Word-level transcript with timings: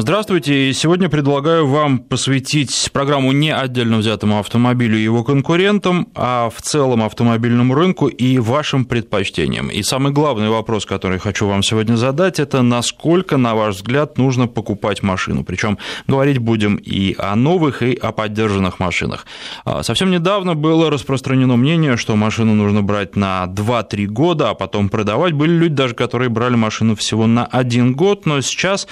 Здравствуйте. 0.00 0.72
Сегодня 0.74 1.08
предлагаю 1.08 1.66
вам 1.66 1.98
посвятить 1.98 2.88
программу 2.92 3.32
не 3.32 3.52
отдельно 3.52 3.96
взятому 3.96 4.38
автомобилю 4.38 4.96
и 4.96 5.02
его 5.02 5.24
конкурентам, 5.24 6.08
а 6.14 6.50
в 6.50 6.62
целом 6.62 7.02
автомобильному 7.02 7.74
рынку 7.74 8.06
и 8.06 8.38
вашим 8.38 8.84
предпочтениям. 8.84 9.70
И 9.70 9.82
самый 9.82 10.12
главный 10.12 10.50
вопрос, 10.50 10.86
который 10.86 11.18
хочу 11.18 11.48
вам 11.48 11.64
сегодня 11.64 11.96
задать, 11.96 12.38
это 12.38 12.62
насколько, 12.62 13.38
на 13.38 13.56
ваш 13.56 13.74
взгляд, 13.74 14.18
нужно 14.18 14.46
покупать 14.46 15.02
машину. 15.02 15.42
Причем 15.42 15.78
говорить 16.06 16.38
будем 16.38 16.76
и 16.76 17.16
о 17.18 17.34
новых, 17.34 17.82
и 17.82 17.94
о 17.94 18.12
поддержанных 18.12 18.78
машинах. 18.78 19.26
А, 19.64 19.82
совсем 19.82 20.12
недавно 20.12 20.54
было 20.54 20.90
распространено 20.90 21.56
мнение, 21.56 21.96
что 21.96 22.14
машину 22.14 22.54
нужно 22.54 22.82
брать 22.82 23.16
на 23.16 23.46
2-3 23.48 24.06
года, 24.06 24.50
а 24.50 24.54
потом 24.54 24.90
продавать. 24.90 25.32
Были 25.32 25.54
люди 25.54 25.74
даже, 25.74 25.94
которые 25.94 26.28
брали 26.28 26.54
машину 26.54 26.94
всего 26.94 27.26
на 27.26 27.44
один 27.46 27.94
год, 27.94 28.26
но 28.26 28.40
сейчас 28.42 28.86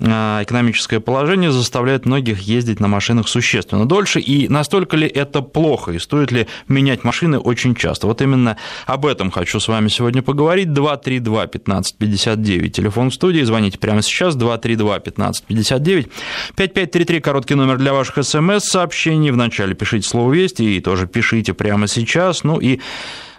а, 0.00 0.21
экономическое 0.42 1.00
положение 1.00 1.52
заставляет 1.52 2.06
многих 2.06 2.38
ездить 2.40 2.80
на 2.80 2.88
машинах 2.88 3.28
существенно 3.28 3.86
дольше, 3.86 4.18
и 4.20 4.48
настолько 4.48 4.96
ли 4.96 5.06
это 5.06 5.42
плохо, 5.42 5.92
и 5.92 5.98
стоит 5.98 6.32
ли 6.32 6.48
менять 6.68 7.04
машины 7.04 7.38
очень 7.38 7.74
часто? 7.74 8.06
Вот 8.06 8.22
именно 8.22 8.56
об 8.86 9.04
этом 9.06 9.30
хочу 9.30 9.60
с 9.60 9.68
вами 9.68 9.88
сегодня 9.88 10.22
поговорить. 10.22 10.68
232-1559, 10.68 12.68
телефон 12.68 13.10
в 13.10 13.14
студии, 13.14 13.42
звоните 13.42 13.78
прямо 13.78 14.02
сейчас, 14.02 14.36
232-1559, 14.36 16.10
5533, 16.56 17.20
короткий 17.20 17.54
номер 17.54 17.78
для 17.78 17.92
ваших 17.92 18.24
смс-сообщений, 18.24 19.30
вначале 19.30 19.74
пишите 19.74 20.08
слово 20.08 20.32
«Вести» 20.32 20.76
и 20.76 20.80
тоже 20.80 21.06
пишите 21.06 21.54
прямо 21.54 21.86
сейчас, 21.86 22.44
ну 22.44 22.58
и 22.58 22.80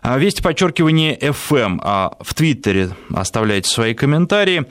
а, 0.03 0.17
Вести 0.17 0.41
подчеркивание 0.41 1.17
FM. 1.17 1.79
А 1.81 2.17
в 2.19 2.33
Твиттере 2.33 2.89
оставляйте 3.13 3.69
свои 3.69 3.93
комментарии. 3.93 4.65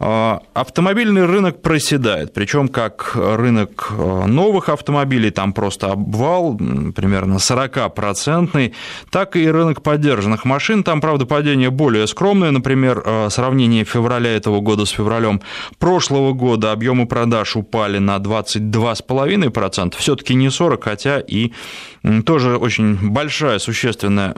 А, 0.00 0.42
автомобильный 0.54 1.24
рынок 1.24 1.62
проседает, 1.62 2.34
причем 2.34 2.66
как 2.66 3.12
рынок 3.14 3.92
а, 3.92 4.26
новых 4.26 4.68
автомобилей, 4.68 5.30
там 5.30 5.52
просто 5.52 5.92
обвал, 5.92 6.56
примерно 6.56 7.34
40-процентный, 7.34 8.74
так 9.10 9.36
и 9.36 9.48
рынок 9.48 9.82
поддержанных 9.82 10.44
машин, 10.44 10.82
там, 10.82 11.00
правда, 11.00 11.26
падение 11.26 11.70
более 11.70 12.08
скромное, 12.08 12.50
например, 12.50 13.02
а, 13.06 13.28
сравнение 13.30 13.84
февраля 13.84 14.34
этого 14.34 14.60
года 14.60 14.84
с 14.84 14.90
февралем 14.90 15.40
прошлого 15.78 16.32
года. 16.32 16.72
Объемы 16.72 17.06
продаж 17.06 17.54
упали 17.54 17.98
на 17.98 18.16
22,5%, 18.16 19.94
все-таки 19.96 20.34
не 20.34 20.50
40, 20.50 20.82
хотя 20.82 21.20
и 21.20 21.52
тоже 22.26 22.56
очень 22.56 23.10
большая, 23.10 23.60
существенная 23.60 24.34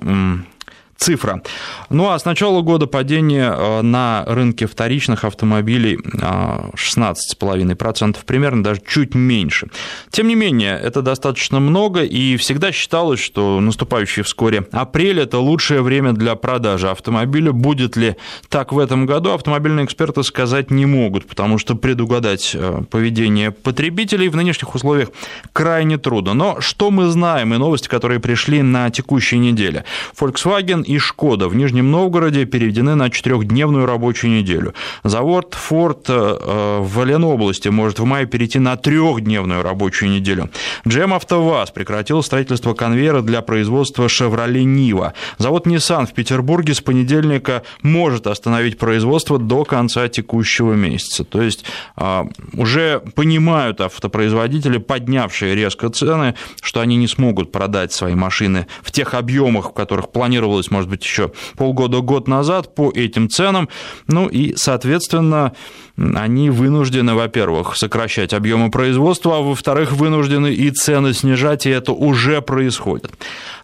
цифра. 0.97 1.42
Ну 1.91 2.11
а 2.11 2.19
с 2.19 2.25
начала 2.25 2.62
года 2.62 2.86
падение 2.86 3.52
э, 3.55 3.83
на 3.83 4.25
рынке 4.27 4.66
вторичных 4.66 5.25
автомобилей 5.25 5.97
16,5%, 5.97 8.16
э, 8.16 8.20
примерно 8.25 8.64
даже 8.64 8.80
чуть 8.86 9.14
меньше. 9.14 9.69
Тем 10.11 10.28
не 10.28 10.34
менее, 10.34 10.78
это 10.83 11.03
достаточно 11.03 11.61
много, 11.61 12.03
и 12.03 12.36
всегда 12.36 12.72
считалось, 12.72 13.20
что 13.20 13.61
наступающий 13.61 14.22
вскоре 14.22 14.66
апрель– 14.72 15.20
это 15.22 15.38
лучшее 15.38 15.83
время 15.83 16.12
для 16.12 16.34
продажи 16.34 16.88
автомобиля. 16.88 17.53
Будет 17.53 17.97
ли 17.97 18.16
так 18.48 18.72
в 18.72 18.78
этом 18.78 19.06
году, 19.06 19.33
автомобильные 19.33 19.84
эксперты 19.84 20.22
сказать 20.22 20.70
не 20.70 20.86
могут, 20.86 21.27
потому 21.27 21.58
что 21.58 21.75
предугадать 21.75 22.53
э, 22.55 22.83
поведение 22.91 23.50
потребителей 23.50 24.28
в 24.28 24.36
нынешних 24.36 24.75
условиях 24.75 25.10
крайне 25.53 25.98
трудно. 25.98 26.34
Но 26.34 26.60
что 26.60 26.91
мы 26.91 27.06
знаем 27.06 27.55
и 27.55 27.58
новости, 27.58 27.88
которые 27.88 28.20
пришли 28.20 28.62
на 28.62 28.91
текущей 28.91 29.38
неделе? 29.38 29.84
Volkswagen 30.19 30.85
и 30.86 30.98
«Шкода» 30.98 31.48
в 31.48 31.56
Нижнем 31.56 31.90
Новгороде 31.90 32.44
переведены 32.44 32.94
на 32.94 33.10
четырехдневную 33.10 33.86
рабочую 33.86 34.32
неделю. 34.32 34.74
Завод 35.04 35.54
«Форд» 35.54 36.06
э, 36.08 36.78
в 36.80 37.04
Ленобласти 37.04 37.68
может 37.68 37.98
в 37.98 38.04
мае 38.04 38.26
перейти 38.26 38.58
на 38.58 38.76
трехдневную 38.76 39.62
рабочую 39.62 40.10
неделю. 40.10 40.50
GM 40.84 41.14
«АвтоВАЗ» 41.14 41.72
прекратил 41.72 42.22
строительство 42.22 42.74
конвейера 42.74 43.20
для 43.20 43.42
производства 43.42 44.08
«Шевроле 44.08 44.64
Нива». 44.64 45.14
Завод 45.38 45.66
Nissan 45.66 46.06
в 46.06 46.12
Петербурге 46.12 46.75
с 46.75 46.80
понедельника 46.80 47.62
может 47.82 48.26
остановить 48.26 48.78
производство 48.78 49.38
до 49.38 49.64
конца 49.64 50.08
текущего 50.08 50.75
месяца. 50.75 51.25
То 51.25 51.42
есть 51.42 51.64
э, 51.96 52.25
уже 52.52 53.02
понимают 53.14 53.80
автопроизводители, 53.80 54.78
поднявшие 54.78 55.54
резко 55.54 55.91
цены, 55.91 56.34
что 56.62 56.80
они 56.80 56.96
не 56.96 57.08
смогут 57.08 57.50
продать 57.50 57.92
свои 57.92 58.14
машины 58.14 58.66
в 58.82 58.92
тех 58.92 59.14
объемах, 59.14 59.70
в 59.70 59.72
которых 59.72 60.10
планировалось, 60.10 60.70
может 60.76 60.91
быть, 60.91 61.03
еще 61.03 61.32
полгода-год 61.56 62.28
назад 62.28 62.75
по 62.75 62.91
этим 62.91 63.31
ценам. 63.31 63.70
Ну 64.09 64.28
и, 64.28 64.54
соответственно, 64.56 65.54
они 65.97 66.50
вынуждены, 66.50 67.14
во-первых, 67.14 67.76
сокращать 67.76 68.34
объемы 68.34 68.70
производства, 68.70 69.38
а 69.38 69.41
во-вторых, 69.41 69.92
вынуждены 69.92 70.53
и 70.53 70.70
цены 70.70 71.14
снижать, 71.14 71.64
и 71.64 71.70
это 71.70 71.92
уже 71.92 72.42
происходит. 72.42 73.10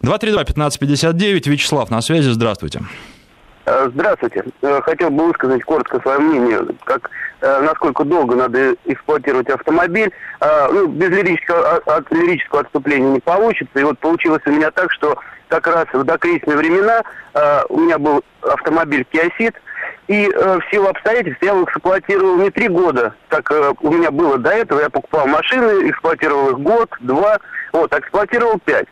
232-1559, 0.01 1.49
Вячеслав 1.49 1.91
на 1.91 2.01
связи, 2.01 2.29
здравствуйте. 2.29 2.81
Э, 3.65 3.89
здравствуйте. 3.93 4.43
Э, 4.63 4.81
хотел 4.81 5.11
бы 5.11 5.27
высказать 5.27 5.63
коротко 5.63 6.01
свое 6.01 6.17
мнение, 6.17 6.61
как 6.83 7.11
э, 7.41 7.61
насколько 7.61 8.03
долго 8.03 8.35
надо 8.35 8.75
эксплуатировать 8.85 9.49
автомобиль. 9.49 10.11
Ну, 10.41 10.87
без 10.87 11.09
лирического, 11.09 11.77
от 11.77 12.11
лирического 12.11 12.61
отступления 12.61 13.11
не 13.11 13.19
получится. 13.19 13.79
И 13.79 13.83
вот 13.83 13.99
получилось 13.99 14.41
у 14.47 14.51
меня 14.51 14.71
так, 14.71 14.91
что 14.91 15.15
как 15.59 15.75
раз 15.75 15.85
в 15.93 16.03
докризисные 16.03 16.57
времена 16.57 17.03
у 17.69 17.79
меня 17.79 17.97
был 17.97 18.23
автомобиль 18.41 19.05
Ceed, 19.11 19.53
и 20.07 20.29
э, 20.29 20.59
в 20.59 20.71
силу 20.71 20.87
обстоятельств 20.87 21.41
я 21.41 21.51
его 21.51 21.63
эксплуатировал 21.63 22.37
не 22.37 22.49
три 22.49 22.67
года, 22.67 23.15
как 23.29 23.49
э, 23.51 23.73
у 23.79 23.91
меня 23.91 24.11
было 24.11 24.37
до 24.37 24.49
этого. 24.49 24.81
Я 24.81 24.89
покупал 24.89 25.27
машины, 25.27 25.89
эксплуатировал 25.89 26.49
их 26.49 26.59
год, 26.59 26.89
два, 26.99 27.39
вот, 27.71 27.93
эксплуатировал 27.93 28.59
пять 28.59 28.87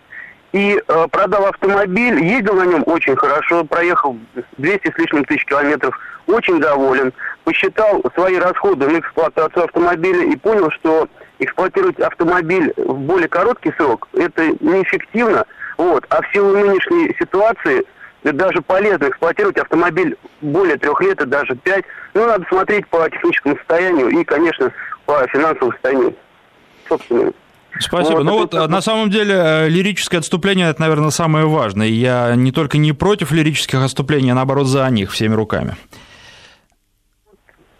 и 0.54 0.82
э, 0.86 1.08
продал 1.12 1.46
автомобиль, 1.48 2.24
ездил 2.24 2.56
на 2.56 2.66
нем 2.66 2.84
очень 2.86 3.16
хорошо, 3.16 3.64
проехал 3.64 4.18
200 4.58 4.92
с 4.92 4.98
лишним 4.98 5.26
тысяч 5.26 5.46
километров, 5.46 5.98
очень 6.28 6.60
доволен, 6.60 7.14
посчитал 7.44 8.02
свои 8.16 8.38
расходы 8.38 8.88
на 8.88 9.00
эксплуатацию 9.00 9.66
автомобиля 9.66 10.26
и 10.26 10.36
понял, 10.36 10.70
что 10.72 11.08
эксплуатировать 11.40 12.00
автомобиль 12.00 12.74
в 12.76 13.00
более 13.00 13.30
короткий 13.30 13.72
срок 13.78 14.08
это 14.14 14.50
неэффективно, 14.60 15.46
вот, 15.82 16.06
а 16.10 16.22
в 16.22 16.32
силу 16.34 16.54
нынешней 16.54 17.16
ситуации 17.20 17.84
даже 18.24 18.62
полезно 18.62 19.10
эксплуатировать 19.10 19.58
автомобиль 19.58 20.16
более 20.42 20.78
трех 20.78 21.02
лет 21.02 21.22
и 21.22 21.26
даже 21.26 21.56
пять. 21.56 21.86
Ну, 22.14 22.28
надо 22.28 22.46
смотреть 22.50 22.88
по 22.88 23.10
техническому 23.10 23.56
состоянию 23.58 24.10
и, 24.10 24.24
конечно, 24.24 24.72
по 25.06 25.26
финансовому 25.28 25.72
состоянию 25.74 26.16
собственному. 26.88 27.34
Спасибо. 27.80 28.18
Вот, 28.18 28.24
ну 28.24 28.38
вот 28.38 28.54
это... 28.54 28.68
на 28.68 28.82
самом 28.82 29.10
деле 29.10 29.34
э, 29.34 29.70
лирическое 29.70 30.20
отступление 30.20 30.70
это, 30.70 30.82
наверное, 30.82 31.10
самое 31.10 31.48
важное. 31.48 31.88
Я 31.88 32.36
не 32.36 32.52
только 32.52 32.78
не 32.78 32.92
против 32.92 33.32
лирических 33.32 33.82
отступлений, 33.82 34.32
а 34.32 34.36
наоборот 34.36 34.68
за 34.68 34.88
них 34.90 35.12
всеми 35.12 35.34
руками. 35.34 35.76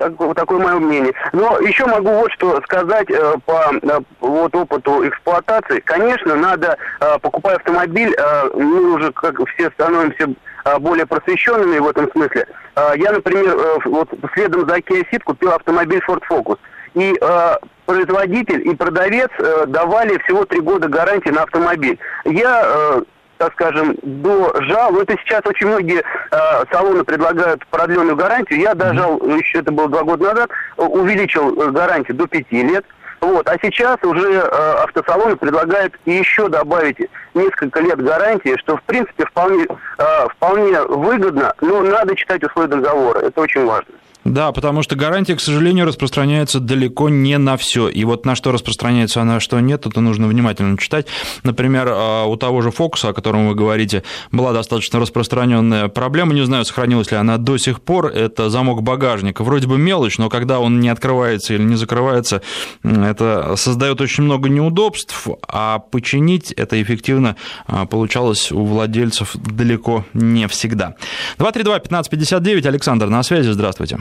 Так, 0.02 0.14
такое 0.36 0.58
мое 0.58 0.80
мнение. 0.80 1.14
Но 1.32 1.60
еще 1.60 1.86
могу 1.86 2.10
вот 2.10 2.32
что 2.32 2.60
сказать 2.64 3.08
э, 3.12 3.36
по 3.46 3.72
э, 3.72 4.00
вот 4.20 4.56
опыту 4.56 5.08
эксплуатации. 5.08 5.80
Конечно, 5.82 6.36
надо, 6.36 6.76
э, 7.00 7.20
покупая 7.22 7.58
автомобиль, 7.58 8.12
э, 8.18 8.50
мы 8.56 8.96
уже 8.96 9.12
как 9.12 9.36
все 9.50 9.70
становимся 9.70 10.34
э, 10.66 10.80
более 10.80 11.06
просвещенными 11.06 11.78
в 11.78 11.88
этом 11.88 12.12
смысле. 12.14 12.48
Э, 12.76 12.94
я, 12.96 13.12
например, 13.12 13.56
э, 13.56 13.78
вот 13.86 14.10
следом 14.34 14.68
за 14.68 14.78
Kia 14.78 15.06
Ceed 15.12 15.22
купил 15.24 15.52
автомобиль 15.52 16.02
Ford 16.08 16.24
Focus. 16.28 16.58
И 16.96 17.16
э, 17.22 17.56
производитель 17.86 18.68
и 18.68 18.74
продавец 18.74 19.30
э, 19.38 19.66
давали 19.68 20.18
всего 20.24 20.46
три 20.46 20.62
года 20.62 20.88
гарантии 20.88 21.30
на 21.30 21.44
автомобиль. 21.44 22.00
Я, 22.26 22.64
э, 22.66 23.02
так 23.42 23.54
скажем, 23.54 23.96
дожал, 24.04 24.92
ну 24.92 25.02
это 25.02 25.18
сейчас 25.18 25.42
очень 25.46 25.66
многие 25.66 26.04
э, 26.04 26.64
салоны 26.72 27.04
предлагают 27.04 27.66
продленную 27.68 28.16
гарантию, 28.16 28.60
я 28.60 28.76
дожал, 28.76 29.20
еще 29.36 29.62
это 29.62 29.72
было 29.72 29.90
два 29.90 30.04
года 30.04 30.26
назад, 30.26 30.52
увеличил 30.78 31.60
э, 31.60 31.72
гарантию 31.72 32.18
до 32.18 32.28
пяти 32.28 32.62
лет. 32.62 32.86
Вот. 33.20 33.50
А 33.50 33.58
сейчас 33.60 33.98
уже 34.04 34.32
э, 34.32 34.74
автосалоны 34.84 35.38
предлагают 35.38 35.96
еще 36.06 36.50
добавить 36.50 36.98
несколько 37.34 37.80
лет 37.80 38.00
гарантии, 38.00 38.56
что 38.58 38.78
в 38.78 38.84
принципе 38.84 39.26
вполне, 39.26 39.66
э, 39.98 40.28
вполне 40.36 40.80
выгодно, 40.84 41.54
но 41.62 41.82
надо 41.82 42.16
читать 42.16 42.44
условия 42.44 42.68
договора. 42.68 43.22
Это 43.22 43.42
очень 43.42 43.66
важно. 43.66 43.92
Да, 44.24 44.52
потому 44.52 44.84
что 44.84 44.96
гарантия, 44.96 45.36
к 45.36 45.42
сожалению, 45.42 45.86
распространяется 45.88 46.60
далеко 46.60 47.10
не 47.10 47.38
на 47.40 47.58
все. 47.58 47.90
И 47.90 48.04
вот 48.04 48.26
на 48.26 48.36
что 48.36 48.52
распространяется, 48.52 49.22
а 49.22 49.24
на 49.24 49.40
что 49.40 49.60
нет, 49.60 49.88
это 49.88 50.00
нужно 50.00 50.28
внимательно 50.28 50.78
читать. 50.78 51.08
Например, 51.44 51.88
а, 51.90 52.26
у 52.26 52.36
того 52.36 52.62
же 52.62 52.70
фокуса, 52.70 53.10
о 53.10 53.14
котором 53.14 53.48
вы 53.48 53.56
говорите, 53.56 54.04
была 54.32 54.54
достаточно 54.54 55.00
распространенная 55.00 55.88
проблема. 55.88 56.34
Не 56.34 56.46
знаю, 56.46 56.66
сохранилась 56.66 57.10
ли 57.10 57.18
она 57.18 57.38
до 57.38 57.58
сих 57.58 57.82
пор. 57.82 58.08
Это 58.08 58.52
замок 58.52 58.84
багажника. 58.84 59.44
Вроде 59.44 59.68
бы 59.68 59.80
мелочь, 59.80 60.20
но 60.20 60.30
когда 60.30 60.60
он 60.60 60.80
не 60.80 60.90
открывается 60.90 61.56
или 61.56 61.64
не 61.64 61.76
закрывается, 61.76 62.44
это 62.84 63.56
создает 63.56 64.02
очень 64.02 64.24
много 64.24 64.50
неудобств, 64.50 65.28
а 65.48 65.80
починить 65.80 66.52
это 66.52 66.80
эффективно 66.82 67.38
а, 67.66 67.88
получалось 67.88 68.52
у 68.52 68.64
владельцев 68.66 69.36
далеко 69.36 70.06
не 70.14 70.48
всегда. 70.48 70.96
232-1559, 71.40 72.68
Александр 72.68 73.08
на 73.08 73.24
связи, 73.24 73.50
здравствуйте. 73.50 73.98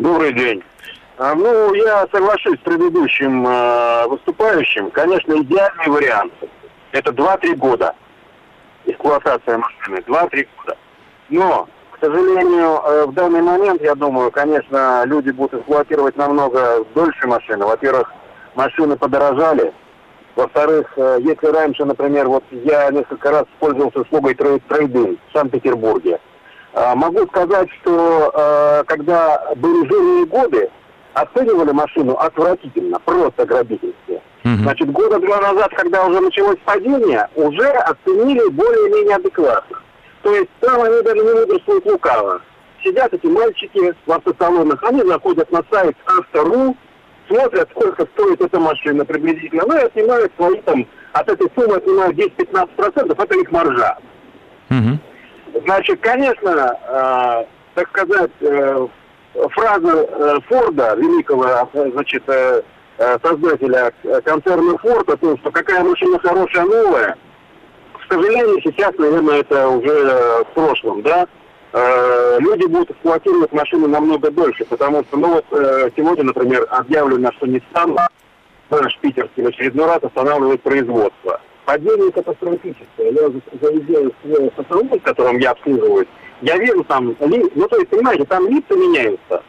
Добрый 0.00 0.32
день. 0.32 0.64
А, 1.18 1.34
ну, 1.34 1.74
я 1.74 2.08
соглашусь 2.10 2.58
с 2.58 2.62
предыдущим 2.62 3.46
э, 3.46 4.06
выступающим. 4.06 4.90
Конечно, 4.90 5.34
идеальный 5.42 5.88
вариант. 5.88 6.32
Это 6.92 7.10
2-3 7.10 7.56
года 7.56 7.94
эксплуатация 8.86 9.58
машины. 9.58 9.98
2-3 10.06 10.48
года. 10.56 10.78
Но, 11.28 11.68
к 11.90 12.02
сожалению, 12.02 12.80
э, 12.82 13.06
в 13.08 13.12
данный 13.12 13.42
момент, 13.42 13.82
я 13.82 13.94
думаю, 13.94 14.30
конечно, 14.30 15.02
люди 15.04 15.32
будут 15.32 15.60
эксплуатировать 15.60 16.16
намного 16.16 16.82
дольше 16.94 17.26
машины. 17.26 17.66
Во-первых, 17.66 18.10
машины 18.54 18.96
подорожали. 18.96 19.74
Во-вторых, 20.34 20.94
э, 20.96 21.18
если 21.20 21.48
раньше, 21.48 21.84
например, 21.84 22.26
вот 22.26 22.44
я 22.50 22.90
несколько 22.90 23.30
раз 23.30 23.44
пользовался 23.58 24.00
услугой 24.00 24.34
трейдинг 24.34 25.18
в 25.28 25.32
Санкт-Петербурге, 25.36 26.20
могу 26.94 27.26
сказать, 27.26 27.68
что 27.80 28.32
э, 28.34 28.84
когда 28.86 29.52
были 29.56 29.88
жирные 29.88 30.26
годы, 30.26 30.70
оценивали 31.14 31.72
машину 31.72 32.14
отвратительно, 32.14 32.98
просто 33.00 33.44
грабительски. 33.44 34.20
Угу. 34.44 34.62
Значит, 34.62 34.90
года 34.92 35.18
два 35.18 35.40
назад, 35.40 35.70
когда 35.74 36.06
уже 36.06 36.20
началось 36.20 36.58
падение, 36.64 37.28
уже 37.34 37.68
оценили 37.68 38.48
более-менее 38.48 39.16
адекватно. 39.16 39.78
То 40.22 40.34
есть 40.34 40.50
там 40.60 40.80
они 40.82 41.02
даже 41.02 41.20
не 41.20 41.40
мудрствуют 41.40 41.84
лукаво. 41.86 42.40
Сидят 42.82 43.12
эти 43.12 43.26
мальчики 43.26 43.94
в 44.06 44.12
автосалонах, 44.12 44.82
они 44.84 45.02
заходят 45.02 45.50
на 45.50 45.62
сайт 45.70 45.96
Авто.ру, 46.06 46.76
смотрят, 47.28 47.68
сколько 47.70 48.06
стоит 48.14 48.40
эта 48.40 48.58
машина 48.58 49.04
приблизительно, 49.04 49.64
ну 49.66 49.76
и 49.76 49.82
отнимают 49.82 50.32
свои 50.36 50.60
там, 50.62 50.86
от 51.12 51.28
этой 51.28 51.50
суммы 51.54 51.76
отнимают 51.76 52.16
10-15%, 52.16 53.22
это 53.22 53.38
их 53.38 53.52
маржа. 53.52 53.98
Значит, 55.64 56.00
конечно, 56.00 56.76
э, 56.88 57.44
так 57.74 57.88
сказать, 57.88 58.30
э, 58.40 58.86
фраза 59.50 60.08
э, 60.08 60.38
Форда, 60.48 60.94
великого, 60.96 61.68
значит, 61.72 62.24
создателя 63.22 63.94
концерна 64.24 64.76
Форд, 64.78 65.08
о 65.08 65.16
том, 65.16 65.38
что 65.38 65.50
какая 65.50 65.82
машина 65.82 66.18
хорошая, 66.18 66.64
новая, 66.64 67.16
к 67.94 68.12
сожалению, 68.12 68.60
сейчас, 68.62 68.92
наверное, 68.98 69.40
это 69.40 69.68
уже 69.68 70.44
в 70.44 70.54
прошлом, 70.54 71.00
да, 71.00 71.26
люди 72.38 72.66
будут 72.66 72.90
эксплуатировать 72.90 73.52
машины 73.52 73.88
намного 73.88 74.30
дольше, 74.30 74.66
потому 74.66 75.02
что, 75.04 75.16
ну 75.16 75.28
вот 75.34 75.46
сегодня, 75.96 76.24
например, 76.24 76.66
объявлено, 76.70 77.30
что 77.38 77.46
Nissan 77.46 77.96
наш 78.68 78.98
питерский 78.98 79.44
в 79.44 79.46
очередной 79.46 79.86
раз 79.86 80.02
останавливает 80.02 80.60
производство. 80.60 81.40
Падение 81.70 82.10
катастрофическое. 82.10 83.12
Я 83.12 83.30
заезжаю 83.62 84.12
в 84.24 84.58
автомобиль, 84.58 85.00
которым 85.04 85.38
я 85.38 85.52
обслуживаюсь, 85.52 86.08
я 86.42 86.56
вижу 86.56 86.82
там, 86.82 87.14
ну 87.20 87.68
то 87.68 87.76
есть, 87.76 87.90
понимаете, 87.90 88.24
там 88.24 88.48
лица 88.48 88.74
меняются 88.74 89.40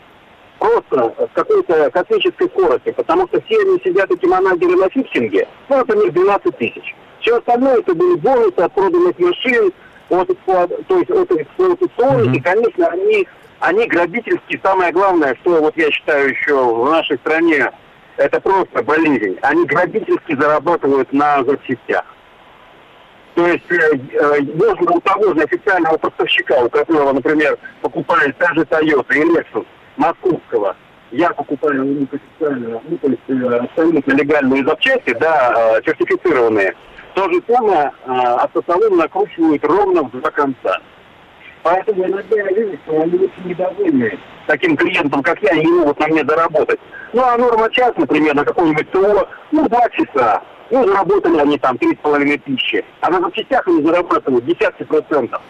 просто 0.60 1.16
с 1.18 1.34
какой-то 1.34 1.90
космической 1.90 2.48
скоростью, 2.50 2.94
потому 2.94 3.28
что 3.28 3.42
все 3.42 3.60
они 3.62 3.82
сидят 3.84 4.12
эти 4.12 4.24
манагеры 4.28 4.76
на 4.76 4.88
фиксинге, 4.90 5.48
ну, 5.68 5.78
например, 5.78 6.12
12 6.12 6.58
тысяч. 6.60 6.96
Все 7.22 7.40
остальное 7.40 7.80
это 7.80 7.96
были 7.96 8.14
бонусы 8.14 8.60
от 8.60 8.72
проданных 8.72 9.18
машин, 9.18 9.72
от, 10.10 10.28
то 10.46 10.98
есть 11.00 11.10
от 11.10 11.32
эксплуатационных, 11.32 12.28
mm-hmm. 12.28 12.38
и, 12.38 12.40
конечно, 12.40 12.88
они, 12.90 13.28
они 13.62 13.88
грабительские. 13.88 14.60
Самое 14.62 14.92
главное, 14.92 15.36
что 15.42 15.60
вот 15.60 15.76
я 15.76 15.90
считаю 15.90 16.30
еще 16.30 16.54
в 16.54 16.88
нашей 16.88 17.18
стране, 17.18 17.72
это 18.18 18.40
просто 18.40 18.84
болезнь. 18.84 19.38
Они 19.42 19.66
грабительски 19.66 20.36
зарабатывают 20.36 21.12
на 21.14 21.44
запчастях. 21.44 22.06
То 23.36 23.48
есть 23.48 23.72
э, 23.72 23.98
э, 24.14 24.42
можно 24.56 24.92
у 24.92 25.02
того 25.02 25.34
же 25.34 25.42
официального 25.42 25.98
поставщика, 25.98 26.64
у 26.64 26.70
которого, 26.70 27.14
например, 27.14 27.58
покупает 27.82 28.38
та 28.38 28.54
же 28.54 28.62
Toyota 28.62 29.14
и 29.16 29.24
Lexus 29.24 29.66
московского, 29.96 30.76
я 31.12 31.30
покупаю 31.32 31.82
у 31.82 31.88
них 31.88 32.08
официально, 32.12 32.82
ну, 32.88 32.98
то 32.98 33.08
есть 33.08 33.22
э, 33.28 33.58
абсолютно 33.58 34.14
легальные 34.14 34.66
запчасти, 34.66 35.14
да, 35.14 35.54
э, 35.78 35.82
сертифицированные, 35.86 36.74
то 37.16 37.30
же 37.30 37.42
самое 37.48 37.92
э, 38.06 38.12
автосалон 38.12 38.98
накручивают 38.98 39.64
ровно 39.66 40.04
в 40.04 40.12
два 40.12 40.32
конца. 40.32 40.80
Поэтому 41.64 42.06
иногда 42.06 42.36
я 42.38 42.48
вижу, 42.48 42.78
что 42.86 43.02
они 43.02 43.14
очень 43.16 43.46
недовольны 43.46 44.20
таким 44.48 44.76
клиентом, 44.76 45.22
как 45.22 45.42
я, 45.44 45.52
и 45.52 45.66
не 45.66 45.72
могут 45.72 46.00
на 46.00 46.08
мне 46.08 46.24
заработать. 46.26 46.80
Ну, 47.14 47.22
а 47.24 47.38
норма 47.38 47.70
час, 47.70 47.94
например, 47.98 48.36
на 48.36 48.44
каком-нибудь 48.44 48.90
ТО, 48.92 49.28
ну, 49.52 49.68
два 49.70 49.90
часа. 49.90 50.42
Ну, 50.72 50.88
заработали 50.88 51.38
они 51.38 51.60
там 51.60 51.78
три 51.78 51.94
с 51.94 52.00
половиной 52.00 52.38
тысячи. 52.38 52.84
А 53.02 53.10
на 53.10 53.20
запчастях 53.20 53.68
они 53.68 53.84
зарабатывают 53.84 54.46
десятки 54.46 54.84
процентов. 54.84 55.42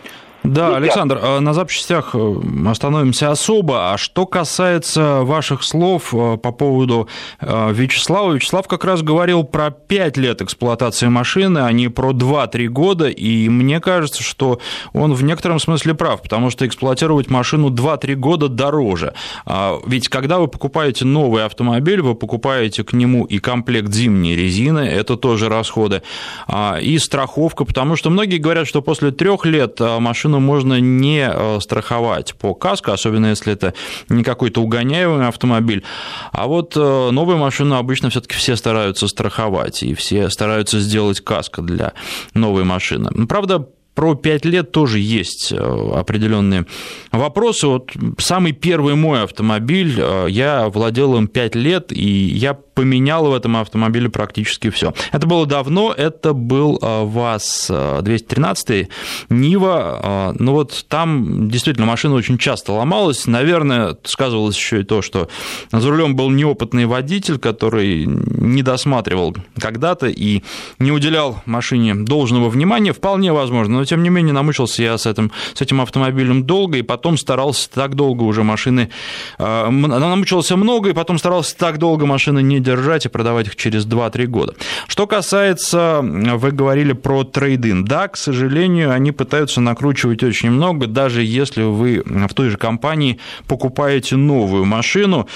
Да, 0.43 0.75
Александр, 0.75 1.19
а 1.21 1.39
на 1.39 1.53
запчастях 1.53 2.11
э, 2.13 2.35
остановимся 2.67 3.29
особо. 3.29 3.93
А 3.93 3.97
что 3.97 4.25
касается 4.25 5.21
ваших 5.21 5.61
слов 5.63 6.13
э, 6.13 6.37
по 6.37 6.51
поводу 6.51 7.07
э, 7.39 7.71
Вячеслава, 7.71 8.33
Вячеслав 8.33 8.67
как 8.67 8.83
раз 8.83 9.03
говорил 9.03 9.43
про 9.43 9.69
5 9.69 10.17
лет 10.17 10.41
эксплуатации 10.41 11.07
машины, 11.07 11.59
а 11.59 11.71
не 11.71 11.89
про 11.89 12.11
2-3 12.11 12.67
года, 12.67 13.07
и 13.07 13.49
мне 13.49 13.79
кажется, 13.79 14.23
что 14.23 14.59
он 14.93 15.13
в 15.13 15.23
некотором 15.23 15.59
смысле 15.59 15.93
прав, 15.93 16.23
потому 16.23 16.49
что 16.49 16.65
эксплуатировать 16.65 17.29
машину 17.29 17.69
2-3 17.69 18.15
года 18.15 18.47
дороже. 18.47 19.13
А 19.45 19.79
ведь 19.85 20.09
когда 20.09 20.39
вы 20.39 20.47
покупаете 20.47 21.05
новый 21.05 21.45
автомобиль, 21.45 22.01
вы 22.01 22.15
покупаете 22.15 22.83
к 22.83 22.93
нему 22.93 23.25
и 23.25 23.37
комплект 23.37 23.93
зимней 23.93 24.35
резины, 24.35 24.79
это 24.79 25.17
тоже 25.17 25.49
расходы, 25.49 26.01
а, 26.47 26.79
и 26.81 26.97
страховка, 26.97 27.63
потому 27.63 27.95
что 27.95 28.09
многие 28.09 28.37
говорят, 28.37 28.67
что 28.67 28.81
после 28.81 29.11
трех 29.11 29.45
лет 29.45 29.79
машина 29.79 30.30
машину 30.31 30.39
можно 30.39 30.79
не 30.79 31.29
э, 31.29 31.59
страховать 31.59 32.35
по 32.35 32.53
каско, 32.53 32.93
особенно 32.93 33.27
если 33.27 33.53
это 33.53 33.73
не 34.09 34.23
какой-то 34.23 34.61
угоняемый 34.61 35.27
автомобиль. 35.27 35.83
А 36.31 36.47
вот 36.47 36.73
э, 36.75 37.09
новую 37.11 37.37
машину 37.37 37.75
обычно 37.75 38.09
все-таки 38.09 38.35
все 38.35 38.55
стараются 38.55 39.07
страховать, 39.07 39.83
и 39.83 39.93
все 39.93 40.29
стараются 40.29 40.79
сделать 40.79 41.21
каско 41.21 41.61
для 41.61 41.93
новой 42.33 42.63
машины. 42.63 43.27
Правда, 43.27 43.67
про 43.95 44.15
5 44.15 44.45
лет 44.45 44.71
тоже 44.71 44.99
есть 44.99 45.51
э, 45.51 45.57
определенные 45.95 46.65
вопросы. 47.11 47.67
Вот 47.67 47.91
самый 48.17 48.53
первый 48.53 48.95
мой 48.95 49.23
автомобиль, 49.23 50.01
я 50.29 50.69
владел 50.69 51.17
им 51.17 51.27
5 51.27 51.55
лет, 51.55 51.91
и 51.91 52.09
я 52.09 52.53
поменял 52.73 53.29
в 53.29 53.33
этом 53.33 53.57
автомобиле 53.57 54.09
практически 54.09 54.69
все. 54.69 54.93
Это 55.11 55.27
было 55.27 55.45
давно, 55.45 55.93
это 55.95 56.33
был 56.33 56.79
а, 56.81 57.05
ВАЗ-213, 57.05 58.83
а, 58.83 59.33
Нива, 59.33 60.35
ну 60.37 60.53
вот 60.53 60.85
там 60.87 61.49
действительно 61.49 61.85
машина 61.85 62.15
очень 62.15 62.37
часто 62.37 62.73
ломалась, 62.73 63.27
наверное, 63.27 63.95
сказывалось 64.03 64.57
еще 64.57 64.81
и 64.81 64.83
то, 64.83 65.01
что 65.01 65.29
за 65.71 65.89
рулем 65.89 66.15
был 66.15 66.29
неопытный 66.29 66.85
водитель, 66.85 67.37
который 67.37 68.05
не 68.05 68.63
досматривал 68.63 69.35
когда-то 69.59 70.07
и 70.07 70.43
не 70.79 70.91
уделял 70.91 71.41
машине 71.45 71.95
должного 71.95 72.49
внимания, 72.49 72.93
вполне 72.93 73.33
возможно, 73.33 73.79
но 73.79 73.85
тем 73.85 74.03
не 74.03 74.09
менее 74.09 74.33
намучился 74.33 74.83
я 74.83 74.97
с 74.97 75.05
этим, 75.05 75.31
с 75.53 75.61
этим 75.61 75.81
автомобилем 75.81 76.45
долго, 76.45 76.77
и 76.77 76.81
потом 76.81 77.17
старался 77.17 77.69
так 77.69 77.95
долго 77.95 78.23
уже 78.23 78.43
машины, 78.43 78.89
намучился 79.37 80.57
много, 80.57 80.89
и 80.89 80.93
потом 80.93 81.17
старался 81.17 81.57
так 81.57 81.77
долго 81.77 82.05
машины 82.05 82.41
не 82.41 82.59
держать 82.59 82.70
и 83.05 83.09
продавать 83.09 83.47
их 83.47 83.55
через 83.55 83.85
2-3 83.85 84.25
года. 84.25 84.53
Что 84.87 85.07
касается, 85.07 85.99
вы 86.01 86.51
говорили 86.51 86.93
про 86.93 87.23
трейдинг. 87.23 87.87
Да, 87.87 88.07
к 88.07 88.17
сожалению, 88.17 88.91
они 88.91 89.11
пытаются 89.11 89.61
накручивать 89.61 90.23
очень 90.23 90.51
много, 90.51 90.87
даже 90.87 91.23
если 91.23 91.63
вы 91.63 92.03
в 92.05 92.33
той 92.33 92.49
же 92.49 92.57
компании 92.57 93.19
покупаете 93.47 94.15
новую 94.15 94.65
машину. 94.65 95.27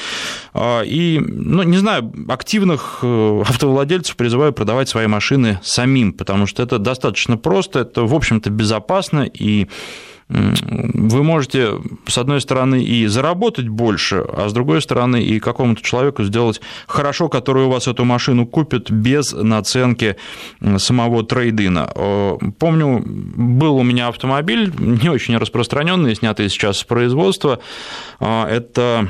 А, 0.53 0.81
и, 0.81 1.19
ну, 1.19 1.63
не 1.63 1.77
знаю, 1.77 2.13
активных 2.27 2.99
э, 3.01 3.41
автовладельцев 3.45 4.15
призываю 4.15 4.53
продавать 4.53 4.89
свои 4.89 5.07
машины 5.07 5.59
самим, 5.63 6.13
потому 6.13 6.45
что 6.47 6.63
это 6.63 6.79
достаточно 6.79 7.37
просто, 7.37 7.79
это, 7.79 8.03
в 8.03 8.13
общем-то, 8.13 8.49
безопасно 8.49 9.29
и 9.31 9.67
вы 10.27 11.23
можете, 11.23 11.73
с 12.07 12.17
одной 12.17 12.41
стороны, 12.41 12.83
и 12.83 13.05
заработать 13.05 13.67
больше, 13.67 14.25
а 14.27 14.49
с 14.49 14.53
другой 14.53 14.81
стороны, 14.81 15.21
и 15.21 15.39
какому-то 15.39 15.83
человеку 15.83 16.23
сделать 16.23 16.61
хорошо, 16.87 17.29
который 17.29 17.65
у 17.65 17.69
вас 17.69 17.87
эту 17.87 18.05
машину 18.05 18.47
купит 18.47 18.89
без 18.89 19.33
наценки 19.33 20.15
самого 20.77 21.23
трейдина. 21.23 21.91
Помню, 22.57 23.03
был 23.05 23.77
у 23.77 23.83
меня 23.83 24.07
автомобиль, 24.07 24.73
не 24.79 25.09
очень 25.09 25.37
распространенный, 25.37 26.15
снятый 26.15 26.49
сейчас 26.49 26.79
с 26.79 26.83
производства. 26.83 27.59
А, 28.19 28.49
это 28.49 29.09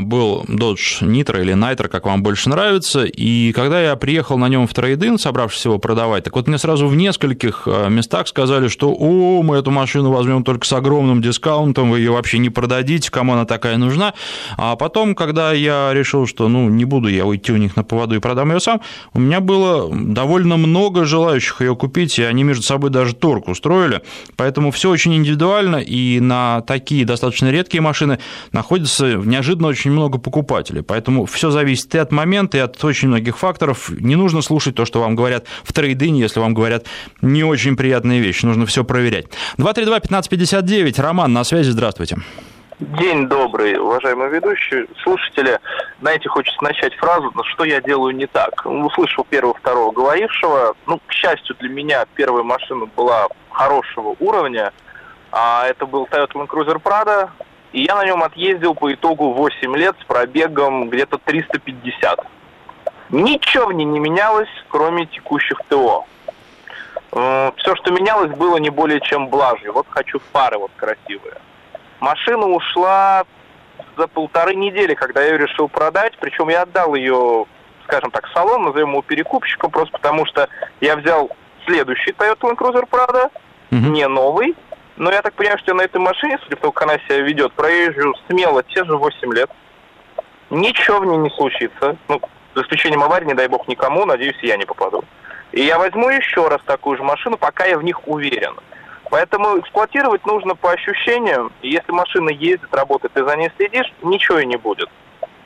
был 0.00 0.44
Dodge 0.48 1.02
Nitro 1.02 1.40
или 1.40 1.54
Nitro, 1.54 1.88
как 1.88 2.06
вам 2.06 2.22
больше 2.22 2.48
нравится, 2.48 3.04
и 3.04 3.52
когда 3.52 3.80
я 3.80 3.96
приехал 3.96 4.38
на 4.38 4.48
нем 4.48 4.66
в 4.66 4.72
трейдин, 4.72 5.18
собравшись 5.18 5.64
его 5.66 5.78
продавать, 5.78 6.24
так 6.24 6.34
вот 6.34 6.48
мне 6.48 6.58
сразу 6.58 6.86
в 6.86 6.96
нескольких 6.96 7.64
а, 7.66 7.88
местах 7.88 8.28
сказали, 8.28 8.68
что 8.68 8.94
«О, 8.98 9.42
мы 9.42 9.56
эту 9.56 9.70
машину 9.70 10.10
возьмем 10.10 10.44
только 10.44 10.66
с 10.66 10.72
огромным 10.72 11.20
дискаунтом, 11.20 11.90
вы 11.90 11.98
ее 11.98 12.12
вообще 12.12 12.38
не 12.38 12.48
продадите, 12.48 13.10
кому 13.10 13.34
она 13.34 13.44
такая 13.44 13.76
нужна». 13.76 14.14
А 14.56 14.76
потом, 14.76 15.14
когда 15.14 15.52
я 15.52 15.90
решил, 15.92 16.26
что 16.26 16.48
ну, 16.48 16.68
не 16.68 16.84
буду 16.84 17.08
я 17.08 17.26
уйти 17.26 17.52
у 17.52 17.56
них 17.56 17.76
на 17.76 17.84
поводу 17.84 18.14
и 18.16 18.18
продам 18.18 18.52
ее 18.52 18.60
сам, 18.60 18.80
у 19.12 19.20
меня 19.20 19.40
было 19.40 19.94
довольно 19.94 20.56
много 20.56 21.04
желающих 21.04 21.60
ее 21.60 21.76
купить, 21.76 22.18
и 22.18 22.22
они 22.22 22.44
между 22.44 22.62
собой 22.62 22.90
даже 22.90 23.14
торг 23.14 23.48
устроили, 23.48 24.00
поэтому 24.36 24.70
все 24.70 24.90
очень 24.90 25.14
индивидуально, 25.14 25.76
и 25.76 26.18
на 26.20 26.62
такие 26.62 27.04
достаточно 27.04 27.50
редкие 27.50 27.82
машины 27.82 28.18
находятся 28.52 29.16
неожиданно 29.16 29.65
действительно 29.66 29.70
очень 29.70 29.90
много 29.92 30.18
покупателей. 30.18 30.82
Поэтому 30.82 31.26
все 31.26 31.50
зависит 31.50 31.94
и 31.94 31.98
от 31.98 32.12
момента, 32.12 32.58
и 32.58 32.60
от 32.60 32.82
очень 32.84 33.08
многих 33.08 33.38
факторов. 33.38 33.90
Не 33.90 34.16
нужно 34.16 34.42
слушать 34.42 34.74
то, 34.74 34.84
что 34.84 35.00
вам 35.00 35.16
говорят 35.16 35.46
в 35.64 35.72
трейдине, 35.72 36.20
если 36.20 36.40
вам 36.40 36.54
говорят 36.54 36.86
не 37.22 37.44
очень 37.44 37.76
приятные 37.76 38.20
вещи. 38.20 38.46
Нужно 38.46 38.66
все 38.66 38.84
проверять. 38.84 39.26
232-1559. 39.58 41.00
Роман, 41.00 41.32
на 41.32 41.44
связи. 41.44 41.70
Здравствуйте. 41.70 42.18
День 42.78 43.26
добрый, 43.26 43.78
уважаемые 43.78 44.28
ведущие. 44.28 44.86
Слушатели, 45.02 45.58
знаете, 46.02 46.28
хочется 46.28 46.62
начать 46.62 46.94
фразу 46.96 47.32
«Что 47.54 47.64
я 47.64 47.80
делаю 47.80 48.14
не 48.14 48.26
так?». 48.26 48.66
Услышал 48.66 49.24
первого-второго 49.24 49.92
говорившего. 49.92 50.74
Ну, 50.86 51.00
к 51.06 51.12
счастью 51.12 51.56
для 51.58 51.70
меня, 51.70 52.04
первая 52.14 52.42
машина 52.42 52.84
была 52.94 53.28
хорошего 53.50 54.14
уровня. 54.20 54.72
А 55.32 55.66
это 55.66 55.86
был 55.86 56.06
Toyota 56.10 56.32
Land 56.34 56.48
Cruiser 56.48 56.82
Prado. 56.82 57.30
И 57.76 57.82
я 57.82 57.94
на 57.94 58.06
нем 58.06 58.22
отъездил 58.22 58.74
по 58.74 58.90
итогу 58.90 59.32
8 59.32 59.76
лет 59.76 59.94
с 60.00 60.04
пробегом 60.04 60.88
где-то 60.88 61.18
350. 61.18 62.20
Ничего 63.10 63.66
в 63.66 63.72
ней 63.74 63.84
не 63.84 64.00
менялось, 64.00 64.48
кроме 64.68 65.04
текущих 65.04 65.60
ТО. 65.68 66.06
Все, 67.10 67.76
что 67.76 67.90
менялось, 67.90 68.34
было 68.34 68.56
не 68.56 68.70
более 68.70 69.02
чем 69.02 69.28
блажью. 69.28 69.74
Вот 69.74 69.86
хочу 69.90 70.20
фары 70.32 70.56
вот 70.56 70.70
красивые. 70.74 71.34
Машина 72.00 72.46
ушла 72.46 73.24
за 73.98 74.06
полторы 74.06 74.54
недели, 74.54 74.94
когда 74.94 75.20
я 75.20 75.32
ее 75.32 75.38
решил 75.46 75.68
продать. 75.68 76.14
Причем 76.18 76.48
я 76.48 76.62
отдал 76.62 76.94
ее, 76.94 77.44
скажем 77.84 78.10
так, 78.10 78.26
салон, 78.32 78.62
назовем 78.62 78.92
его 78.92 79.02
перекупщиком, 79.02 79.70
просто 79.70 79.92
потому 79.92 80.24
что 80.24 80.48
я 80.80 80.96
взял 80.96 81.28
следующий 81.66 82.12
Toyota 82.12 82.40
Land 82.40 82.56
Cruiser 82.56 82.88
Prado, 82.88 83.30
mm-hmm. 83.70 83.90
не 83.90 84.08
новый. 84.08 84.54
Но 84.96 85.10
я 85.12 85.20
так 85.20 85.34
понимаю, 85.34 85.58
что 85.58 85.74
на 85.74 85.82
этой 85.82 86.00
машине, 86.00 86.38
судя 86.42 86.56
по 86.56 86.62
тому, 86.62 86.72
как 86.72 86.88
она 86.88 86.98
себя 87.00 87.20
ведет, 87.20 87.52
проезжу 87.52 88.14
смело 88.28 88.62
те 88.62 88.84
же 88.84 88.96
8 88.96 89.34
лет. 89.34 89.50
Ничего 90.48 91.00
в 91.00 91.06
ней 91.06 91.18
не 91.18 91.30
случится. 91.30 91.96
Ну, 92.08 92.20
за 92.54 92.62
исключением 92.62 93.02
аварии, 93.02 93.26
не 93.26 93.34
дай 93.34 93.48
бог 93.48 93.68
никому, 93.68 94.06
надеюсь, 94.06 94.38
я 94.42 94.56
не 94.56 94.64
попаду. 94.64 95.04
И 95.52 95.62
я 95.62 95.78
возьму 95.78 96.08
еще 96.08 96.48
раз 96.48 96.60
такую 96.64 96.96
же 96.96 97.02
машину, 97.02 97.36
пока 97.36 97.66
я 97.66 97.78
в 97.78 97.84
них 97.84 98.08
уверен. 98.08 98.54
Поэтому 99.10 99.58
эксплуатировать 99.58 100.24
нужно 100.26 100.54
по 100.54 100.72
ощущениям. 100.72 101.52
Если 101.62 101.92
машина 101.92 102.30
ездит, 102.30 102.74
работает, 102.74 103.12
ты 103.12 103.24
за 103.24 103.36
ней 103.36 103.50
следишь, 103.56 103.92
ничего 104.02 104.38
и 104.38 104.46
не 104.46 104.56
будет. 104.56 104.88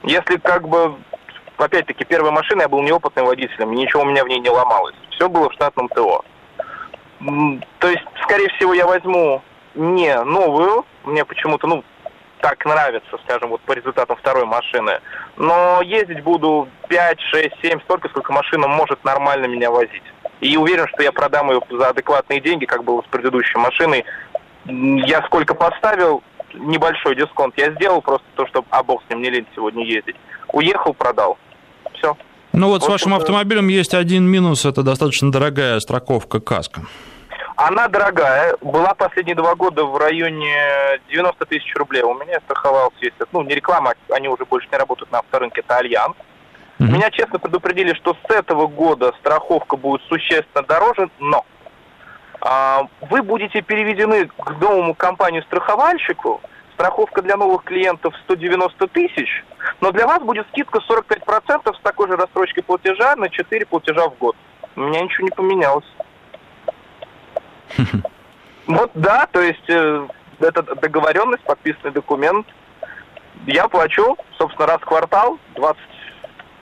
Если 0.05 0.37
как 0.37 0.67
бы, 0.69 0.95
опять-таки, 1.57 2.05
первая 2.05 2.33
машина, 2.33 2.63
я 2.63 2.69
был 2.69 2.83
неопытным 2.83 3.27
водителем, 3.27 3.73
ничего 3.73 4.03
у 4.03 4.07
меня 4.07 4.25
в 4.25 4.29
ней 4.29 4.39
не 4.39 4.49
ломалось. 4.49 4.95
Все 5.11 5.29
было 5.29 5.51
в 5.51 5.55
штатном 5.55 5.89
ТО. 5.89 6.25
То 7.79 7.89
есть, 7.89 8.05
скорее 8.23 8.49
всего, 8.57 8.73
я 8.75 8.87
возьму 8.87 9.43
не 9.75 10.23
новую, 10.25 10.85
мне 11.05 11.25
почему-то, 11.25 11.67
ну, 11.67 11.85
так 12.41 12.65
нравится, 12.65 13.19
скажем, 13.25 13.51
вот 13.51 13.61
по 13.63 13.73
результатам 13.73 14.17
второй 14.17 14.47
машины. 14.47 15.01
Но 15.37 15.83
ездить 15.83 16.23
буду 16.23 16.69
5, 16.89 17.21
6, 17.21 17.49
7, 17.63 17.81
столько, 17.83 18.09
сколько 18.09 18.33
машина 18.33 18.67
может 18.67 19.05
нормально 19.05 19.47
меня 19.47 19.71
возить. 19.71 20.03
И 20.41 20.57
уверен, 20.57 20.87
что 20.89 21.03
я 21.03 21.13
продам 21.13 21.51
ее 21.51 21.61
за 21.71 21.89
адекватные 21.89 22.41
деньги, 22.41 22.65
как 22.65 22.85
было 22.85 23.03
с 23.03 23.11
предыдущей 23.11 23.59
машиной. 23.59 24.05
Я 24.65 25.23
сколько 25.27 25.55
поставил, 25.55 26.23
небольшой 26.55 27.15
дисконт 27.15 27.55
я 27.59 27.73
сделал, 27.73 28.01
просто 28.01 28.27
то, 28.37 28.47
чтобы, 28.47 28.67
а 28.71 28.83
бог 28.83 29.03
с 29.07 29.11
ним, 29.11 29.23
не 29.23 29.31
лень 29.31 29.47
сегодня 29.55 29.85
ездить. 29.85 30.17
Уехал, 30.53 30.95
продал. 30.95 31.39
Все. 31.95 32.17
Ну 32.53 32.69
вот, 32.69 32.81
вот 32.81 32.85
с 32.85 32.89
вашим 32.89 33.15
автомобилем 33.15 33.69
есть 33.69 33.95
один 33.95 34.25
минус, 34.25 34.65
это 34.65 34.83
достаточно 34.83 35.31
дорогая 35.31 35.79
страховка 35.81 36.41
каска. 36.41 36.83
Она 37.63 37.89
дорогая, 37.89 38.57
была 38.63 38.95
последние 38.95 39.37
два 39.37 39.55
года 39.55 39.85
в 39.85 39.95
районе 39.99 40.99
90 41.11 41.45
тысяч 41.45 41.75
рублей. 41.77 42.03
У 42.03 42.15
меня 42.15 42.41
страховался, 42.47 42.97
если, 43.03 43.27
ну, 43.33 43.43
не 43.43 43.55
реклама, 43.55 43.93
они 44.09 44.29
уже 44.29 44.47
больше 44.47 44.67
не 44.73 44.79
работают 44.79 45.13
на 45.13 45.19
авторынке, 45.19 45.61
это 45.61 45.77
Альянс. 45.77 46.17
Mm-hmm. 46.79 46.87
Меня 46.87 47.11
честно 47.11 47.39
предупредили, 47.39 47.93
что 47.93 48.15
с 48.15 48.31
этого 48.31 48.67
года 48.67 49.13
страховка 49.21 49.77
будет 49.77 50.01
существенно 50.09 50.65
дороже, 50.67 51.11
но 51.19 51.45
а, 52.41 52.87
вы 53.03 53.21
будете 53.23 53.61
переведены 53.61 54.29
к 54.29 54.51
новому 54.59 54.95
компанию-страховальщику, 54.95 56.41
страховка 56.73 57.21
для 57.21 57.37
новых 57.37 57.65
клиентов 57.65 58.15
190 58.25 58.89
тысяч, 58.89 59.45
но 59.83 59.93
для 59.93 60.07
вас 60.07 60.23
будет 60.23 60.47
скидка 60.49 60.79
45% 60.79 61.77
с 61.77 61.81
такой 61.83 62.09
же 62.09 62.17
рассрочкой 62.17 62.63
платежа 62.63 63.17
на 63.17 63.29
4 63.29 63.67
платежа 63.67 64.09
в 64.09 64.17
год. 64.17 64.35
У 64.77 64.81
меня 64.81 65.03
ничего 65.03 65.25
не 65.25 65.31
поменялось. 65.31 65.85
Вот 68.67 68.91
да, 68.95 69.27
то 69.33 69.41
есть 69.41 69.69
э, 69.69 70.07
это 70.39 70.63
договоренность, 70.77 71.43
подписанный 71.43 71.93
документ. 71.93 72.47
Я 73.47 73.69
плачу, 73.69 74.17
собственно, 74.39 74.69
раз 74.69 74.81
в 74.81 74.85
квартал, 74.85 75.39
20, 75.57 75.79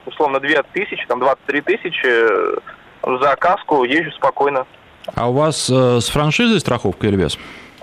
условно, 0.06 0.40
2 0.40 0.48
тысячи, 0.72 1.04
там 1.06 1.20
23 1.20 1.60
тысячи 1.62 2.06
э, 2.06 2.56
за 3.02 3.36
каску, 3.36 3.84
езжу 3.84 4.10
спокойно. 4.12 4.66
А 5.14 5.28
у 5.28 5.32
вас 5.32 5.68
э, 5.70 6.00
с 6.00 6.08
франшизой 6.08 6.60
страховка 6.60 7.06
или 7.06 7.16
без? 7.16 7.38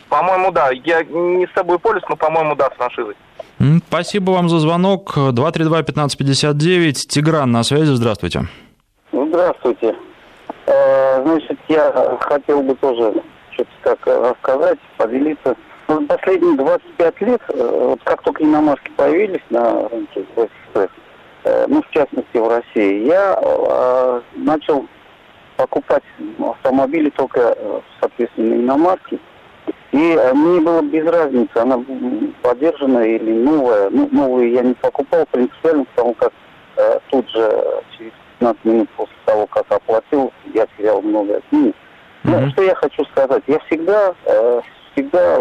По-моему, 0.09 0.51
да. 0.51 0.69
Я 0.71 1.03
не 1.03 1.45
с 1.47 1.53
собой 1.53 1.79
пользуюсь, 1.79 2.05
но, 2.09 2.15
по-моему, 2.15 2.55
да, 2.55 2.69
с 2.69 2.77
франшизой. 2.77 3.15
Спасибо 3.87 4.31
вам 4.31 4.49
за 4.49 4.59
звонок. 4.59 5.17
232-1559. 5.17 6.93
Тигран 6.93 7.51
на 7.51 7.63
связи. 7.63 7.93
Здравствуйте. 7.93 8.47
Здравствуйте. 9.11 9.95
Э, 10.67 11.21
значит, 11.23 11.59
я 11.67 12.17
хотел 12.21 12.61
бы 12.63 12.75
тоже 12.75 13.13
что-то 13.51 13.69
так 13.83 13.99
рассказать, 14.05 14.79
поделиться. 14.97 15.55
Ну, 15.87 16.05
последние 16.07 16.57
25 16.57 17.21
лет, 17.21 17.41
э, 17.49 17.85
вот 17.89 17.99
как 18.03 18.23
только 18.23 18.43
иномарки 18.43 18.91
появились 18.97 19.43
на 19.51 19.87
рынке 19.89 20.25
СССР, 20.35 20.89
э, 21.43 21.65
ну, 21.67 21.83
в 21.83 21.89
частности, 21.91 22.37
в 22.37 22.47
России, 22.47 23.05
я 23.05 24.21
начал 24.35 24.85
покупать 25.57 26.03
автомобили 26.39 27.09
только, 27.11 27.55
соответственно, 27.99 28.55
иномарки. 28.55 29.19
И 29.91 30.19
мне 30.33 30.59
было 30.59 30.81
без 30.81 31.05
разницы, 31.05 31.55
она 31.55 31.81
поддержанная 32.41 33.05
или 33.05 33.31
новая. 33.31 33.89
Ну, 33.89 34.09
новую 34.11 34.51
я 34.51 34.61
не 34.61 34.73
покупал 34.73 35.25
принципиально, 35.31 35.85
потому 35.95 36.13
как 36.15 36.33
э, 36.75 36.99
тут 37.09 37.29
же 37.29 37.81
через 37.97 38.11
15 38.39 38.65
минут 38.65 38.89
после 38.97 39.15
того, 39.25 39.47
как 39.47 39.65
оплатил, 39.71 40.31
я 40.53 40.67
терял 40.77 41.01
много 41.01 41.41
денег. 41.51 41.75
Mm-hmm. 42.23 42.39
Ну, 42.39 42.49
что 42.51 42.63
я 42.63 42.75
хочу 42.75 43.05
сказать? 43.05 43.43
Я 43.47 43.59
всегда, 43.59 44.13
э, 44.25 44.61
всегда 44.93 45.37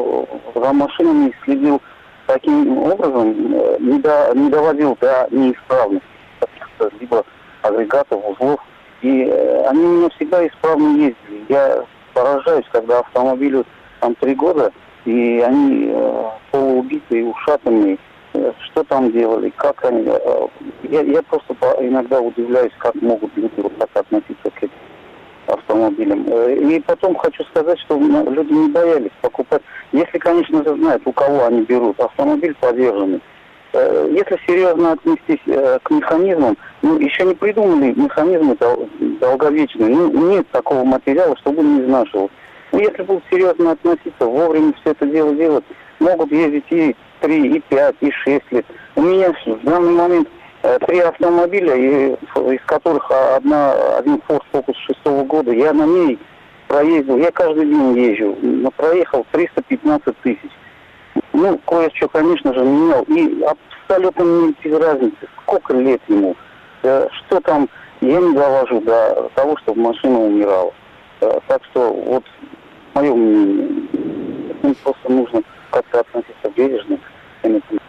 за 0.54 0.72
машинами 0.72 1.34
следил 1.44 1.80
таким 2.26 2.78
образом, 2.78 3.54
э, 3.54 3.76
не, 3.80 3.98
до, 4.00 4.32
не 4.34 4.50
доводил 4.50 4.96
до 5.00 5.28
неисправности 5.30 6.06
либо 7.00 7.24
агрегатов, 7.62 8.20
узлов. 8.24 8.60
И 9.02 9.24
э, 9.24 9.66
они 9.66 9.84
у 9.84 9.92
меня 9.98 10.08
всегда 10.10 10.46
исправно 10.46 10.96
ездили. 10.96 11.44
Я 11.48 11.84
поражаюсь, 12.12 12.66
когда 12.72 13.00
автомобилю 13.00 13.66
там 14.00 14.14
три 14.16 14.34
года, 14.34 14.72
и 15.04 15.42
они 15.46 15.88
э, 15.90 16.24
полуубитые, 16.50 17.26
ушатанные, 17.26 17.98
что 18.64 18.84
там 18.84 19.12
делали, 19.12 19.50
как 19.56 19.84
они... 19.84 20.04
Э, 20.06 20.46
я, 20.84 21.00
я 21.02 21.22
просто 21.22 21.54
иногда 21.80 22.20
удивляюсь, 22.20 22.72
как 22.78 22.94
могут 22.96 23.30
люди 23.36 23.52
вот 23.58 23.76
так 23.78 23.90
относиться 23.94 24.50
к 24.50 24.58
этим 24.58 24.72
автомобилям. 25.46 26.26
Э, 26.28 26.54
и 26.54 26.80
потом 26.80 27.14
хочу 27.14 27.44
сказать, 27.44 27.78
что 27.80 27.96
люди 27.96 28.52
не 28.52 28.68
боялись 28.70 29.12
покупать. 29.20 29.62
Если, 29.92 30.18
конечно 30.18 30.64
же, 30.64 30.74
знают, 30.76 31.02
у 31.04 31.12
кого 31.12 31.46
они 31.46 31.62
берут 31.62 31.98
автомобиль 32.00 32.54
подержанный. 32.60 33.20
Э, 33.72 34.08
если 34.10 34.38
серьезно 34.46 34.92
отнестись 34.92 35.40
к 35.82 35.90
механизмам, 35.90 36.56
ну, 36.82 36.98
еще 36.98 37.24
не 37.24 37.34
придумали 37.34 37.92
механизмы 37.98 38.56
долговечные. 39.20 39.94
Ну, 39.94 40.30
нет 40.30 40.48
такого 40.50 40.84
материала, 40.84 41.36
чтобы 41.38 41.62
не 41.62 41.82
изнашивал. 41.82 42.30
Ну, 42.72 42.80
если 42.80 43.02
будут 43.02 43.22
серьезно 43.30 43.72
относиться, 43.72 44.26
вовремя 44.26 44.72
все 44.80 44.90
это 44.90 45.06
дело 45.06 45.32
делать, 45.34 45.64
могут 46.00 46.32
ездить 46.32 46.64
и 46.70 46.96
3, 47.24 47.56
и 47.56 47.60
5, 47.60 47.96
и 48.00 48.10
6 48.10 48.52
лет. 48.52 48.66
У 48.96 49.02
меня 49.02 49.32
в 49.32 49.64
данный 49.64 49.92
момент 49.92 50.28
э, 50.62 50.78
три 50.86 50.98
автомобиля, 50.98 51.74
из 51.74 52.60
которых 52.66 53.10
одна, 53.10 53.96
один 53.96 54.20
Ford 54.28 54.42
Focus 54.52 54.74
шестого 54.86 55.24
года. 55.24 55.50
Я 55.50 55.72
на 55.72 55.86
ней 55.86 56.18
проездил, 56.68 57.16
я 57.16 57.30
каждый 57.30 57.64
день 57.64 57.98
езжу, 57.98 58.36
но 58.42 58.70
проехал 58.70 59.26
315 59.32 60.18
тысяч. 60.18 60.50
Ну, 61.32 61.58
кое-что, 61.66 62.08
конечно 62.08 62.52
же, 62.52 62.60
менял. 62.60 63.02
И 63.04 63.42
абсолютно 63.42 64.22
не 64.22 64.54
без 64.62 64.78
разницы, 64.78 65.28
сколько 65.42 65.72
лет 65.74 66.02
ему, 66.08 66.36
э, 66.82 67.08
что 67.10 67.40
там, 67.40 67.68
я 68.02 68.20
не 68.20 68.34
довожу 68.34 68.80
до 68.82 69.30
того, 69.34 69.56
чтобы 69.58 69.80
машина 69.80 70.20
умирала. 70.20 70.72
Э, 71.22 71.38
так 71.46 71.64
что, 71.70 71.90
вот, 71.90 72.24
мое 72.92 73.14
мнение, 73.14 73.88
просто 74.82 75.10
нужно 75.10 75.42
как-то 75.70 76.00
относиться 76.00 76.50
бережно 76.54 76.98
к 76.98 77.13
этим 77.50 77.80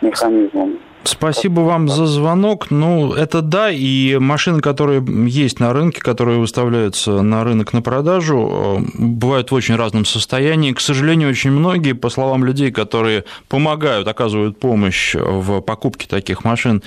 механизмам. 0.00 0.78
Спасибо 1.02 1.60
вам 1.60 1.88
за 1.88 2.06
звонок. 2.06 2.70
Ну, 2.70 3.14
это 3.14 3.40
да, 3.40 3.70
и 3.70 4.18
машины, 4.18 4.60
которые 4.60 5.02
есть 5.26 5.58
на 5.58 5.72
рынке, 5.72 6.00
которые 6.00 6.38
выставляются 6.38 7.22
на 7.22 7.42
рынок 7.42 7.72
на 7.72 7.80
продажу, 7.80 8.78
э, 8.78 8.98
бывают 8.98 9.50
в 9.50 9.54
очень 9.54 9.76
разном 9.76 10.04
состоянии. 10.04 10.72
К 10.72 10.80
сожалению, 10.80 11.30
очень 11.30 11.52
многие, 11.52 11.92
по 11.92 12.10
словам 12.10 12.44
людей, 12.44 12.70
которые 12.70 13.24
помогают, 13.48 14.08
оказывают 14.08 14.60
помощь 14.60 15.14
в 15.14 15.60
покупке 15.62 16.06
таких 16.06 16.44
машин 16.44 16.82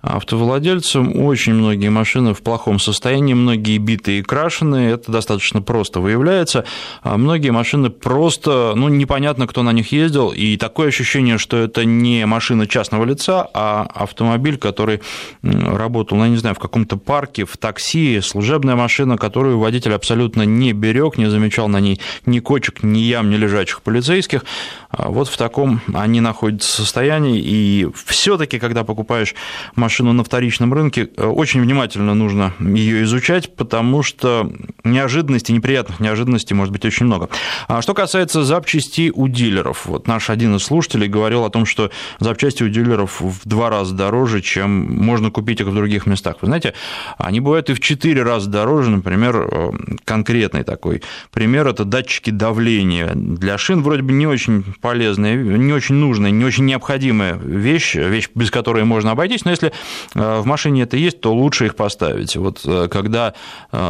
автовладельцам, 0.00 1.20
очень 1.20 1.54
многие 1.54 1.88
машины 1.88 2.32
в 2.32 2.42
плохом 2.42 2.78
состоянии, 2.78 3.34
многие 3.34 3.78
битые 3.78 4.20
и 4.20 4.22
крашеные, 4.22 4.92
это 4.92 5.10
достаточно 5.12 5.60
просто 5.60 6.00
выявляется. 6.00 6.64
А 7.02 7.16
многие 7.16 7.50
машины 7.50 7.90
просто, 7.90 8.72
ну, 8.76 8.88
непонятно, 8.88 9.46
кто 9.46 9.62
на 9.62 9.72
них 9.72 9.92
ездил, 9.92 10.30
и 10.30 10.56
такое 10.56 10.88
ощущение, 10.88 11.36
что 11.36 11.56
это 11.56 11.84
не 11.84 12.24
машина 12.26 12.66
частного 12.66 13.04
лица, 13.04 13.48
а 13.58 13.88
автомобиль, 13.92 14.56
который 14.56 15.00
работал, 15.42 16.16
ну, 16.16 16.24
я 16.24 16.30
не 16.30 16.36
знаю, 16.36 16.54
в 16.54 16.60
каком-то 16.60 16.96
парке, 16.96 17.44
в 17.44 17.56
такси, 17.56 18.20
служебная 18.20 18.76
машина, 18.76 19.16
которую 19.16 19.58
водитель 19.58 19.94
абсолютно 19.94 20.42
не 20.42 20.72
берег, 20.72 21.18
не 21.18 21.28
замечал 21.28 21.66
на 21.68 21.80
ней 21.80 22.00
ни 22.24 22.38
кочек, 22.38 22.84
ни 22.84 23.00
ям, 23.00 23.30
ни 23.30 23.36
лежачих 23.36 23.82
полицейских. 23.82 24.44
А 24.90 25.08
вот 25.08 25.28
в 25.28 25.36
таком 25.36 25.80
они 25.92 26.20
находятся 26.20 26.70
состоянии, 26.70 27.40
и 27.40 27.88
все 28.06 28.36
таки 28.36 28.60
когда 28.60 28.84
покупаешь 28.84 29.34
машину 29.74 30.12
на 30.12 30.22
вторичном 30.22 30.72
рынке, 30.72 31.08
э, 31.16 31.26
очень 31.26 31.60
внимательно 31.60 32.14
нужно 32.14 32.54
ее 32.60 33.02
изучать, 33.02 33.56
потому 33.56 34.04
что 34.04 34.52
неожиданностей, 34.84 35.54
неприятных 35.54 35.98
неожиданностей 35.98 36.54
может 36.54 36.72
быть 36.72 36.84
очень 36.84 37.06
много. 37.06 37.28
А 37.66 37.82
что 37.82 37.92
касается 37.92 38.44
запчастей 38.44 39.10
у 39.12 39.26
дилеров, 39.26 39.86
вот 39.86 40.06
наш 40.06 40.30
один 40.30 40.54
из 40.56 40.62
слушателей 40.62 41.08
говорил 41.08 41.44
о 41.44 41.50
том, 41.50 41.66
что 41.66 41.90
запчасти 42.20 42.62
у 42.62 42.68
дилеров 42.68 43.20
в 43.20 43.47
два 43.48 43.70
раза 43.70 43.94
дороже, 43.94 44.40
чем 44.40 44.70
можно 44.70 45.30
купить 45.30 45.60
их 45.60 45.66
в 45.66 45.74
других 45.74 46.06
местах. 46.06 46.36
Вы 46.40 46.46
знаете, 46.46 46.74
они 47.16 47.40
бывают 47.40 47.70
и 47.70 47.74
в 47.74 47.80
четыре 47.80 48.22
раза 48.22 48.48
дороже, 48.48 48.90
например, 48.90 49.48
э, 49.50 49.70
конкретный 50.04 50.64
такой 50.64 51.02
пример– 51.32 51.66
это 51.68 51.84
датчики 51.84 52.30
давления. 52.30 53.12
Для 53.14 53.58
шин 53.58 53.82
вроде 53.82 54.02
бы 54.02 54.12
не 54.12 54.26
очень 54.26 54.64
полезная, 54.80 55.34
не 55.34 55.72
очень 55.72 55.96
нужная, 55.96 56.30
не 56.30 56.44
очень 56.44 56.66
необходимая 56.66 57.34
вещь, 57.34 57.94
вещь, 57.94 58.28
без 58.34 58.50
которой 58.50 58.84
можно 58.84 59.12
обойтись, 59.12 59.44
но 59.44 59.50
если 59.50 59.72
э, 60.14 60.40
в 60.40 60.46
машине 60.46 60.82
это 60.82 60.96
есть, 60.96 61.20
то 61.20 61.32
лучше 61.32 61.66
их 61.66 61.76
поставить. 61.76 62.36
Вот 62.36 62.60
э, 62.64 62.88
когда 62.90 63.34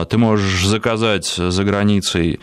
ты 0.09 0.19
можешь 0.19 0.67
заказать 0.67 1.27
за 1.27 1.65
границей 1.65 2.41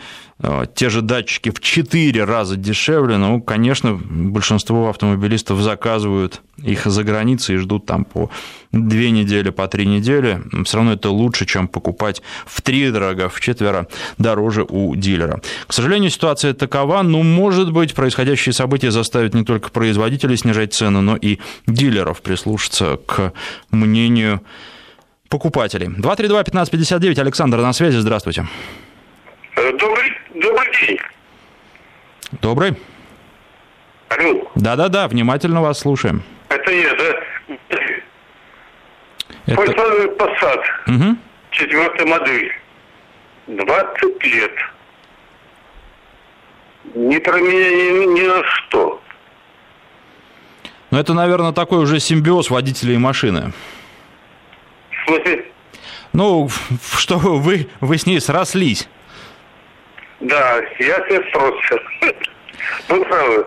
те 0.74 0.90
же 0.90 1.02
датчики 1.02 1.50
в 1.50 1.60
4 1.60 2.24
раза 2.24 2.56
дешевле, 2.56 3.16
ну, 3.16 3.40
конечно, 3.40 3.94
большинство 3.94 4.88
автомобилистов 4.88 5.60
заказывают 5.60 6.42
их 6.56 6.86
за 6.86 7.04
границей 7.04 7.56
и 7.56 7.58
ждут 7.58 7.86
там 7.86 8.04
по 8.04 8.30
2 8.72 8.80
недели, 9.10 9.50
по 9.50 9.68
3 9.68 9.86
недели. 9.86 10.42
Все 10.64 10.76
равно 10.76 10.92
это 10.92 11.10
лучше, 11.10 11.46
чем 11.46 11.68
покупать 11.68 12.22
в 12.46 12.62
3 12.62 12.90
дорого, 12.90 13.28
в 13.28 13.40
четверо 13.40 13.88
дороже 14.18 14.64
у 14.68 14.94
дилера. 14.96 15.40
К 15.66 15.72
сожалению, 15.72 16.10
ситуация 16.10 16.54
такова, 16.54 17.02
но, 17.02 17.22
может 17.22 17.72
быть, 17.72 17.94
происходящие 17.94 18.52
события 18.52 18.90
заставят 18.90 19.34
не 19.34 19.44
только 19.44 19.70
производителей 19.70 20.36
снижать 20.36 20.72
цену, 20.74 21.02
но 21.02 21.16
и 21.16 21.38
дилеров 21.66 22.22
прислушаться 22.22 22.98
к 23.06 23.32
мнению 23.70 24.42
покупателей. 25.28 25.88
232-1559, 25.88 27.20
Александр 27.20 27.58
на 27.58 27.72
связи, 27.72 27.96
здравствуйте. 27.98 28.46
Добрый, 29.56 30.12
добрый 30.34 30.86
день. 30.86 30.98
Добрый. 32.40 32.76
Алло. 34.08 34.50
Да-да-да, 34.54 35.08
внимательно 35.08 35.62
вас 35.62 35.80
слушаем. 35.80 36.22
Это 36.56 36.70
я, 36.72 36.94
да? 36.94 37.56
Это... 37.68 38.02
Volkswagen 39.46 40.16
Passat. 40.16 40.62
Угу. 40.86 41.16
Четвертая 41.50 42.06
модель. 42.06 42.52
20 43.46 44.24
лет. 44.24 44.52
Не 46.94 47.18
про 47.18 47.38
меня 47.38 47.70
ни, 47.70 48.20
ни 48.20 48.26
на 48.26 48.42
что. 48.44 49.02
Ну, 50.90 50.98
это, 50.98 51.14
наверное, 51.14 51.52
такой 51.52 51.78
уже 51.78 52.00
симбиоз 52.00 52.48
водителя 52.48 52.94
и 52.94 52.98
машины. 52.98 53.52
В 54.90 55.06
смысле? 55.06 55.44
Ну, 56.12 56.48
что 56.96 57.18
вы, 57.18 57.68
вы 57.80 57.98
с 57.98 58.06
ней 58.06 58.20
срослись. 58.20 58.88
Да, 60.20 60.56
я 60.78 61.00
тебе 61.00 61.22
сросся. 61.30 61.78
Вы 62.88 63.04
правы. 63.04 63.46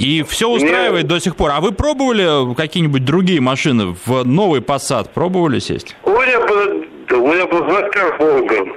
И 0.00 0.22
все 0.22 0.48
устраивает 0.48 1.04
Мне... 1.04 1.14
до 1.14 1.20
сих 1.20 1.36
пор. 1.36 1.50
А 1.50 1.60
вы 1.60 1.72
пробовали 1.72 2.54
какие-нибудь 2.54 3.04
другие 3.04 3.40
машины? 3.40 3.94
В 4.06 4.24
новый 4.24 4.60
Passat 4.60 5.10
пробовали 5.12 5.58
сесть? 5.58 5.94
У 6.04 6.10
меня 6.10 6.40
был, 6.40 7.22
у 7.22 7.32
меня 7.32 7.46
был 7.46 7.70
Заскар 7.70 8.16
Волга. 8.18 8.76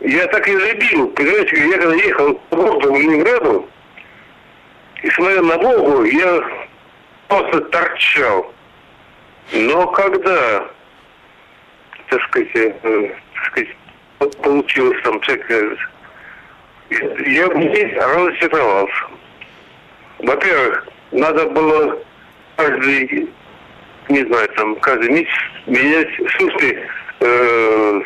Я 0.00 0.26
так 0.26 0.46
и 0.46 0.52
любил. 0.52 1.08
Понимаете, 1.08 1.68
я 1.68 1.78
когда 1.78 1.94
ехал 1.94 2.34
по 2.50 2.56
городу 2.56 2.92
в 2.92 2.96
Ленинграду, 3.00 3.66
и 5.02 5.10
смотрел 5.10 5.44
на 5.44 5.58
Волгу, 5.58 6.04
я 6.04 6.42
просто 7.28 7.60
торчал. 7.62 8.52
Но 9.52 9.86
когда, 9.88 10.64
так 12.10 12.22
сказать, 12.22 12.48
э, 12.54 13.10
так 13.34 13.44
сказать 13.46 13.68
получилось 14.42 14.98
там 15.04 15.20
всякое. 15.20 15.76
Я 16.90 17.48
мне 17.48 17.98
разочаровался. 17.98 19.15
Во-первых, 20.18 20.88
надо 21.12 21.46
было 21.46 21.98
каждый, 22.56 23.28
не 24.08 24.24
знаю, 24.26 24.48
там, 24.56 24.76
каждый 24.76 25.10
месяц 25.10 25.30
менять, 25.66 26.08
смысле, 26.36 26.88
э, 27.20 28.00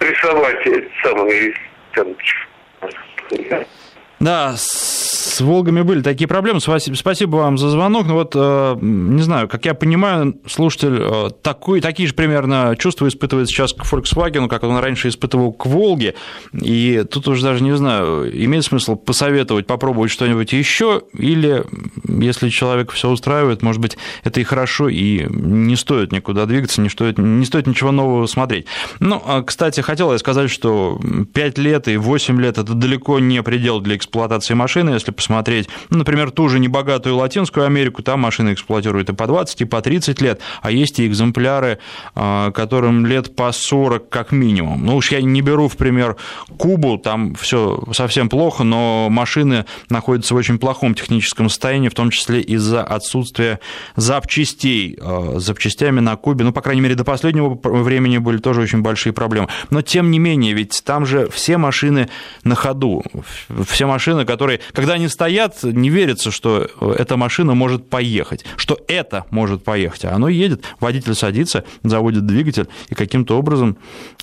рисовать 0.00 0.68
самые, 1.02 1.54
там, 1.94 2.06
да, 4.20 4.54
с 5.22 5.40
Волгами 5.40 5.82
были 5.82 6.02
такие 6.02 6.26
проблемы. 6.26 6.60
Спасибо 6.60 7.36
вам 7.36 7.56
за 7.56 7.70
звонок. 7.70 8.06
Ну 8.06 8.14
вот, 8.14 8.32
э, 8.34 8.76
не 8.80 9.22
знаю, 9.22 9.48
как 9.48 9.64
я 9.64 9.74
понимаю, 9.74 10.36
слушатель 10.46 10.98
э, 10.98 11.30
такой, 11.42 11.80
такие 11.80 12.08
же 12.08 12.14
примерно 12.14 12.74
чувства 12.78 13.06
испытывает 13.06 13.48
сейчас 13.48 13.72
к 13.72 13.82
Volkswagen, 13.82 14.48
как 14.48 14.64
он 14.64 14.78
раньше 14.78 15.08
испытывал 15.08 15.52
к 15.52 15.66
Волге. 15.66 16.14
И 16.52 17.04
тут 17.08 17.28
уже 17.28 17.44
даже 17.44 17.62
не 17.62 17.76
знаю, 17.76 18.30
имеет 18.44 18.64
смысл 18.64 18.96
посоветовать 18.96 19.66
попробовать 19.66 20.10
что-нибудь 20.10 20.52
еще, 20.52 21.02
или 21.16 21.64
если 22.08 22.48
человек 22.48 22.90
все 22.90 23.08
устраивает, 23.08 23.62
может 23.62 23.80
быть, 23.80 23.96
это 24.24 24.40
и 24.40 24.44
хорошо, 24.44 24.88
и 24.88 25.26
не 25.28 25.76
стоит 25.76 26.10
никуда 26.10 26.46
двигаться, 26.46 26.80
не 26.80 26.88
стоит, 26.88 27.18
не 27.18 27.44
стоит 27.44 27.66
ничего 27.66 27.92
нового 27.92 28.26
смотреть. 28.26 28.66
Ну, 28.98 29.22
а, 29.24 29.42
кстати, 29.42 29.80
хотел 29.80 30.10
я 30.12 30.18
сказать, 30.18 30.50
что 30.50 31.00
5 31.32 31.58
лет 31.58 31.86
и 31.86 31.96
8 31.96 32.40
лет– 32.40 32.58
это 32.58 32.74
далеко 32.74 33.20
не 33.20 33.42
предел 33.42 33.80
для 33.80 33.96
эксплуатации 33.96 34.54
машины, 34.54 34.90
если 34.90 35.11
посмотреть, 35.12 35.68
ну, 35.90 35.98
например, 35.98 36.30
ту 36.30 36.48
же 36.48 36.58
небогатую 36.58 37.16
Латинскую 37.16 37.66
Америку, 37.66 38.02
там 38.02 38.20
машины 38.20 38.52
эксплуатируют 38.52 39.10
и 39.10 39.12
по 39.12 39.26
20, 39.26 39.62
и 39.62 39.64
по 39.64 39.80
30 39.80 40.20
лет, 40.20 40.40
а 40.62 40.70
есть 40.70 40.98
и 40.98 41.06
экземпляры, 41.06 41.78
а, 42.14 42.50
которым 42.50 43.06
лет 43.06 43.34
по 43.36 43.52
40 43.52 44.08
как 44.08 44.32
минимум. 44.32 44.84
Ну 44.84 44.96
уж 44.96 45.12
я 45.12 45.20
не 45.20 45.42
беру 45.42 45.68
в 45.68 45.76
пример 45.76 46.16
Кубу, 46.58 46.98
там 46.98 47.34
все 47.34 47.82
совсем 47.92 48.28
плохо, 48.28 48.64
но 48.64 49.08
машины 49.10 49.66
находятся 49.88 50.34
в 50.34 50.36
очень 50.36 50.58
плохом 50.58 50.94
техническом 50.94 51.48
состоянии, 51.48 51.88
в 51.88 51.94
том 51.94 52.10
числе 52.10 52.40
из-за 52.40 52.82
отсутствия 52.82 53.60
запчастей. 53.96 54.98
А, 55.00 55.34
запчастями 55.38 56.00
на 56.00 56.16
Кубе, 56.16 56.44
ну, 56.44 56.52
по 56.52 56.60
крайней 56.60 56.80
мере, 56.80 56.94
до 56.94 57.04
последнего 57.04 57.58
времени 57.62 58.18
были 58.18 58.38
тоже 58.38 58.62
очень 58.62 58.82
большие 58.82 59.12
проблемы. 59.12 59.48
Но, 59.70 59.82
тем 59.82 60.10
не 60.10 60.18
менее, 60.18 60.52
ведь 60.54 60.82
там 60.84 61.06
же 61.06 61.28
все 61.30 61.56
машины 61.56 62.08
на 62.44 62.54
ходу, 62.54 63.02
все 63.66 63.86
машины, 63.86 64.24
которые, 64.24 64.60
когда 64.72 64.94
они 64.94 65.01
стоят, 65.08 65.62
не 65.62 65.90
верится, 65.90 66.30
что 66.30 66.68
эта 66.98 67.16
машина 67.16 67.54
может 67.54 67.88
поехать, 67.88 68.44
что 68.56 68.78
это 68.88 69.26
может 69.30 69.64
поехать, 69.64 70.04
а 70.04 70.14
оно 70.14 70.28
едет, 70.28 70.62
водитель 70.80 71.14
садится, 71.14 71.64
заводит 71.82 72.26
двигатель, 72.26 72.68
и 72.88 72.94
каким-то 72.94 73.38
образом 73.38 73.76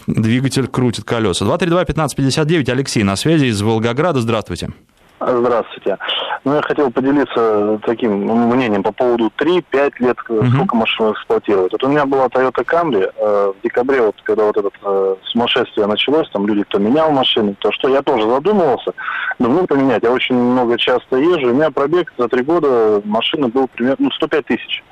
двигатель 0.07 0.67
крутит 0.67 1.05
колеса. 1.05 1.45
232-1559, 1.45 2.71
Алексей 2.71 3.03
на 3.03 3.15
связи 3.15 3.45
из 3.45 3.61
Волгограда, 3.61 4.21
здравствуйте. 4.21 4.69
Здравствуйте. 5.19 5.97
Ну, 6.45 6.55
я 6.55 6.61
хотел 6.61 6.91
поделиться 6.91 7.79
таким 7.85 8.11
мнением 8.49 8.83
по 8.83 8.93
поводу 8.93 9.31
3-5 9.37 9.93
лет, 9.99 10.17
угу. 10.29 10.45
сколько 10.45 10.75
машин 10.75 11.11
эксплуатируют. 11.11 11.73
Вот 11.73 11.83
у 11.83 11.89
меня 11.89 12.05
была 12.05 12.27
Toyota 12.27 12.63
Camry 12.63 13.11
э, 13.15 13.53
в 13.53 13.61
декабре, 13.61 14.01
вот 14.01 14.15
когда 14.23 14.45
вот 14.45 14.57
это 14.57 14.69
э, 14.81 15.15
сумасшествие 15.25 15.87
началось, 15.87 16.29
там 16.29 16.47
люди, 16.47 16.63
кто 16.63 16.79
менял 16.79 17.11
машины, 17.11 17.55
то 17.59 17.71
что 17.73 17.89
я 17.89 18.01
тоже 18.01 18.29
задумывался, 18.29 18.93
давно 19.39 19.67
поменять. 19.67 20.03
Я 20.03 20.11
очень 20.11 20.35
много 20.35 20.77
часто 20.77 21.17
езжу, 21.17 21.49
у 21.49 21.53
меня 21.53 21.69
пробег 21.69 22.13
за 22.17 22.29
три 22.29 22.43
года 22.43 23.01
машины 23.03 23.49
был 23.49 23.67
примерно 23.67 24.05
ну, 24.05 24.11
105 24.11 24.45
тысяч. 24.45 24.83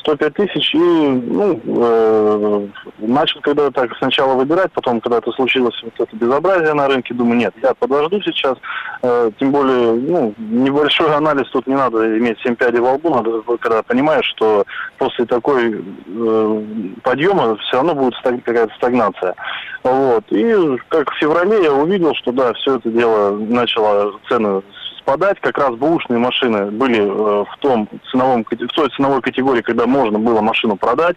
105 0.00 0.34
тысяч 0.34 0.74
и 0.74 0.78
ну, 0.78 1.60
э, 1.64 2.66
начал 2.98 3.40
когда 3.40 3.70
так 3.70 3.90
сначала 3.98 4.34
выбирать, 4.34 4.72
потом 4.72 5.00
когда 5.00 5.18
это 5.18 5.30
случилось 5.32 5.74
вот 5.82 5.92
это 5.98 6.16
безобразие 6.16 6.74
на 6.74 6.88
рынке, 6.88 7.14
думаю, 7.14 7.36
нет, 7.36 7.54
я 7.62 7.74
подожду 7.74 8.20
сейчас, 8.22 8.56
э, 9.02 9.30
тем 9.38 9.52
более 9.52 9.69
более, 9.70 9.92
ну, 9.92 10.34
небольшой 10.38 11.14
анализ 11.14 11.48
тут 11.50 11.66
не 11.66 11.74
надо 11.74 12.18
иметь 12.18 12.38
7 12.40 12.54
пядей 12.56 12.80
во 12.80 12.94
лбу, 12.94 13.10
надо, 13.10 13.42
когда 13.58 13.82
понимаешь, 13.82 14.26
что 14.26 14.64
после 14.98 15.24
такой 15.26 15.82
э, 16.06 16.62
подъема 17.02 17.56
все 17.56 17.76
равно 17.76 17.94
будет 17.94 18.14
какая-то 18.22 18.74
стагнация. 18.76 19.34
Вот. 19.82 20.24
И 20.30 20.78
как 20.88 21.10
в 21.10 21.18
феврале 21.18 21.62
я 21.62 21.72
увидел, 21.72 22.14
что 22.14 22.32
да, 22.32 22.52
все 22.54 22.76
это 22.76 22.90
дело 22.90 23.36
начало 23.36 24.14
цены 24.28 24.62
спадать. 24.98 25.40
Как 25.40 25.58
раз 25.58 25.74
бэушные 25.74 26.18
машины 26.18 26.70
были 26.70 27.00
э, 27.00 27.44
в, 27.44 27.56
том 27.60 27.88
ценовом, 28.10 28.44
в 28.44 28.72
той 28.74 28.88
ценовой 28.90 29.22
категории, 29.22 29.62
когда 29.62 29.86
можно 29.86 30.18
было 30.18 30.40
машину 30.40 30.76
продать. 30.76 31.16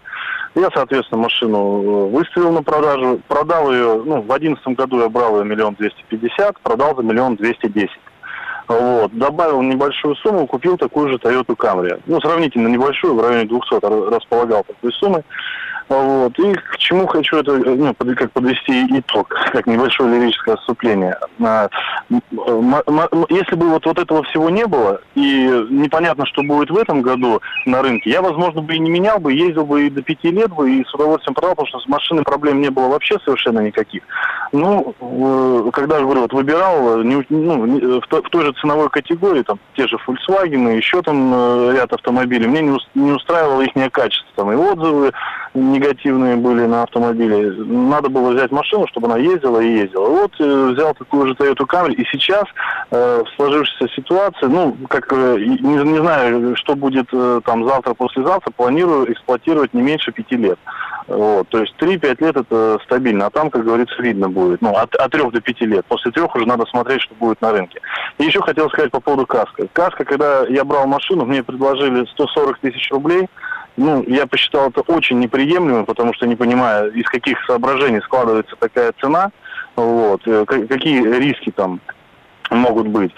Я, 0.55 0.69
соответственно, 0.73 1.21
машину 1.21 1.57
э, 1.57 2.09
выставил 2.09 2.51
на 2.51 2.63
продажу. 2.63 3.19
Продал 3.27 3.71
ее, 3.71 4.01
ну, 4.05 4.21
в 4.21 4.31
одиннадцатом 4.31 4.75
году 4.75 5.01
я 5.01 5.09
брал 5.09 5.39
ее 5.39 5.45
миллион 5.45 5.75
двести 5.75 6.03
пятьдесят, 6.07 6.59
продал 6.61 6.95
за 6.95 7.03
миллион 7.03 7.35
двести 7.35 7.67
десять. 7.67 8.02
Вот. 8.67 9.17
Добавил 9.17 9.61
небольшую 9.61 10.15
сумму, 10.15 10.47
купил 10.47 10.77
такую 10.77 11.09
же 11.09 11.15
Toyota 11.15 11.55
Camry. 11.55 12.01
Ну, 12.05 12.19
сравнительно 12.21 12.67
небольшую, 12.67 13.15
в 13.15 13.21
районе 13.21 13.45
200 13.45 14.13
располагал 14.13 14.63
такой 14.63 14.91
суммой. 14.93 15.23
Вот. 16.01 16.39
И 16.39 16.53
к 16.53 16.77
чему 16.77 17.07
хочу 17.07 17.37
это, 17.37 17.53
ну, 17.53 17.93
как 17.93 18.31
подвести 18.31 18.85
итог, 18.97 19.29
как 19.51 19.67
небольшое 19.67 20.19
лирическое 20.19 20.55
отступление. 20.55 21.17
А, 21.43 21.69
если 23.29 23.55
бы 23.55 23.69
вот, 23.69 23.85
вот 23.85 23.99
этого 23.99 24.23
всего 24.23 24.49
не 24.49 24.65
было, 24.65 25.01
и 25.15 25.65
непонятно, 25.69 26.25
что 26.25 26.43
будет 26.43 26.69
в 26.69 26.77
этом 26.77 27.01
году 27.01 27.41
на 27.65 27.81
рынке, 27.81 28.09
я, 28.09 28.21
возможно, 28.21 28.61
бы 28.61 28.75
и 28.75 28.79
не 28.79 28.89
менял 28.89 29.19
бы, 29.19 29.33
ездил 29.33 29.65
бы 29.65 29.87
и 29.87 29.89
до 29.89 30.01
пяти 30.01 30.31
лет 30.31 30.51
бы, 30.51 30.69
и 30.71 30.85
с 30.85 30.93
удовольствием 30.93 31.35
продал, 31.35 31.55
потому 31.55 31.67
что 31.67 31.79
с 31.79 31.87
машиной 31.87 32.23
проблем 32.23 32.61
не 32.61 32.69
было 32.69 32.87
вообще 32.87 33.19
совершенно 33.23 33.59
никаких. 33.59 34.03
Ну, 34.51 34.93
когда 35.73 35.97
я 35.97 36.03
говорю, 36.03 36.21
вот 36.21 36.33
выбирал 36.33 37.01
не, 37.03 37.25
ну, 37.29 37.99
в, 37.99 38.01
в 38.01 38.29
той 38.29 38.45
же 38.45 38.53
ценовой 38.53 38.89
категории, 38.89 39.43
там, 39.43 39.59
те 39.75 39.87
же 39.87 39.97
Volkswagen, 40.07 40.75
еще 40.75 41.01
там 41.01 41.33
э, 41.33 41.73
ряд 41.75 41.91
автомобилей, 41.93 42.47
мне 42.47 42.61
не, 42.61 42.77
не 42.95 43.11
устраивало 43.11 43.61
их 43.61 43.73
качество, 43.91 44.29
там, 44.35 44.51
и 44.51 44.55
отзывы, 44.55 45.11
негативные 45.53 46.35
были 46.35 46.65
на 46.65 46.83
автомобиле. 46.83 47.51
Надо 47.63 48.09
было 48.09 48.31
взять 48.31 48.51
машину, 48.51 48.87
чтобы 48.87 49.07
она 49.07 49.17
ездила 49.17 49.59
и 49.59 49.77
ездила. 49.79 50.07
Вот 50.07 50.31
э, 50.39 50.71
взял 50.73 50.93
такую 50.93 51.27
же 51.27 51.33
Toyota 51.33 51.65
Camry, 51.65 51.93
и 51.93 52.05
сейчас 52.11 52.43
э, 52.91 53.23
в 53.23 53.35
сложившейся 53.35 53.93
ситуации, 53.93 54.45
ну, 54.45 54.75
как 54.89 55.11
э, 55.11 55.37
не, 55.39 55.57
не 55.57 55.97
знаю, 55.99 56.55
что 56.55 56.75
будет 56.75 57.07
э, 57.13 57.41
там 57.45 57.67
завтра, 57.67 57.93
послезавтра, 57.93 58.51
планирую 58.51 59.11
эксплуатировать 59.11 59.73
не 59.73 59.81
меньше 59.81 60.11
пяти 60.11 60.35
лет. 60.35 60.59
Вот, 61.07 61.49
то 61.49 61.59
есть 61.59 61.75
3-5 61.79 62.23
лет 62.23 62.37
это 62.37 62.79
стабильно, 62.85 63.25
а 63.25 63.29
там, 63.29 63.49
как 63.49 63.65
говорится, 63.65 64.01
видно 64.01 64.29
будет. 64.29 64.61
Ну, 64.61 64.73
от, 64.75 64.95
от 64.95 65.11
3 65.11 65.31
до 65.31 65.41
5 65.41 65.61
лет. 65.61 65.85
После 65.85 66.11
трех 66.11 66.33
уже 66.35 66.45
надо 66.45 66.65
смотреть, 66.67 67.01
что 67.01 67.15
будет 67.15 67.41
на 67.41 67.51
рынке. 67.51 67.79
И 68.17 68.23
еще 68.23 68.41
хотел 68.41 68.69
сказать 68.69 68.91
по 68.91 69.01
поводу 69.01 69.25
каска. 69.25 69.67
Каска, 69.73 70.05
когда 70.05 70.45
я 70.47 70.63
брал 70.63 70.87
машину, 70.87 71.25
мне 71.25 71.43
предложили 71.43 72.05
140 72.05 72.59
тысяч 72.59 72.89
рублей– 72.91 73.27
ну, 73.77 74.03
я 74.07 74.27
посчитал 74.27 74.69
это 74.69 74.81
очень 74.81 75.19
неприемлемым, 75.19 75.85
потому 75.85 76.13
что 76.13 76.27
не 76.27 76.35
понимаю, 76.35 76.93
из 76.93 77.05
каких 77.05 77.43
соображений 77.45 78.01
складывается 78.01 78.55
такая 78.59 78.93
цена, 78.99 79.31
вот, 79.75 80.21
э, 80.25 80.45
какие 80.45 81.01
риски 81.17 81.51
там 81.51 81.79
могут 82.51 82.87
быть. 82.87 83.11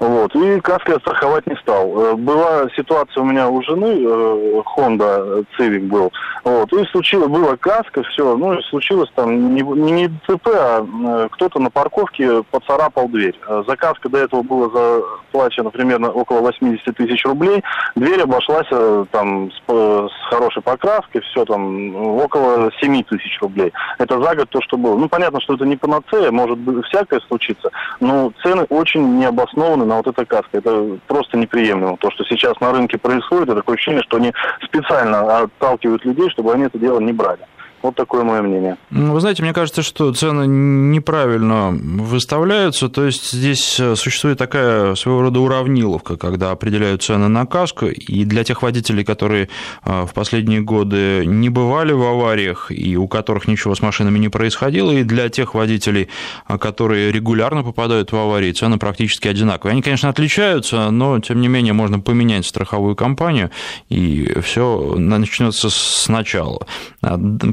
Вот. 0.00 0.34
И 0.34 0.60
каски 0.60 0.92
я 0.92 0.98
страховать 0.98 1.46
не 1.46 1.54
стал. 1.56 1.86
Э, 1.94 2.14
была 2.14 2.66
ситуация 2.74 3.20
у 3.20 3.26
меня 3.26 3.48
у 3.50 3.62
жены, 3.62 4.02
э, 4.02 4.62
Honda 4.74 5.44
Civic 5.58 5.88
был. 5.88 6.10
Вот. 6.42 6.72
И 6.72 6.84
случилось, 6.86 7.28
была 7.28 7.56
каска, 7.58 8.02
все. 8.04 8.34
Ну, 8.34 8.54
и 8.54 8.62
случилось 8.62 9.10
там 9.14 9.54
не, 9.54 9.60
не 9.60 10.08
ДТП, 10.08 10.48
а 10.54 10.86
э, 10.86 11.28
кто-то 11.32 11.60
на 11.60 11.68
парковке 11.68 12.42
поцарапал 12.50 13.08
дверь. 13.08 13.38
За 13.46 13.76
каска 13.76 14.08
до 14.08 14.18
этого 14.18 14.42
было 14.42 14.70
заплачено 14.70 15.68
примерно 15.68 16.10
около 16.10 16.40
80 16.40 16.96
тысяч 16.96 17.22
рублей. 17.26 17.62
Дверь 17.94 18.22
обошлась 18.22 18.68
там 19.10 19.50
с, 19.50 19.60
с 19.68 20.28
хорошей 20.30 20.62
покраской, 20.62 21.20
все 21.20 21.44
там 21.44 21.94
около 22.16 22.70
7 22.80 23.02
тысяч 23.04 23.38
рублей. 23.42 23.70
Это 23.98 24.18
за 24.18 24.34
год 24.34 24.48
то, 24.48 24.62
что 24.62 24.78
было. 24.78 24.96
Ну, 24.96 25.10
понятно, 25.10 25.40
что 25.42 25.54
это 25.54 25.66
не 25.66 25.76
панацея, 25.76 26.30
может 26.30 26.56
быть 26.56 26.86
всякое 26.86 27.20
случиться, 27.28 27.70
но 28.00 28.32
цены 28.42 28.64
очень 28.70 29.18
необоснованно 29.18 29.84
на 29.84 29.96
вот 29.96 30.06
этой 30.06 30.24
каске. 30.24 30.58
Это 30.58 30.98
просто 31.06 31.36
неприемлемо. 31.36 31.96
То, 31.98 32.10
что 32.12 32.24
сейчас 32.24 32.58
на 32.60 32.72
рынке 32.72 32.96
происходит, 32.98 33.48
это 33.48 33.56
такое 33.56 33.74
ощущение, 33.74 34.02
что 34.02 34.16
они 34.16 34.32
специально 34.64 35.40
отталкивают 35.40 36.04
людей, 36.04 36.30
чтобы 36.30 36.54
они 36.54 36.64
это 36.64 36.78
дело 36.78 37.00
не 37.00 37.12
брали. 37.12 37.40
Вот 37.82 37.94
такое 37.94 38.24
мое 38.24 38.42
мнение. 38.42 38.76
Ну, 38.90 39.14
вы 39.14 39.20
знаете, 39.20 39.42
мне 39.42 39.54
кажется, 39.54 39.82
что 39.82 40.12
цены 40.12 40.46
неправильно 40.46 41.70
выставляются. 41.70 42.90
То 42.90 43.06
есть 43.06 43.32
здесь 43.32 43.80
э, 43.80 43.96
существует 43.96 44.36
такая 44.36 44.94
своего 44.96 45.22
рода 45.22 45.40
уравниловка, 45.40 46.18
когда 46.18 46.50
определяют 46.50 47.02
цены 47.02 47.28
на 47.28 47.46
каску. 47.46 47.86
И 47.86 48.24
для 48.26 48.44
тех 48.44 48.60
водителей, 48.60 49.02
которые 49.02 49.48
э, 49.84 50.04
в 50.04 50.12
последние 50.12 50.60
годы 50.60 51.24
не 51.24 51.48
бывали 51.48 51.92
в 51.92 52.02
авариях 52.02 52.70
и 52.70 52.98
у 52.98 53.08
которых 53.08 53.48
ничего 53.48 53.74
с 53.74 53.80
машинами 53.80 54.18
не 54.18 54.28
происходило, 54.28 54.92
и 54.92 55.02
для 55.02 55.30
тех 55.30 55.54
водителей, 55.54 56.10
э, 56.48 56.58
которые 56.58 57.10
регулярно 57.10 57.62
попадают 57.62 58.12
в 58.12 58.16
аварии, 58.16 58.52
цены 58.52 58.76
практически 58.76 59.26
одинаковые. 59.26 59.72
Они, 59.72 59.80
конечно, 59.80 60.10
отличаются, 60.10 60.90
но 60.90 61.18
тем 61.20 61.40
не 61.40 61.48
менее 61.48 61.72
можно 61.72 61.98
поменять 61.98 62.44
страховую 62.44 62.94
компанию, 62.94 63.50
и 63.88 64.38
все 64.42 64.96
начнется 64.98 65.70
сначала. 65.70 66.66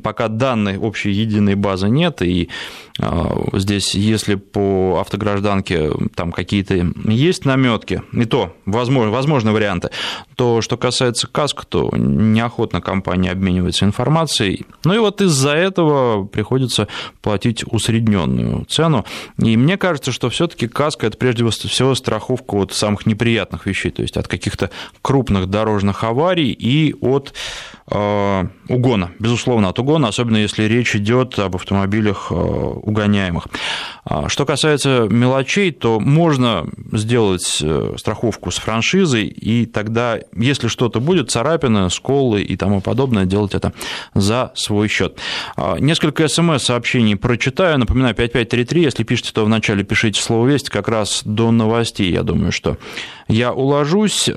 Пока 0.03 0.16
пока 0.17 0.29
данной 0.29 0.77
общей 0.77 1.11
единой 1.11 1.53
базы 1.53 1.89
нет, 1.89 2.23
и 2.23 2.49
а, 2.99 3.49
здесь, 3.53 3.93
если 3.93 4.33
по 4.35 4.97
автогражданке 4.99 5.91
там 6.15 6.31
какие-то 6.31 6.73
есть 7.05 7.45
наметки, 7.45 8.01
и 8.11 8.25
то 8.25 8.55
возможно, 8.65 9.11
возможны 9.11 9.51
варианты, 9.51 9.91
то 10.35 10.61
что 10.61 10.77
касается 10.77 11.27
каск, 11.27 11.65
то 11.65 11.91
неохотно 11.95 12.81
компания 12.81 13.31
обменивается 13.31 13.85
информацией. 13.85 14.65
Ну 14.83 14.95
и 14.95 14.97
вот 14.97 15.21
из-за 15.21 15.51
этого 15.51 16.25
приходится 16.25 16.87
платить 17.21 17.63
усредненную 17.63 18.65
цену. 18.65 19.05
И 19.37 19.55
мне 19.55 19.77
кажется, 19.77 20.11
что 20.11 20.29
все-таки 20.29 20.67
каска 20.67 21.05
это 21.05 21.17
прежде 21.17 21.47
всего 21.47 21.93
страховка 21.93 22.55
от 22.55 22.73
самых 22.73 23.05
неприятных 23.05 23.67
вещей, 23.67 23.91
то 23.91 24.01
есть 24.01 24.17
от 24.17 24.27
каких-то 24.27 24.71
крупных 25.03 25.47
дорожных 25.47 26.03
аварий 26.03 26.51
и 26.51 26.95
от 26.99 27.33
э, 27.91 28.47
угона, 28.69 29.11
безусловно, 29.19 29.69
от 29.69 29.79
угона, 29.79 30.06
особенно 30.07 30.37
если 30.37 30.63
речь 30.63 30.95
идет 30.95 31.37
об 31.39 31.55
автомобилях 31.55 32.27
э, 32.31 32.33
угоняемых. 32.33 33.47
А, 34.05 34.29
что 34.29 34.45
касается 34.45 35.07
мелочей, 35.09 35.71
то 35.71 35.99
можно 35.99 36.65
сделать 36.91 37.59
э, 37.61 37.93
страховку 37.97 38.51
с 38.51 38.57
франшизой, 38.57 39.27
и 39.27 39.65
тогда, 39.65 40.19
если 40.35 40.67
что-то 40.67 40.99
будет, 40.99 41.31
царапины, 41.31 41.89
сколы 41.89 42.41
и 42.41 42.55
тому 42.55 42.81
подобное, 42.81 43.25
делать 43.25 43.53
это 43.53 43.73
за 44.13 44.51
свой 44.55 44.87
счет. 44.87 45.17
А, 45.55 45.77
несколько 45.77 46.27
смс-сообщений 46.27 47.15
прочитаю. 47.15 47.77
Напоминаю, 47.77 48.15
5533, 48.15 48.81
если 48.81 49.03
пишете, 49.03 49.31
то 49.33 49.45
вначале 49.45 49.83
пишите 49.83 50.21
слово 50.21 50.47
«Весть», 50.47 50.69
как 50.69 50.87
раз 50.87 51.21
до 51.25 51.51
новостей, 51.51 52.11
я 52.11 52.23
думаю, 52.23 52.51
что 52.51 52.77
я 53.27 53.53
уложусь. 53.53 54.29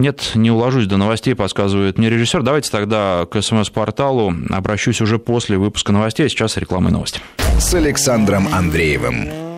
Нет, 0.00 0.32
не 0.34 0.50
уложусь 0.50 0.86
до 0.86 0.96
новостей, 0.96 1.34
подсказывает 1.34 1.98
мне 1.98 2.08
режиссер. 2.08 2.42
Давайте 2.42 2.70
тогда 2.70 3.26
к 3.30 3.38
СМС-порталу 3.42 4.34
обращусь 4.48 5.02
уже 5.02 5.18
после 5.18 5.58
выпуска 5.58 5.92
новостей. 5.92 6.24
А 6.24 6.28
сейчас 6.30 6.56
реклама 6.56 6.88
и 6.88 6.92
новости. 6.94 7.20
С 7.58 7.74
Александром 7.74 8.48
Андреевым. 8.50 9.49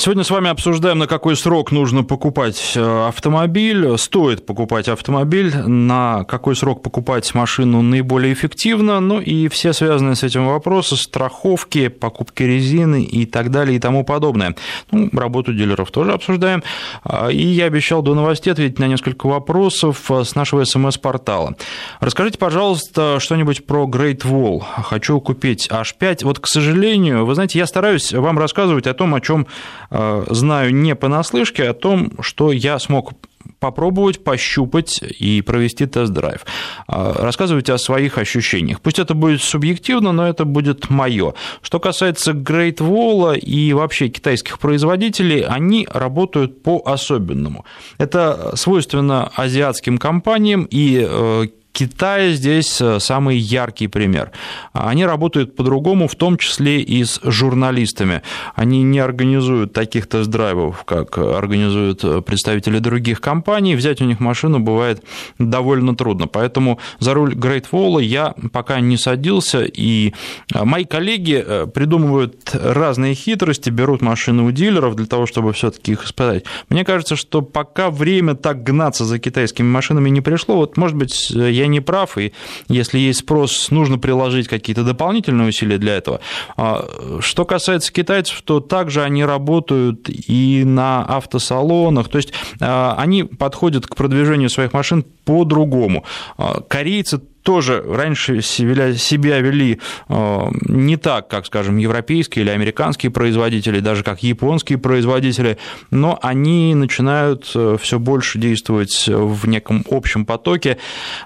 Сегодня 0.00 0.22
с 0.22 0.30
вами 0.30 0.48
обсуждаем, 0.48 1.00
на 1.00 1.08
какой 1.08 1.34
срок 1.34 1.72
нужно 1.72 2.04
покупать 2.04 2.74
э, 2.76 3.08
автомобиль, 3.08 3.98
стоит 3.98 4.46
покупать 4.46 4.86
автомобиль, 4.86 5.56
на 5.56 6.22
какой 6.22 6.54
срок 6.54 6.84
покупать 6.84 7.34
машину 7.34 7.82
наиболее 7.82 8.32
эффективно, 8.32 9.00
ну 9.00 9.20
и 9.20 9.48
все 9.48 9.72
связанные 9.72 10.14
с 10.14 10.22
этим 10.22 10.46
вопросы, 10.46 10.96
страховки, 10.96 11.88
покупки 11.88 12.44
резины 12.44 13.02
и 13.02 13.26
так 13.26 13.50
далее 13.50 13.76
и 13.76 13.80
тому 13.80 14.04
подобное. 14.04 14.54
Ну, 14.92 15.10
работу 15.12 15.52
дилеров 15.52 15.90
тоже 15.90 16.12
обсуждаем. 16.12 16.62
А, 17.02 17.26
и 17.26 17.44
я 17.44 17.64
обещал 17.64 18.00
до 18.00 18.14
новостей 18.14 18.52
ответить 18.52 18.78
на 18.78 18.86
несколько 18.86 19.26
вопросов 19.26 20.08
э, 20.12 20.22
с 20.22 20.36
нашего 20.36 20.62
СМС-портала. 20.62 21.56
Расскажите, 21.98 22.38
пожалуйста, 22.38 23.18
что-нибудь 23.18 23.66
про 23.66 23.84
Great 23.86 24.20
Wall. 24.20 24.62
Хочу 24.62 25.20
купить 25.20 25.68
H5. 25.68 26.20
Вот, 26.22 26.38
к 26.38 26.46
сожалению, 26.46 27.26
вы 27.26 27.34
знаете, 27.34 27.58
я 27.58 27.66
стараюсь 27.66 28.12
вам 28.12 28.38
рассказывать 28.38 28.86
о 28.86 28.94
том, 28.94 29.12
о 29.16 29.20
чем 29.20 29.48
знаю 29.90 30.74
не 30.74 30.94
понаслышке, 30.94 31.68
о 31.68 31.74
том, 31.74 32.12
что 32.20 32.52
я 32.52 32.78
смог 32.78 33.12
попробовать, 33.60 34.22
пощупать 34.22 35.02
и 35.02 35.42
провести 35.42 35.86
тест-драйв. 35.86 36.44
Э, 36.88 37.12
рассказывать 37.16 37.68
о 37.70 37.78
своих 37.78 38.18
ощущениях. 38.18 38.80
Пусть 38.80 38.98
это 38.98 39.14
будет 39.14 39.42
субъективно, 39.42 40.12
но 40.12 40.28
это 40.28 40.44
будет 40.44 40.90
мое. 40.90 41.34
Что 41.62 41.80
касается 41.80 42.32
Great 42.32 42.76
Wall 42.76 43.38
и 43.38 43.72
вообще 43.72 44.08
китайских 44.08 44.58
производителей, 44.58 45.40
они 45.40 45.88
работают 45.92 46.62
по-особенному. 46.62 47.64
Это 47.98 48.52
свойственно 48.54 49.30
азиатским 49.34 49.98
компаниям, 49.98 50.66
и 50.70 51.04
э, 51.08 51.46
Китай 51.78 52.32
здесь 52.32 52.80
э, 52.80 52.98
самый 52.98 53.38
яркий 53.38 53.86
пример. 53.86 54.32
Они 54.72 55.06
работают 55.06 55.54
по-другому, 55.54 56.08
в 56.08 56.16
том 56.16 56.36
числе 56.36 56.80
и 56.80 57.04
с 57.04 57.20
журналистами. 57.22 58.22
Они 58.56 58.82
не 58.82 58.98
организуют 58.98 59.74
таких 59.74 60.08
тест-драйвов, 60.08 60.82
как 60.82 61.18
организуют 61.18 62.24
представители 62.26 62.80
других 62.80 63.20
компаний. 63.20 63.76
Взять 63.76 64.02
у 64.02 64.06
них 64.06 64.18
машину 64.18 64.58
бывает 64.58 65.04
довольно 65.38 65.94
трудно. 65.94 66.26
Поэтому 66.26 66.80
за 66.98 67.14
руль 67.14 67.34
Great 67.34 67.66
Wall 67.70 68.02
я 68.02 68.34
пока 68.52 68.80
не 68.80 68.96
садился, 68.96 69.62
и 69.62 70.14
мои 70.52 70.84
коллеги 70.84 71.46
придумывают 71.72 72.50
разные 72.54 73.14
хитрости, 73.14 73.70
берут 73.70 74.02
машины 74.02 74.42
у 74.42 74.50
дилеров 74.50 74.96
для 74.96 75.06
того, 75.06 75.26
чтобы 75.26 75.52
все-таки 75.52 75.92
их 75.92 76.04
испытать. 76.04 76.42
Мне 76.70 76.84
кажется, 76.84 77.14
что 77.14 77.40
пока 77.40 77.90
время 77.90 78.34
так 78.34 78.64
гнаться 78.64 79.04
за 79.04 79.20
китайскими 79.20 79.68
машинами 79.68 80.10
не 80.10 80.22
пришло, 80.22 80.56
вот, 80.56 80.76
может 80.76 80.96
быть, 80.96 81.30
я 81.30 81.67
не 81.68 81.80
прав, 81.80 82.18
и 82.18 82.32
если 82.68 82.98
есть 82.98 83.20
спрос, 83.20 83.70
нужно 83.70 83.98
приложить 83.98 84.48
какие-то 84.48 84.84
дополнительные 84.84 85.48
усилия 85.48 85.78
для 85.78 85.96
этого. 85.96 86.20
А, 86.56 87.18
что 87.20 87.44
касается 87.44 87.92
китайцев, 87.92 88.42
то 88.42 88.60
также 88.60 89.02
они 89.02 89.24
работают 89.24 90.08
и 90.08 90.62
на 90.64 91.04
автосалонах, 91.04 92.08
то 92.08 92.18
есть 92.18 92.32
а, 92.60 92.94
они 92.98 93.24
подходят 93.24 93.86
к 93.86 93.94
продвижению 93.94 94.50
своих 94.50 94.72
машин 94.72 95.04
по-другому. 95.24 96.04
А, 96.36 96.60
корейцы 96.60 97.20
тоже 97.48 97.82
раньше 97.82 98.42
себя 98.42 99.38
вели 99.40 99.80
э, 100.10 100.38
не 100.66 100.98
так, 100.98 101.28
как, 101.28 101.46
скажем, 101.46 101.78
европейские 101.78 102.44
или 102.44 102.50
американские 102.50 103.10
производители, 103.10 103.80
даже 103.80 104.02
как 104.04 104.22
японские 104.22 104.76
производители, 104.76 105.56
но 105.90 106.18
они 106.20 106.74
начинают 106.74 107.50
э, 107.54 107.78
все 107.80 107.98
больше 107.98 108.38
действовать 108.38 109.08
в 109.08 109.48
неком 109.48 109.82
общем 109.90 110.26
потоке, 110.26 110.76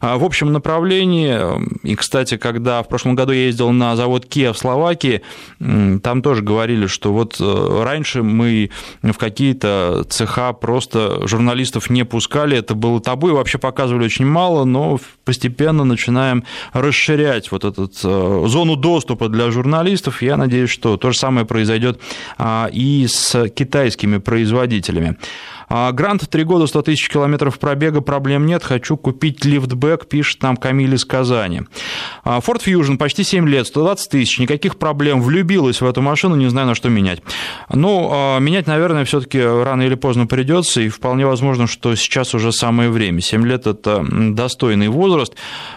э, 0.00 0.16
в 0.16 0.22
общем 0.22 0.52
направлении. 0.52 1.40
И, 1.82 1.96
кстати, 1.96 2.36
когда 2.36 2.84
в 2.84 2.88
прошлом 2.88 3.16
году 3.16 3.32
я 3.32 3.46
ездил 3.46 3.72
на 3.72 3.96
завод 3.96 4.26
Kia 4.26 4.52
в 4.52 4.58
Словакии, 4.58 5.22
там 5.58 6.22
тоже 6.22 6.42
говорили, 6.42 6.86
что 6.86 7.12
вот 7.12 7.40
раньше 7.40 8.22
мы 8.22 8.70
в 9.02 9.18
какие-то 9.18 10.06
цеха 10.08 10.52
просто 10.52 11.26
журналистов 11.26 11.90
не 11.90 12.04
пускали, 12.04 12.56
это 12.58 12.76
было 12.76 13.00
табу, 13.00 13.30
и 13.30 13.32
вообще 13.32 13.58
показывали 13.58 14.04
очень 14.04 14.26
мало, 14.26 14.64
но 14.64 15.00
постепенно 15.24 15.82
начинали 15.82 16.11
начинаем 16.12 16.44
расширять 16.72 17.50
вот 17.50 17.64
эту 17.64 17.90
э, 18.04 18.44
зону 18.46 18.76
доступа 18.76 19.28
для 19.28 19.50
журналистов. 19.50 20.22
Я 20.22 20.36
надеюсь, 20.36 20.70
что 20.70 20.96
то 20.96 21.10
же 21.10 21.18
самое 21.18 21.46
произойдет 21.46 22.00
а, 22.38 22.68
и 22.72 23.06
с 23.08 23.48
китайскими 23.48 24.18
производителями. 24.18 25.16
А, 25.74 25.90
грант 25.92 26.28
3 26.28 26.44
года, 26.44 26.66
100 26.66 26.82
тысяч 26.82 27.08
километров 27.08 27.58
пробега, 27.58 28.02
проблем 28.02 28.44
нет. 28.44 28.62
Хочу 28.62 28.98
купить 28.98 29.42
лифтбэк, 29.46 30.06
пишет 30.06 30.42
нам 30.42 30.58
Камиль 30.58 30.94
из 30.94 31.06
Казани. 31.06 31.62
А, 32.24 32.40
Ford 32.40 32.62
Fusion, 32.62 32.98
почти 32.98 33.24
7 33.24 33.48
лет, 33.48 33.66
120 33.66 34.10
тысяч, 34.10 34.38
никаких 34.38 34.76
проблем. 34.76 35.22
Влюбилась 35.22 35.80
в 35.80 35.86
эту 35.86 36.02
машину, 36.02 36.36
не 36.36 36.50
знаю, 36.50 36.66
на 36.66 36.74
что 36.74 36.90
менять. 36.90 37.22
Ну, 37.72 38.10
а, 38.12 38.38
менять, 38.38 38.66
наверное, 38.66 39.06
все-таки 39.06 39.40
рано 39.40 39.80
или 39.80 39.94
поздно 39.94 40.26
придется, 40.26 40.82
и 40.82 40.90
вполне 40.90 41.26
возможно, 41.26 41.66
что 41.66 41.94
сейчас 41.94 42.34
уже 42.34 42.52
самое 42.52 42.90
время. 42.90 43.22
7 43.22 43.46
лет– 43.46 43.66
это 43.66 44.04
достойный 44.10 44.88
возраст. 44.88 45.34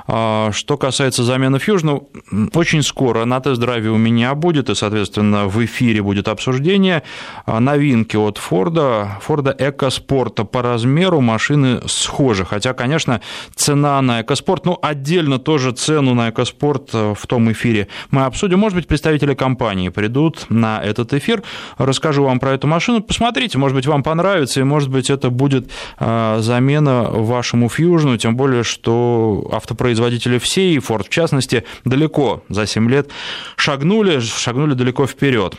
Что 0.08 0.78
касается 0.78 1.24
замены 1.24 1.56
Fusion, 1.56 2.50
очень 2.54 2.84
скоро 2.84 3.24
на 3.24 3.40
тест-драйве 3.40 3.92
у 3.92 3.98
меня 3.98 4.36
будет, 4.36 4.70
и, 4.70 4.76
соответственно, 4.76 5.48
в 5.48 5.64
эфире 5.64 6.02
будет 6.02 6.28
обсуждение 6.28 7.04
новинки 7.48 8.18
от 8.18 8.38
Ford, 8.38 9.08
Ford 9.26 9.58
Eco 9.58 9.85
экоспорта 9.86 10.46
по 10.46 10.62
размеру 10.62 11.22
машины 11.22 11.82
схожи. 11.88 12.44
Хотя, 12.46 12.74
конечно, 12.74 13.22
цена 13.56 14.02
на 14.02 14.22
экоспорт, 14.22 14.66
ну, 14.66 14.80
отдельно 14.82 15.38
тоже 15.38 15.72
цену 15.72 16.16
на 16.16 16.30
экоспорт 16.30 16.90
э, 16.94 17.14
в 17.16 17.28
том 17.28 17.52
эфире 17.52 17.88
мы 18.10 18.26
обсудим. 18.26 18.60
Может 18.60 18.78
быть, 18.78 18.88
представители 18.88 19.36
компании 19.36 19.90
придут 19.90 20.48
на 20.50 20.82
этот 20.82 21.14
эфир, 21.14 21.44
расскажу 21.78 22.24
вам 22.24 22.40
про 22.40 22.54
эту 22.54 22.68
машину. 22.68 23.02
Посмотрите, 23.02 23.58
может 23.58 23.76
быть, 23.76 23.86
вам 23.86 24.02
понравится, 24.02 24.60
и, 24.60 24.64
может 24.64 24.90
быть, 24.90 25.10
это 25.10 25.30
будет 25.30 25.70
э, 26.00 26.38
замена 26.42 27.04
вашему 27.04 27.68
Fusion, 27.68 28.18
тем 28.18 28.36
более, 28.36 28.64
что 28.64 29.48
автопроизводители 29.52 30.40
все, 30.40 30.74
и 30.74 30.78
Ford 30.78 31.06
в 31.06 31.10
частности, 31.10 31.64
далеко 31.84 32.44
за 32.50 32.66
7 32.66 32.90
лет 32.90 33.10
шагнули, 33.56 34.20
шагнули 34.20 34.74
далеко 34.74 35.06
вперед. 35.06 35.56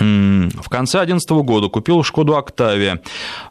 В 0.00 0.68
конце 0.70 0.98
2011 0.98 1.30
года 1.30 1.68
купил 1.68 2.02
Шкоду 2.02 2.36
Октавия. 2.36 3.02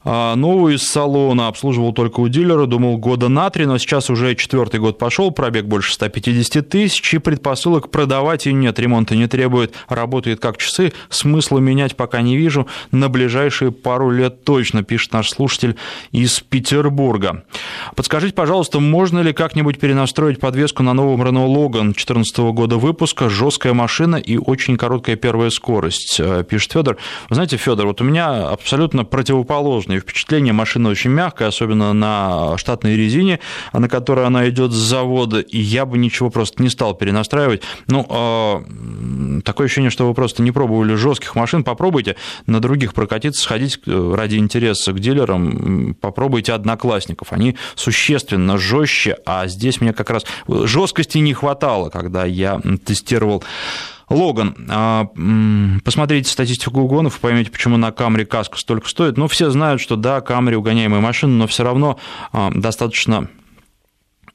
А, 0.03 0.35
новую 0.35 0.75
из 0.75 0.83
салона 0.83 1.47
обслуживал 1.47 1.93
только 1.93 2.21
у 2.21 2.27
дилера, 2.27 2.65
думал 2.65 2.97
года 2.97 3.29
на 3.29 3.49
три, 3.51 3.65
но 3.67 3.77
сейчас 3.77 4.09
уже 4.09 4.33
четвертый 4.33 4.79
год 4.79 4.97
пошел, 4.97 5.29
пробег 5.29 5.65
больше 5.65 5.93
150 5.93 6.67
тысяч, 6.67 7.13
и 7.13 7.19
предпосылок 7.19 7.91
продавать 7.91 8.47
и 8.47 8.53
нет, 8.53 8.79
ремонта 8.79 9.15
не 9.15 9.27
требует, 9.27 9.75
работает 9.88 10.39
как 10.39 10.57
часы, 10.57 10.91
смысла 11.09 11.59
менять 11.59 11.95
пока 11.95 12.21
не 12.21 12.35
вижу, 12.35 12.65
на 12.91 13.09
ближайшие 13.09 13.71
пару 13.71 14.09
лет 14.09 14.43
точно, 14.43 14.83
пишет 14.83 15.13
наш 15.13 15.29
слушатель 15.29 15.75
из 16.12 16.39
Петербурга. 16.39 17.43
Подскажите, 17.95 18.33
пожалуйста, 18.33 18.79
можно 18.79 19.19
ли 19.19 19.33
как-нибудь 19.33 19.79
перенастроить 19.79 20.39
подвеску 20.39 20.81
на 20.81 20.93
новом 20.93 21.21
Renault 21.21 21.53
Logan 21.53 21.83
2014 21.93 22.38
года 22.39 22.77
выпуска, 22.77 23.29
жесткая 23.29 23.73
машина 23.73 24.15
и 24.15 24.38
очень 24.38 24.77
короткая 24.77 25.15
первая 25.15 25.51
скорость? 25.51 26.19
Э, 26.39 26.43
пишет 26.43 26.73
Федор. 26.73 26.97
Вы 27.30 27.36
знаете, 27.36 27.58
Федор, 27.58 27.88
вот 27.88 28.02
у 28.02 28.04
меня 28.04 28.49
абсолютно 28.49 29.06
противоположные 29.06 29.99
впечатления. 29.99 30.54
Машина 30.54 30.89
очень 30.89 31.12
мягкая, 31.12 31.49
особенно 31.49 31.93
на 31.93 32.58
штатной 32.58 32.95
резине, 32.95 33.39
на 33.73 33.88
которой 33.88 34.25
она 34.25 34.49
идет 34.49 34.71
с 34.71 34.75
завода, 34.75 35.39
и 35.39 35.60
я 35.60 35.86
бы 35.86 35.97
ничего 35.97 36.30
просто 36.30 36.62
не 36.62 36.69
стал 36.69 36.95
перенастраивать. 36.95 37.63
Ну, 37.88 38.06
э, 38.10 39.41
такое 39.43 39.65
ощущение, 39.65 39.91
что 39.91 40.08
вы 40.08 40.13
просто 40.13 40.41
не 40.41 40.52
пробовали 40.52 40.95
жестких 40.95 41.36
машин. 41.36 41.63
Попробуйте 41.63 42.15
на 42.45 42.60
других 42.60 42.93
прокатиться, 42.93 43.41
сходить 43.41 43.80
ради 43.86 44.38
интереса 44.38 44.93
к 44.93 44.99
дилерам, 44.99 45.95
попробуйте 45.99 46.54
одноклассников. 46.54 47.32
Они 47.32 47.56
существенно 47.75 48.58
жестче, 48.58 49.17
а 49.25 49.47
здесь 49.47 49.82
мне 49.82 49.93
как 49.93 50.10
раз 50.10 50.25
жесткости 50.47 51.17
не 51.17 51.34
хватало, 51.34 51.89
когда 51.89 52.25
я 52.25 52.62
тестировал 52.86 53.43
Логан. 54.10 54.56
А, 54.69 55.08
посмотрите 55.84 56.30
статистику 56.30 56.82
угонов 56.82 57.17
и 57.17 57.19
поймете, 57.19 57.52
почему 57.52 57.78
на 57.78 57.91
Камри 57.91 58.26
каска 58.26 58.58
столько 58.58 58.89
стоит. 58.89 59.17
Ну, 59.17 59.28
все 59.28 59.50
знают, 59.50 59.82
что 59.82 59.95
да, 59.95 60.22
Камри 60.22 60.56
угоняемая 60.56 61.02
машина, 61.02 61.34
но 61.34 61.48
все 61.48 61.63
равно 61.63 62.00
а, 62.32 62.52
достаточно 62.54 63.30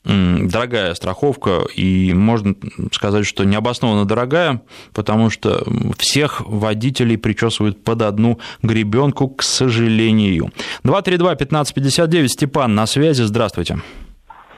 дорогая 0.04 0.94
страховка, 0.94 1.62
и 1.74 2.12
можно 2.12 2.54
сказать, 2.92 3.26
что 3.26 3.44
необоснованно 3.44 4.04
дорогая, 4.04 4.60
потому 4.92 5.30
что 5.30 5.64
всех 5.96 6.42
водителей 6.42 7.16
причесывают 7.16 7.82
под 7.82 8.02
одну 8.02 8.38
гребенку, 8.62 9.28
к 9.28 9.42
сожалению. 9.42 10.52
232-1559, 10.84 12.28
Степан, 12.28 12.74
на 12.74 12.86
связи, 12.86 13.22
здравствуйте. 13.22 13.78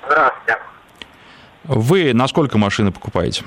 Здравствуйте. 0.04 0.58
Вы 1.64 2.12
на 2.12 2.26
сколько 2.26 2.58
машины 2.58 2.90
покупаете? 2.90 3.44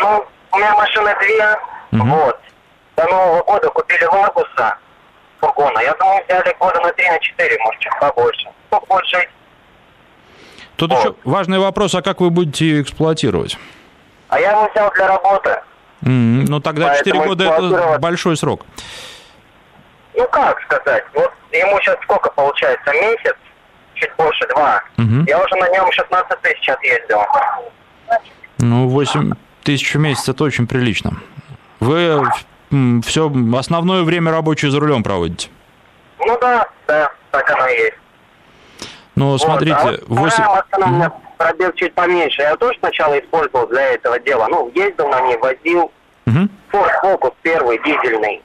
Ну, 0.00 0.24
у 0.52 0.58
меня 0.58 0.74
машина 0.74 1.16
две, 1.20 1.56
угу. 1.92 2.08
вот. 2.10 2.40
До 2.96 3.04
Нового 3.04 3.42
года 3.44 3.68
купили 3.70 4.04
Ларгуса 4.04 4.76
фургона. 5.40 5.78
Я 5.80 5.94
думаю, 5.94 6.24
взяли 6.26 6.56
года 6.58 6.80
на 6.80 6.92
три, 6.92 7.08
на 7.08 7.18
четыре, 7.20 7.58
может, 7.60 7.80
чуть 7.80 7.92
побольше. 8.00 8.48
Ну, 8.70 8.82
больше. 8.88 9.28
Тут 10.76 10.90
вот. 10.90 10.98
еще 10.98 11.14
важный 11.24 11.58
вопрос, 11.58 11.94
а 11.94 12.02
как 12.02 12.20
вы 12.20 12.30
будете 12.30 12.64
ее 12.64 12.82
эксплуатировать? 12.82 13.56
А 14.28 14.38
я 14.38 14.52
его 14.52 14.68
взял 14.68 14.90
для 14.92 15.08
работы. 15.08 15.60
Mm, 16.02 16.44
ну, 16.48 16.60
тогда 16.60 16.88
Поэтому 16.88 17.24
4 17.24 17.28
года 17.28 17.44
это 17.44 17.98
большой 17.98 18.36
срок. 18.36 18.64
Ну, 20.14 20.26
как 20.28 20.60
сказать, 20.62 21.04
вот 21.14 21.32
ему 21.52 21.80
сейчас 21.80 21.96
сколько 22.02 22.30
получается, 22.30 22.92
месяц, 22.92 23.34
чуть 23.94 24.10
больше, 24.16 24.46
два. 24.48 24.82
Угу. 24.96 25.24
Я 25.26 25.42
уже 25.42 25.54
на 25.56 25.68
нем 25.70 25.90
16 25.90 26.40
тысяч 26.42 26.68
отъездил. 26.68 27.20
Ну, 28.58 28.88
8, 28.88 29.32
тысяч 29.68 29.94
в 29.94 29.98
месяц– 29.98 30.26
это 30.30 30.44
очень 30.44 30.66
прилично. 30.66 31.12
Вы 31.78 32.22
все 33.04 33.30
основное 33.54 34.02
время 34.02 34.32
рабочее 34.32 34.70
за 34.70 34.80
рулем 34.80 35.02
проводите? 35.02 35.50
Ну 36.20 36.38
да, 36.40 36.66
да, 36.86 37.12
так 37.30 37.50
оно 37.50 37.68
и 37.68 37.76
есть. 37.76 37.98
Ну, 39.14 39.32
вот. 39.32 39.42
смотрите, 39.42 39.74
а 39.74 39.84
вот 39.84 40.04
8... 40.08 40.42
машина 40.42 40.86
у 40.86 40.88
меня 40.88 41.12
пробег 41.36 41.74
чуть 41.76 41.92
поменьше. 41.92 42.40
Я 42.40 42.56
тоже 42.56 42.78
сначала 42.78 43.18
использовал 43.18 43.66
для 43.66 43.92
этого 43.92 44.18
дела. 44.20 44.48
Ну, 44.48 44.72
ездил 44.74 45.06
на 45.08 45.20
ней, 45.20 45.36
возил. 45.36 45.92
Угу. 46.26 46.48
Ford 46.72 46.90
Focus 47.04 47.34
первый, 47.42 47.78
дизельный. 47.84 48.42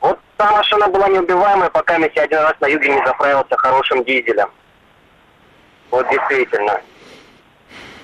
Вот 0.00 0.18
та 0.36 0.50
машина 0.50 0.88
была 0.88 1.08
неубиваемая, 1.08 1.70
пока 1.70 1.98
я 1.98 2.06
один 2.06 2.38
раз 2.40 2.54
на 2.60 2.66
юге 2.66 2.96
не 2.96 3.06
заправился 3.06 3.56
хорошим 3.56 4.02
дизелем. 4.02 4.48
Вот 5.92 6.08
действительно. 6.10 6.80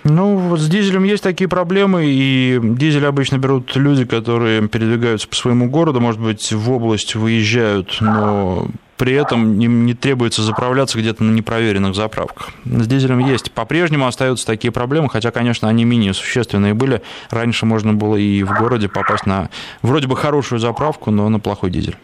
Ну, 0.05 0.37
вот 0.37 0.61
с 0.61 0.69
дизелем 0.69 1.03
есть 1.05 1.23
такие 1.23 1.49
проблемы, 1.49 2.05
и 2.05 2.61
дизель 2.63 3.07
обычно 3.07 3.39
берут 3.39 3.75
люди, 3.75 4.05
которые 4.05 4.69
передвигаются 4.69 5.27
по 5.27 5.35
своему 5.35 5.71
городу, 5.71 5.99
может 5.99 6.21
быть, 6.21 6.53
в 6.53 6.71
область 6.71 7.15
выезжают, 7.15 7.97
но 8.01 8.67
при 8.99 9.15
этом 9.15 9.59
не, 9.59 9.67
не 9.67 9.95
требуется 9.95 10.43
заправляться 10.43 10.99
где-то 10.99 11.25
на 11.25 11.33
непроверенных 11.33 11.95
заправках. 11.95 12.51
С 12.67 12.87
дизелем 12.87 13.19
есть. 13.19 13.51
По-прежнему 13.53 14.07
остаются 14.07 14.47
такие 14.47 14.71
проблемы, 14.71 15.09
хотя, 15.09 15.31
конечно, 15.31 15.69
они 15.71 15.87
менее 15.87 16.13
существенные 16.13 16.75
были. 16.75 17.03
Раньше 17.31 17.65
можно 17.65 17.95
было 17.95 18.17
и 18.17 18.43
в 18.43 18.53
городе 18.59 18.91
попасть 18.91 19.25
на 19.25 19.49
вроде 19.81 20.07
бы 20.07 20.17
хорошую 20.17 20.59
заправку, 20.59 21.11
но 21.11 21.31
на 21.31 21.41
плохой 21.41 21.71
дизель. 21.71 21.97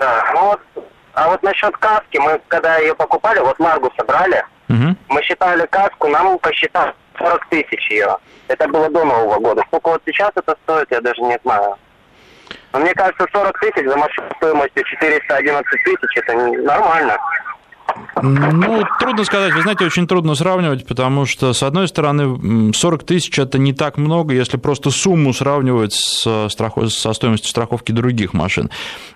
Да, 0.00 0.24
ну 0.34 0.46
вот, 0.46 0.60
а 1.14 1.28
вот 1.30 1.42
насчет 1.44 1.76
каски, 1.76 2.18
мы 2.18 2.40
когда 2.48 2.78
ее 2.78 2.94
покупали, 2.94 3.38
вот 3.38 3.58
Маргу 3.60 3.90
собрали, 3.96 4.44
угу. 4.68 4.96
мы 5.08 5.22
считали 5.22 5.66
каску, 5.66 6.08
нам 6.08 6.38
посчитали 6.38 6.94
40 7.18 7.46
тысяч 7.48 7.90
ее. 7.90 8.16
Это 8.48 8.68
было 8.68 8.88
до 8.88 9.04
Нового 9.04 9.38
года. 9.38 9.62
Сколько 9.66 9.90
вот 9.90 10.02
сейчас 10.06 10.30
это 10.34 10.56
стоит, 10.64 10.88
я 10.90 11.00
даже 11.00 11.20
не 11.22 11.38
знаю. 11.42 11.76
Но 12.72 12.80
мне 12.80 12.94
кажется, 12.94 13.26
40 13.32 13.58
тысяч 13.60 13.86
за 13.86 13.96
машину 13.96 14.28
стоимостью 14.36 14.84
411 14.84 15.84
тысяч, 15.84 16.16
это 16.16 16.34
нормально. 16.34 17.18
Ну, 18.22 18.82
трудно 18.98 19.24
сказать. 19.24 19.54
Вы 19.54 19.62
знаете, 19.62 19.84
очень 19.84 20.06
трудно 20.06 20.34
сравнивать, 20.34 20.86
потому 20.86 21.26
что, 21.26 21.52
с 21.52 21.62
одной 21.62 21.88
стороны, 21.88 22.72
40 22.72 23.04
тысяч– 23.04 23.38
это 23.40 23.58
не 23.58 23.72
так 23.72 23.96
много, 23.96 24.34
если 24.34 24.56
просто 24.56 24.90
сумму 24.90 25.32
сравнивать 25.32 25.92
со, 25.92 26.48
страхов... 26.48 26.92
со 26.92 27.12
стоимостью 27.12 27.50
страховки 27.50 27.92
других 27.92 28.32
машин. 28.32 28.70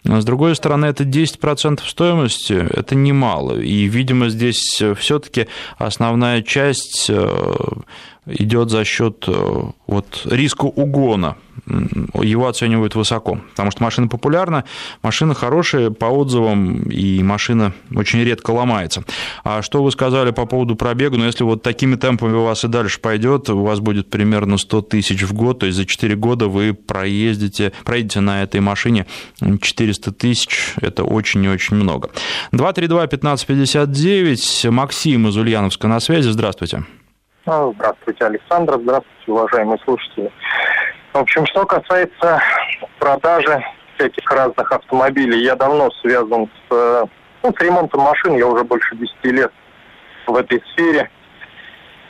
С 0.05 0.25
другой 0.25 0.55
стороны, 0.55 0.87
это 0.87 1.05
10% 1.05 1.81
стоимости– 1.85 2.53
это 2.75 2.95
немало. 2.95 3.59
И, 3.59 3.85
видимо, 3.85 4.29
здесь 4.29 4.83
все 4.97 5.19
таки 5.19 5.49
основная 5.79 6.43
часть 6.43 7.07
э, 7.09 7.29
идет 8.27 8.71
за 8.71 8.85
счет 8.85 9.25
э, 9.27 9.63
вот, 9.87 10.23
риска 10.25 10.65
угона. 10.65 11.37
Его 11.67 12.49
оценивают 12.49 12.95
высоко, 12.95 13.39
потому 13.51 13.71
что 13.71 13.83
машина 13.83 14.09
популярна, 14.09 14.65
машина 15.03 15.35
хорошая 15.35 15.91
по 15.91 16.07
отзывам, 16.07 16.85
и 16.85 17.23
машина 17.23 17.75
очень 17.95 18.25
редко 18.25 18.53
ломается. 18.53 19.05
А 19.45 19.61
что 19.63 19.83
вы 19.83 19.93
сказали 19.93 20.31
по 20.31 20.47
поводу 20.47 20.77
пробега? 20.77 21.19
Ну, 21.19 21.25
если 21.25 21.45
вот 21.45 21.63
такими 21.63 21.97
темпами 21.97 22.35
у 22.35 22.45
вас 22.45 22.65
и 22.65 22.69
дальше 22.69 23.01
пойдет, 23.01 23.51
у 23.51 23.63
вас 23.63 23.81
будет 23.81 24.09
примерно 24.11 24.57
100 24.57 24.81
тысяч 24.83 25.23
в 25.23 25.35
год, 25.35 25.59
то 25.61 25.67
есть 25.67 25.77
за 25.77 25.85
4 25.85 26.17
года 26.17 26.49
вы 26.49 26.73
проездите, 26.75 27.73
проедете 27.85 28.21
на 28.21 28.43
этой 28.43 28.61
машине 28.61 29.07
400 29.41 30.13
тысяч, 30.13 30.75
это 30.81 31.05
очень 31.05 31.45
и 31.45 31.49
очень 31.49 31.77
много. 31.77 32.09
232-1559, 32.53 34.71
Максим 34.71 35.29
из 35.29 35.37
Ульяновска 35.37 35.87
на 35.87 36.01
связи, 36.01 36.31
здравствуйте. 36.31 36.79
Ну, 36.79 36.87
здравствуйте, 37.45 38.25
Александр. 38.25 38.79
Здравствуйте, 38.81 39.33
уважаемые 39.33 39.79
слушатели. 39.85 40.31
В 41.13 41.19
общем, 41.19 41.45
что 41.47 41.67
касается 41.67 42.41
продажи 42.99 43.63
всяких 43.97 44.31
разных 44.31 44.71
автомобилей, 44.71 45.43
я 45.43 45.57
давно 45.57 45.91
связан 46.03 46.49
с, 46.69 47.09
ну, 47.43 47.55
с 47.55 47.61
ремонтом 47.61 48.03
машин, 48.03 48.37
я 48.37 48.47
уже 48.47 48.65
больше 48.65 48.97
10 48.97 49.25
лет 49.25 49.53
в 50.27 50.37
этой 50.37 50.63
сфере. 50.73 51.11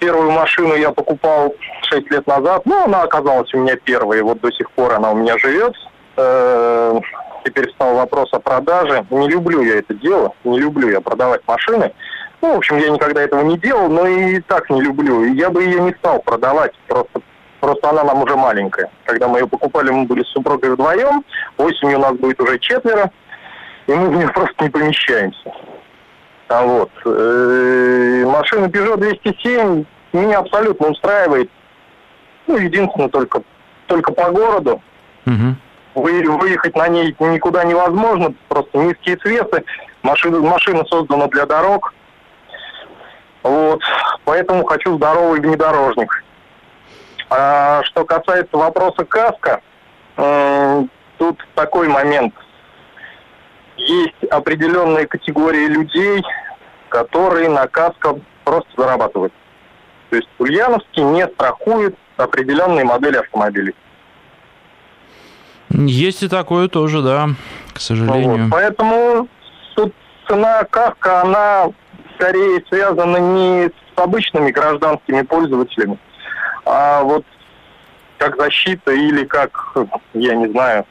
Первую 0.00 0.32
машину 0.32 0.74
я 0.74 0.90
покупал 0.90 1.54
6 1.84 2.10
лет 2.10 2.26
назад, 2.26 2.66
ну, 2.66 2.84
она 2.84 3.02
оказалась 3.02 3.52
у 3.54 3.58
меня 3.58 3.76
первой, 3.76 4.18
и 4.18 4.22
вот 4.22 4.40
до 4.40 4.52
сих 4.52 4.70
пор 4.72 4.92
она 4.92 5.12
у 5.12 5.16
меня 5.16 5.38
живет. 5.38 5.74
Э, 6.16 7.00
теперь 7.44 7.70
стал 7.70 7.94
вопрос 7.94 8.28
о 8.32 8.38
продаже. 8.38 9.06
Не 9.10 9.28
люблю 9.28 9.62
я 9.62 9.78
это 9.78 9.94
дело, 9.94 10.34
не 10.44 10.58
люблю 10.58 10.90
я 10.90 11.00
продавать 11.00 11.40
машины. 11.46 11.92
Ну, 12.42 12.54
в 12.54 12.56
общем, 12.56 12.76
я 12.78 12.90
никогда 12.90 13.22
этого 13.22 13.42
не 13.42 13.56
делал, 13.56 13.88
но 13.88 14.04
и 14.04 14.40
так 14.40 14.68
не 14.68 14.82
люблю. 14.82 15.24
Я 15.32 15.48
бы 15.48 15.62
ее 15.62 15.80
не 15.80 15.92
стал 15.92 16.20
продавать, 16.20 16.72
просто, 16.88 17.20
просто 17.60 17.88
она 17.88 18.02
нам 18.02 18.20
уже 18.20 18.34
маленькая. 18.34 18.90
Когда 19.04 19.28
мы 19.28 19.38
ее 19.38 19.46
покупали, 19.46 19.90
мы 19.90 20.06
были 20.06 20.24
с 20.24 20.32
супругой 20.32 20.70
вдвоем, 20.70 21.24
осенью 21.56 21.98
у 21.98 22.02
нас 22.02 22.14
будет 22.14 22.40
уже 22.40 22.58
четверо, 22.58 23.12
и 23.86 23.92
мы 23.92 24.08
в 24.08 24.16
нее 24.16 24.28
просто 24.34 24.64
не 24.64 24.70
помещаемся. 24.70 25.52
А 26.48 26.62
вот. 26.64 26.90
Э, 27.04 28.24
машина 28.26 28.66
Peugeot 28.66 28.96
207 28.96 29.84
меня 30.12 30.38
абсолютно 30.40 30.88
устраивает. 30.88 31.48
Ну, 32.48 32.58
единственное, 32.58 33.08
только, 33.08 33.42
только 33.86 34.12
по 34.12 34.30
городу. 34.32 34.82
Угу. 35.26 36.02
Вы, 36.02 36.22
выехать 36.38 36.74
на 36.74 36.88
ней 36.88 37.14
никуда 37.20 37.62
невозможно, 37.62 38.34
просто 38.48 38.78
низкие 38.78 39.16
свесы. 39.18 39.62
Машина, 40.02 40.40
машина 40.40 40.84
создана 40.90 41.28
для 41.28 41.46
дорог. 41.46 41.94
Вот. 43.42 43.80
Поэтому 44.24 44.64
хочу 44.64 44.96
здоровый 44.96 45.40
внедорожник. 45.40 46.24
А 47.30 47.82
что 47.84 48.04
касается 48.04 48.56
вопроса 48.56 49.04
каска, 49.04 49.60
э, 50.16 50.84
тут 51.18 51.38
такой 51.54 51.88
момент. 51.88 52.34
Есть 53.76 54.22
определенные 54.30 55.06
категории 55.06 55.66
людей, 55.66 56.22
которые 56.88 57.48
на 57.48 57.66
каско 57.66 58.20
просто 58.44 58.68
зарабатывают. 58.76 59.32
То 60.10 60.16
есть 60.16 60.28
Ульяновский 60.38 61.02
не 61.02 61.26
страхует 61.26 61.96
определенные 62.18 62.84
модели 62.84 63.16
автомобилей. 63.16 63.74
Есть 65.70 66.22
и 66.22 66.28
такое 66.28 66.68
тоже, 66.68 67.00
да, 67.00 67.30
к 67.72 67.80
сожалению. 67.80 68.44
Вот, 68.44 68.50
поэтому 68.50 69.28
тут 69.74 69.94
цена 70.28 70.64
каска, 70.64 71.22
она 71.22 71.72
скорее 72.22 72.62
связано 72.68 73.16
не 73.16 73.68
с 73.68 73.72
обычными 73.96 74.50
гражданскими 74.50 75.22
пользователями, 75.22 75.98
а 76.64 77.02
вот 77.02 77.24
как 78.18 78.36
защита 78.36 78.92
или 78.92 79.24
как, 79.24 79.74
я 80.14 80.34
не 80.36 80.48
знаю, 80.48 80.86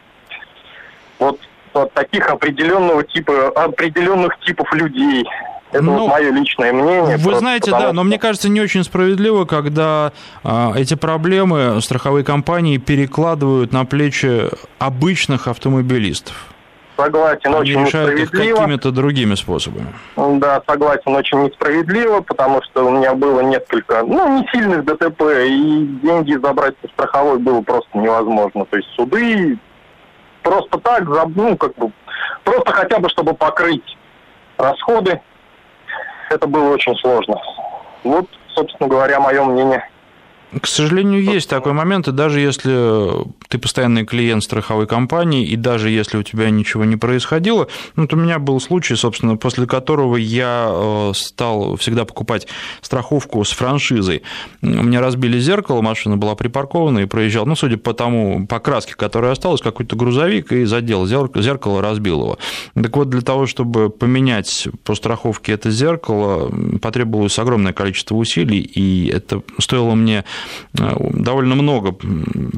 вот 1.20 1.40
от 1.74 1.94
таких 1.94 2.30
определенного 2.30 3.04
типа, 3.04 3.50
определенных 3.50 4.38
типов 4.40 4.72
людей. 4.74 5.26
Это 5.72 5.84
ну, 5.84 6.00
вот 6.00 6.10
мое 6.10 6.32
личное 6.32 6.74
мнение. 6.74 7.16
Вы 7.16 7.36
знаете, 7.36 7.72
да, 7.72 7.94
но 7.94 8.04
мне 8.04 8.20
кажется 8.20 8.50
не 8.50 8.60
очень 8.60 8.84
справедливо, 8.84 9.46
когда 9.46 10.12
а, 10.44 10.74
эти 10.76 10.96
проблемы 10.96 11.80
страховые 11.82 12.26
компании 12.26 12.76
перекладывают 12.76 13.72
на 13.72 13.86
плечи 13.86 14.50
обычных 14.80 15.48
автомобилистов 15.48 16.51
согласен, 17.04 17.40
Они 17.48 17.56
очень 17.58 17.82
несправедливо. 17.82 18.58
какими-то 18.58 18.92
другими 18.92 19.36
способами. 19.36 19.88
Да, 20.16 20.62
согласен, 20.68 21.16
очень 21.16 21.44
несправедливо, 21.44 22.22
потому 22.22 22.62
что 22.64 22.86
у 22.86 22.92
меня 22.92 23.14
было 23.14 23.42
несколько, 23.42 24.04
ну, 24.04 24.40
не 24.40 24.48
сильных 24.52 24.86
ДТП, 24.86 25.22
и 25.46 25.86
деньги 26.04 26.36
забрать 26.36 26.76
со 26.82 26.88
страховой 26.90 27.40
было 27.40 27.62
просто 27.62 27.98
невозможно. 27.98 28.66
То 28.66 28.78
есть 28.78 28.90
суды 28.96 29.58
просто 30.44 30.80
так, 30.80 31.04
ну, 31.36 31.56
как 31.58 31.76
бы, 31.76 31.92
просто 32.44 32.72
хотя 32.72 33.00
бы, 33.00 33.10
чтобы 33.10 33.34
покрыть 33.34 33.98
расходы, 34.58 35.20
это 36.30 36.48
было 36.48 36.74
очень 36.74 36.96
сложно. 36.98 37.36
Вот, 38.04 38.26
собственно 38.56 38.90
говоря, 38.90 39.20
мое 39.20 39.44
мнение. 39.44 39.88
К 40.60 40.68
сожалению, 40.68 41.24
есть 41.24 41.50
такой 41.50 41.72
момент, 41.72 42.10
и 42.10 42.12
даже 42.12 42.42
если 42.42 43.26
ты 43.48 43.58
постоянный 43.58 44.06
клиент 44.06 44.44
страховой 44.44 44.86
компании, 44.86 45.46
и 45.46 45.56
даже 45.56 45.90
если 45.90 46.18
у 46.18 46.24
тебя 46.24 46.50
ничего 46.50 46.84
не 46.84 46.98
происходило, 46.98 47.68
ну, 47.96 48.04
вот 48.04 48.14
у 48.14 48.18
меня 48.18 48.38
был 48.38 48.60
случай, 48.60 48.96
собственно, 48.96 49.38
после 49.38 49.66
которого 49.66 50.18
я 50.18 50.68
э, 50.70 51.12
стал 51.16 51.78
всегда 51.78 52.04
покупать 52.04 52.48
страховку 52.82 53.46
с 53.46 53.52
франшизой. 53.52 54.24
У 54.62 54.68
меня 54.68 55.00
разбили 55.00 55.40
зеркало, 55.40 55.82
машина 55.82 56.18
была 56.18 56.36
припаркована 56.36 57.00
и 57.00 57.06
проезжал, 57.06 57.46
ну, 57.46 57.56
судя 57.56 57.78
по 57.78 57.94
тому, 57.94 58.46
по 58.46 58.60
краске, 58.60 58.96
которая 58.96 59.32
осталась, 59.32 59.62
какой-то 59.62 59.96
грузовик 59.96 60.52
и 60.52 60.66
задел 60.66 61.06
зеркало, 61.06 61.42
зеркало 61.42 61.82
разбил 61.82 62.24
его. 62.24 62.38
Так 62.74 62.98
вот, 62.98 63.10
для 63.10 63.22
того, 63.22 63.46
чтобы 63.46 63.90
поменять 63.90 64.68
по 64.84 64.96
страховке 64.96 65.54
это 65.54 65.72
зеркало, 65.72 66.52
потребовалось 66.82 67.40
огромное 67.40 67.72
количество 67.72 68.16
усилий, 68.16 68.60
и 68.60 69.08
это 69.08 69.44
стоило 69.58 69.96
мне 69.96 70.26
довольно 70.74 71.56
много 71.56 71.96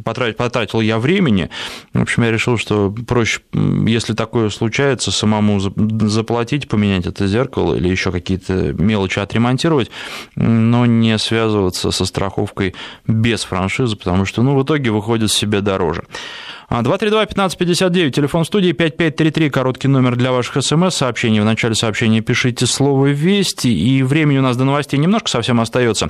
потратил, 0.04 0.36
потратил 0.36 0.82
я 0.82 1.00
времени. 1.00 1.50
В 1.94 2.02
общем, 2.02 2.24
я 2.24 2.32
решил, 2.32 2.58
что 2.58 2.94
проще, 3.08 3.42
если 3.54 4.14
такое 4.14 4.50
случается, 4.50 5.12
самому 5.12 5.60
заплатить, 5.60 6.68
поменять 6.68 7.06
это 7.06 7.28
зеркало 7.28 7.76
или 7.76 7.88
еще 7.88 8.12
какие-то 8.12 8.74
мелочи 8.74 9.20
отремонтировать, 9.20 9.92
но 10.36 10.86
не 10.86 11.18
связываться 11.18 11.92
со 11.92 12.06
страховкой 12.06 12.76
без 13.08 13.44
франшизы, 13.44 13.96
потому 13.96 14.26
что 14.26 14.42
ну, 14.42 14.58
в 14.58 14.64
итоге 14.64 14.92
выходит 14.92 15.32
себе 15.32 15.62
дороже. 15.62 16.04
232-1559, 16.82 18.10
телефон 18.10 18.46
студии 18.46 18.72
5533, 18.72 19.50
короткий 19.52 19.88
номер 19.88 20.16
для 20.16 20.32
ваших 20.32 20.64
смс-сообщений. 20.64 21.40
В 21.40 21.46
начале 21.46 21.76
сообщения 21.76 22.22
пишите 22.22 22.66
слово 22.66 23.08
«Вести», 23.08 23.68
и 23.68 24.02
времени 24.02 24.40
у 24.40 24.42
нас 24.42 24.58
до 24.58 24.64
новостей 24.64 25.00
немножко 25.00 25.30
совсем 25.30 25.60
остается. 25.60 26.10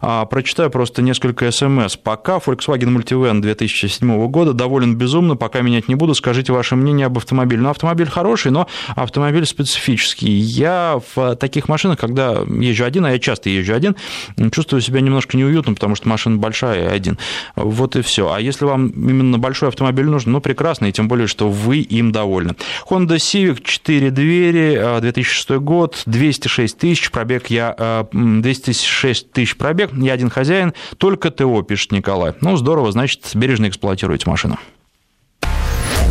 А, 0.00 0.24
прочитаю 0.26 0.70
просто 0.70 1.02
несколько 1.02 1.50
смс. 1.50 1.96
Пока 1.96 2.36
Volkswagen 2.36 2.96
Multivan 2.96 3.40
2007 3.40 4.28
года 4.28 4.52
доволен 4.52 4.94
безумно, 4.94 5.34
пока 5.34 5.62
менять 5.62 5.88
не 5.88 5.96
буду, 5.96 6.14
скажите 6.14 6.52
ваше 6.52 6.76
мнение 6.76 7.06
об 7.06 7.18
автомобиле. 7.18 7.62
Ну, 7.62 7.70
автомобиль 7.70 8.08
хороший, 8.08 8.52
но 8.52 8.68
автомобиль 8.94 9.46
специфический. 9.46 10.30
Я 10.30 11.00
в 11.16 11.34
таких 11.34 11.68
машинах, 11.68 11.98
когда 11.98 12.44
езжу 12.60 12.84
один, 12.84 13.04
а 13.04 13.10
я 13.10 13.18
часто 13.18 13.50
езжу 13.50 13.74
один, 13.74 13.96
чувствую 14.52 14.80
себя 14.80 15.00
немножко 15.00 15.36
неуютно, 15.36 15.74
потому 15.74 15.96
что 15.96 16.08
машина 16.08 16.36
большая 16.36 16.84
и 16.84 16.94
один. 16.94 17.18
Вот 17.56 17.96
и 17.96 18.02
все. 18.02 18.32
А 18.32 18.40
если 18.40 18.64
вам 18.64 18.90
именно 18.90 19.38
большой 19.38 19.70
автомобиль 19.70 20.03
автомобиль 20.04 20.10
нужен, 20.10 20.32
ну, 20.32 20.40
прекрасно, 20.40 20.86
и 20.86 20.92
тем 20.92 21.08
более, 21.08 21.26
что 21.26 21.48
вы 21.48 21.78
им 21.78 22.12
довольны. 22.12 22.54
Honda 22.88 23.16
Civic, 23.16 23.62
4 23.64 24.10
двери, 24.10 25.00
2006 25.00 25.50
год, 25.60 26.02
206 26.06 26.78
тысяч, 26.78 27.10
пробег 27.10 27.48
я, 27.48 28.06
206 28.12 29.32
тысяч 29.32 29.56
пробег, 29.56 29.90
я 29.94 30.12
один 30.12 30.30
хозяин, 30.30 30.72
только 30.98 31.30
ТО, 31.30 31.62
пишет 31.62 31.92
Николай. 31.92 32.34
Ну, 32.40 32.56
здорово, 32.56 32.92
значит, 32.92 33.30
бережно 33.34 33.68
эксплуатируете 33.68 34.28
машину. 34.28 34.58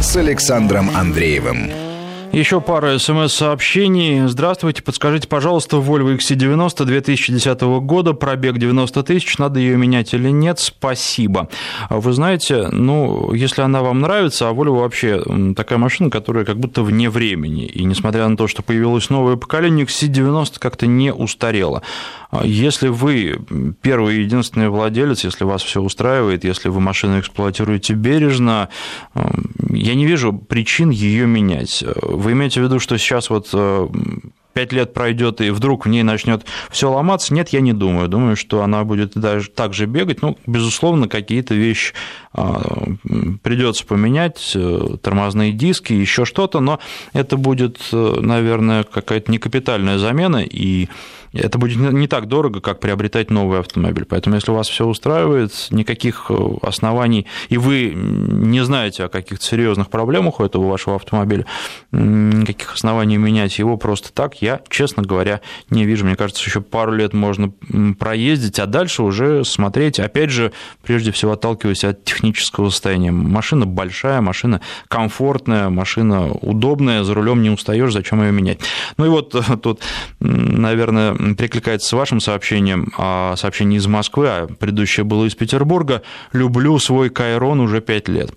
С 0.01 0.15
Александром 0.17 0.89
Андреевым. 0.95 1.92
Еще 2.33 2.61
пара 2.61 2.97
смс-сообщений. 2.97 4.27
Здравствуйте, 4.27 4.81
подскажите, 4.81 5.27
пожалуйста, 5.27 5.77
Volvo 5.77 6.17
XC90 6.17 6.83
2010 6.83 7.61
года, 7.61 8.13
пробег 8.13 8.57
90 8.57 9.03
тысяч, 9.03 9.37
надо 9.37 9.59
ее 9.59 9.77
менять 9.77 10.15
или 10.15 10.29
нет? 10.29 10.57
Спасибо. 10.57 11.47
Вы 11.91 12.11
знаете, 12.11 12.69
ну, 12.71 13.31
если 13.35 13.61
она 13.61 13.83
вам 13.83 14.01
нравится, 14.01 14.49
а 14.49 14.51
Volvo 14.51 14.79
вообще 14.79 15.23
такая 15.55 15.77
машина, 15.77 16.09
которая 16.09 16.43
как 16.43 16.57
будто 16.57 16.81
вне 16.81 17.11
времени, 17.11 17.67
и 17.67 17.83
несмотря 17.83 18.27
на 18.27 18.35
то, 18.35 18.47
что 18.47 18.63
появилось 18.63 19.11
новое 19.11 19.35
поколение, 19.35 19.85
XC90 19.85 20.57
как-то 20.57 20.87
не 20.87 21.13
устарела. 21.13 21.83
Если 22.43 22.87
вы 22.87 23.41
первый 23.83 24.15
и 24.17 24.21
единственный 24.21 24.69
владелец, 24.69 25.23
если 25.23 25.43
вас 25.43 25.61
все 25.61 25.81
устраивает, 25.81 26.43
если 26.43 26.69
вы 26.69 26.79
машину 26.79 27.19
эксплуатируете 27.19 27.93
бережно, 27.93 28.69
я 29.69 29.93
не 29.93 30.07
вижу 30.07 30.33
причин 30.33 30.89
ее 30.89 31.27
менять. 31.27 31.83
Вы 32.23 32.31
имеете 32.31 32.61
в 32.61 32.63
виду, 32.63 32.79
что 32.79 32.97
сейчас 32.97 33.29
вот 33.29 33.49
э, 33.53 33.87
пять 34.53 34.71
лет 34.71 34.93
пройдет 34.93 35.41
и 35.41 35.49
вдруг 35.49 35.85
в 35.85 35.89
ней 35.89 36.03
начнет 36.03 36.45
все 36.69 36.91
ломаться? 36.91 37.33
Нет, 37.33 37.49
я 37.49 37.59
не 37.59 37.73
думаю. 37.73 38.07
Думаю, 38.07 38.35
что 38.35 38.63
она 38.63 38.83
будет 38.83 39.13
даже 39.13 39.49
так 39.49 39.73
же 39.73 39.85
бегать. 39.85 40.21
Ну, 40.21 40.37
безусловно, 40.45 41.07
какие-то 41.07 41.53
вещи 41.55 41.93
а, 42.33 42.85
придется 43.41 43.85
поменять, 43.85 44.53
э, 44.55 44.97
тормозные 45.01 45.51
диски, 45.51 45.93
еще 45.93 46.25
что-то, 46.25 46.59
но 46.59 46.79
это 47.13 47.37
будет, 47.37 47.79
э, 47.91 48.15
наверное, 48.19 48.83
какая-то 48.83 49.31
некапитальная 49.31 49.97
замена, 49.97 50.43
и 50.43 50.87
это 51.33 51.57
будет 51.57 51.77
не 51.77 52.07
так 52.07 52.27
дорого, 52.27 52.61
как 52.61 52.79
приобретать 52.79 53.31
новый 53.31 53.59
автомобиль. 53.59 54.05
Поэтому, 54.05 54.35
если 54.35 54.51
вас 54.51 54.69
все 54.69 54.85
устраивает, 54.85 55.67
никаких 55.71 56.27
э, 56.29 56.35
оснований, 56.61 57.25
и 57.49 57.57
вы 57.57 57.91
не 57.93 58.63
знаете 58.63 59.05
о 59.05 59.09
каких-то 59.09 59.43
серьезных 59.43 59.89
проблемах 59.89 60.39
у 60.39 60.45
этого 60.45 60.69
вашего 60.69 60.95
автомобиля, 60.95 61.45
никаких 61.91 62.73
оснований 62.73 63.17
менять 63.17 63.57
его 63.57 63.77
просто 63.77 64.13
так, 64.13 64.41
я, 64.41 64.61
честно 64.69 65.03
говоря, 65.03 65.41
не 65.69 65.85
вижу. 65.85 66.05
Мне 66.05 66.15
кажется, 66.15 66.43
еще 66.45 66.61
пару 66.61 66.93
лет 66.93 67.13
можно 67.13 67.51
проездить, 67.97 68.59
а 68.59 68.67
дальше 68.67 69.03
уже 69.03 69.43
смотреть, 69.43 69.99
опять 69.99 70.29
же, 70.29 70.51
прежде 70.83 71.11
всего 71.11 71.31
отталкиваясь 71.33 71.83
от 71.83 72.03
технического 72.03 72.69
состояния. 72.69 73.11
Машина 73.11 73.65
большая, 73.65 74.21
машина 74.21 74.61
комфортная, 74.87 75.69
машина 75.69 76.31
удобная, 76.31 77.03
за 77.03 77.13
рулем 77.13 77.41
не 77.41 77.49
устаешь, 77.49 77.91
зачем 77.91 78.21
ее 78.21 78.31
менять. 78.31 78.59
Ну 78.97 79.05
и 79.05 79.09
вот 79.09 79.35
тут, 79.61 79.81
наверное, 80.19 81.15
перекликается 81.37 81.87
с 81.87 81.93
вашим 81.93 82.19
сообщением, 82.19 82.91
а 82.97 83.35
сообщение 83.35 83.77
из 83.79 83.87
Москвы, 83.87 84.27
а 84.27 84.47
предыдущее 84.47 85.03
было 85.03 85.25
из 85.25 85.35
Петербурга. 85.35 86.01
Люблю 86.31 86.77
свой 86.79 87.09
Кайрон 87.09 87.59
уже 87.59 87.81
5 87.81 88.07
лет. 88.09 88.31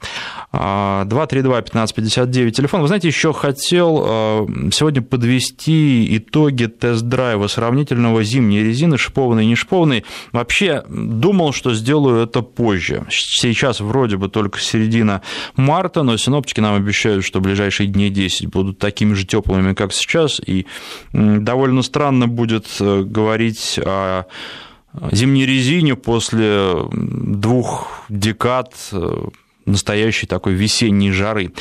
232-1559 0.53 2.51
телефон. 2.51 2.80
Вы 2.82 2.87
знаете, 2.87 3.09
еще 3.09 3.32
хотел 3.32 4.05
а, 4.07 4.47
сегодня 4.72 5.03
подвести 5.03 6.16
итоги 6.16 6.66
тест-драйва 6.66 7.47
сравнительного 7.47 8.22
зимней 8.22 8.62
резины, 8.62 8.97
шипованной 8.99 9.45
и 9.45 9.49
не 9.49 9.55
шипованной. 9.55 10.05
Вообще 10.32 10.82
думал, 10.89 11.53
что 11.53 11.74
сделаю 11.74 12.22
это 12.24 12.43
позже. 12.43 13.05
Сейчас 13.11 13.80
вроде 13.80 14.16
бы 14.16 14.28
только 14.28 14.59
середина 14.61 15.22
марта, 15.57 16.03
но 16.03 16.16
синоптики 16.16 16.61
нам 16.61 16.74
обещают, 16.74 17.24
что 17.24 17.41
ближайшие 17.41 17.89
дни 17.89 18.11
10 18.11 18.49
будут 18.49 18.78
такими 18.78 19.14
же 19.14 19.26
теплыми, 19.26 19.74
как 19.74 19.93
сейчас, 19.93 20.41
и 20.45 20.66
довольно 21.12 21.82
странно 21.82 22.28
будет 22.28 22.66
говорить 22.81 23.79
о 23.85 24.24
зимней 25.12 25.47
резине 25.47 25.97
после 25.97 26.74
двух 26.93 28.05
декад 28.09 28.74
э, 28.93 29.29
настоящей 29.66 30.26
такой 30.26 30.54
весенней 30.54 31.10
жары. 31.10 31.52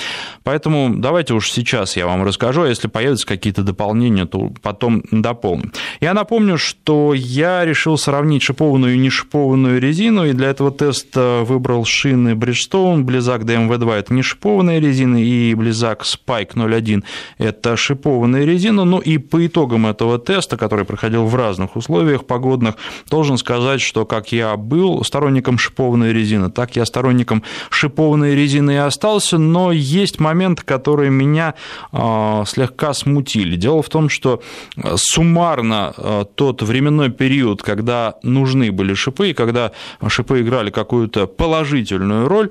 Поэтому 0.43 0.93
давайте 0.95 1.33
уж 1.33 1.51
сейчас 1.51 1.97
я 1.97 2.05
вам 2.05 2.23
расскажу, 2.23 2.61
а 2.61 2.67
если 2.67 2.87
появятся 2.87 3.25
какие-то 3.27 3.63
дополнения, 3.63 4.25
то 4.25 4.53
потом 4.61 5.03
дополню. 5.11 5.71
Я 5.99 6.13
напомню, 6.13 6.57
что 6.57 7.13
я 7.13 7.65
решил 7.65 7.97
сравнить 7.97 8.43
шипованную 8.43 8.95
и 8.95 8.99
нешипованную 8.99 9.81
резину, 9.81 10.25
и 10.25 10.33
для 10.33 10.49
этого 10.49 10.71
теста 10.71 11.41
выбрал 11.43 11.85
шины 11.85 12.33
Bridgestone, 12.33 13.03
Blizzak 13.03 13.41
DMV2– 13.41 13.93
это 13.95 14.13
не 14.13 14.21
шипованная 14.21 14.79
резина, 14.79 15.17
и 15.21 15.53
Blizzak 15.53 16.01
Spike 16.01 16.51
01– 16.55 17.03
это 17.39 17.75
шипованная 17.75 18.45
резина. 18.45 18.85
Ну 18.85 18.99
и 18.99 19.17
по 19.17 19.45
итогам 19.45 19.87
этого 19.87 20.19
теста, 20.19 20.57
который 20.57 20.85
проходил 20.85 21.25
в 21.25 21.35
разных 21.35 21.75
условиях 21.75 22.25
погодных, 22.25 22.75
должен 23.09 23.37
сказать, 23.37 23.81
что 23.81 24.05
как 24.05 24.31
я 24.31 24.55
был 24.57 25.03
сторонником 25.03 25.57
шипованной 25.57 26.13
резины, 26.13 26.51
так 26.51 26.75
я 26.75 26.85
сторонником 26.85 27.43
шипованной 27.69 27.94
шипованной 27.95 28.35
резины 28.35 28.71
и 28.71 28.75
остался, 28.75 29.37
но 29.37 29.71
есть 29.71 30.19
моменты, 30.19 30.63
которые 30.65 31.09
меня 31.09 31.53
а, 31.93 32.43
слегка 32.45 32.93
смутили. 32.93 33.55
Дело 33.55 33.81
в 33.81 33.87
том, 33.87 34.09
что 34.09 34.41
а, 34.75 34.95
суммарно 34.97 35.93
а, 35.95 36.25
тот 36.25 36.61
временной 36.61 37.09
период, 37.09 37.63
когда 37.63 38.15
нужны 38.21 38.71
были 38.73 38.93
шипы, 38.95 39.29
и 39.29 39.33
когда 39.33 39.71
шипы 40.07 40.41
играли 40.41 40.71
какую-то 40.71 41.27
положительную 41.27 42.27
роль, 42.27 42.49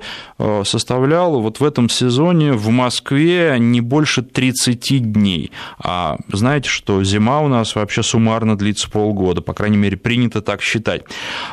составлял 0.63 1.39
вот 1.39 1.59
в 1.59 1.63
этом 1.63 1.89
сезоне 1.89 2.53
в 2.53 2.69
Москве 2.69 3.55
не 3.59 3.81
больше 3.81 4.21
30 4.23 5.11
дней. 5.11 5.51
А 5.79 6.17
знаете, 6.31 6.69
что 6.69 7.03
зима 7.03 7.41
у 7.41 7.47
нас 7.47 7.75
вообще 7.75 8.01
суммарно 8.03 8.57
длится 8.57 8.89
полгода, 8.89 9.41
по 9.41 9.53
крайней 9.53 9.77
мере, 9.77 9.97
принято 9.97 10.41
так 10.41 10.61
считать. 10.61 11.03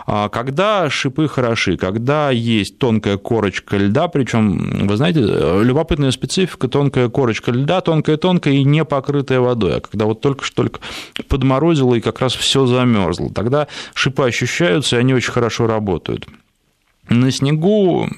Когда 0.06 0.88
шипы 0.90 1.28
хороши, 1.28 1.76
когда 1.76 2.30
есть 2.30 2.78
тонкая 2.78 3.16
корочка 3.16 3.81
льда, 3.86 4.08
причем, 4.08 4.86
вы 4.86 4.96
знаете, 4.96 5.20
любопытная 5.20 6.10
специфика, 6.10 6.68
тонкая 6.68 7.08
корочка 7.08 7.50
льда, 7.50 7.80
тонкая-тонкая 7.80 8.54
и 8.54 8.64
не 8.64 8.84
покрытая 8.84 9.40
водой, 9.40 9.76
а 9.76 9.80
когда 9.80 10.06
вот 10.06 10.20
только 10.20 10.44
что 10.44 10.56
только 10.56 10.80
подморозило 11.28 11.94
и 11.94 12.00
как 12.00 12.20
раз 12.20 12.34
все 12.34 12.66
замерзло, 12.66 13.30
тогда 13.32 13.68
шипы 13.94 14.24
ощущаются, 14.24 14.96
и 14.96 15.00
они 15.00 15.14
очень 15.14 15.32
хорошо 15.32 15.66
работают. 15.66 16.26
На 17.08 17.32
снегу 17.32 18.08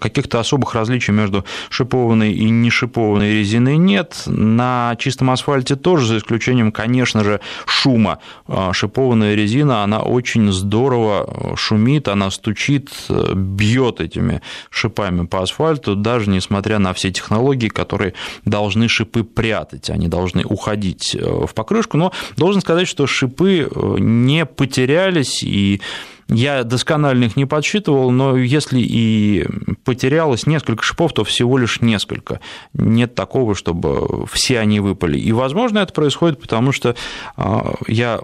каких-то 0.00 0.40
особых 0.40 0.74
различий 0.74 1.12
между 1.12 1.44
шипованной 1.70 2.32
и 2.32 2.50
не 2.50 2.70
шипованной 2.70 3.34
резиной 3.34 3.76
нет. 3.76 4.24
На 4.26 4.96
чистом 4.98 5.30
асфальте 5.30 5.76
тоже, 5.76 6.06
за 6.06 6.18
исключением, 6.18 6.72
конечно 6.72 7.22
же, 7.22 7.40
шума. 7.66 8.18
А, 8.48 8.72
шипованная 8.72 9.34
резина, 9.34 9.84
она 9.84 10.00
очень 10.00 10.52
здорово 10.52 11.54
шумит, 11.56 12.08
она 12.08 12.30
стучит, 12.30 12.90
бьет 13.34 14.00
этими 14.00 14.42
шипами 14.70 15.26
по 15.26 15.42
асфальту, 15.42 15.94
даже 15.94 16.28
несмотря 16.28 16.78
на 16.78 16.92
все 16.94 17.12
технологии, 17.12 17.68
которые 17.68 18.14
должны 18.44 18.88
шипы 18.88 19.22
прятать, 19.22 19.88
они 19.88 20.08
должны 20.08 20.44
уходить 20.44 21.14
э, 21.14 21.46
в 21.46 21.54
покрышку. 21.54 21.96
Но 21.96 22.12
должен 22.36 22.60
сказать, 22.60 22.88
что 22.88 23.06
шипы 23.06 23.68
э, 23.70 23.96
не 23.98 24.46
потерялись 24.46 25.42
и 25.42 25.80
я 26.28 26.64
досконально 26.64 27.24
их 27.24 27.36
не 27.36 27.44
подсчитывал, 27.44 28.10
но 28.10 28.36
если 28.36 28.80
и 28.80 29.46
потерялось 29.84 30.46
несколько 30.46 30.82
шипов, 30.82 31.12
то 31.12 31.24
всего 31.24 31.56
лишь 31.56 31.80
несколько. 31.80 32.40
Нет 32.74 33.14
такого, 33.14 33.54
чтобы 33.54 34.26
все 34.26 34.58
они 34.58 34.80
выпали. 34.80 35.18
И, 35.18 35.32
возможно, 35.32 35.78
это 35.78 35.92
происходит 35.92 36.40
потому, 36.40 36.72
что 36.72 36.96
а, 37.36 37.74
я 37.86 38.20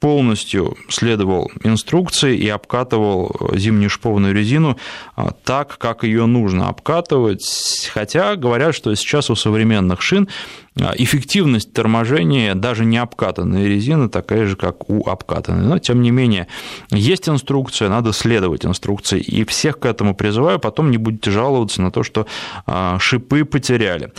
полностью 0.00 0.76
следовал 0.88 1.50
инструкции 1.64 2.36
и 2.36 2.48
обкатывал 2.48 3.50
зимнюю 3.54 3.90
шипованную 3.90 4.34
резину 4.34 4.76
а, 5.16 5.32
так, 5.32 5.78
как 5.78 6.04
ее 6.04 6.26
нужно 6.26 6.68
обкатывать. 6.68 7.90
Хотя 7.92 8.36
говорят, 8.36 8.74
что 8.74 8.94
сейчас 8.94 9.30
у 9.30 9.34
современных 9.34 10.00
шин 10.00 10.28
а, 10.76 10.92
эффективность 10.96 11.72
торможения 11.72 12.54
даже 12.54 12.84
не 12.84 12.98
обкатанной 12.98 13.66
резины 13.68 14.08
такая 14.08 14.46
же, 14.46 14.56
как 14.56 14.88
у 14.88 15.08
обкатанной. 15.08 15.66
Но, 15.66 15.78
тем 15.78 16.02
не 16.02 16.10
менее, 16.10 16.46
есть 16.90 17.28
инструкция, 17.28 17.88
надо 17.88 18.12
следовать 18.12 18.64
инструкции. 18.64 19.20
И 19.20 19.44
всех 19.44 19.80
к 19.80 19.86
этому 19.86 20.14
призываю, 20.14 20.60
потом 20.60 20.90
не 20.90 20.98
будете 20.98 21.30
жаловаться 21.30 21.82
на 21.82 21.90
то, 21.90 22.04
что 22.04 22.26
а, 22.66 22.98
шипы 23.00 23.44
потеряли. 23.44 24.12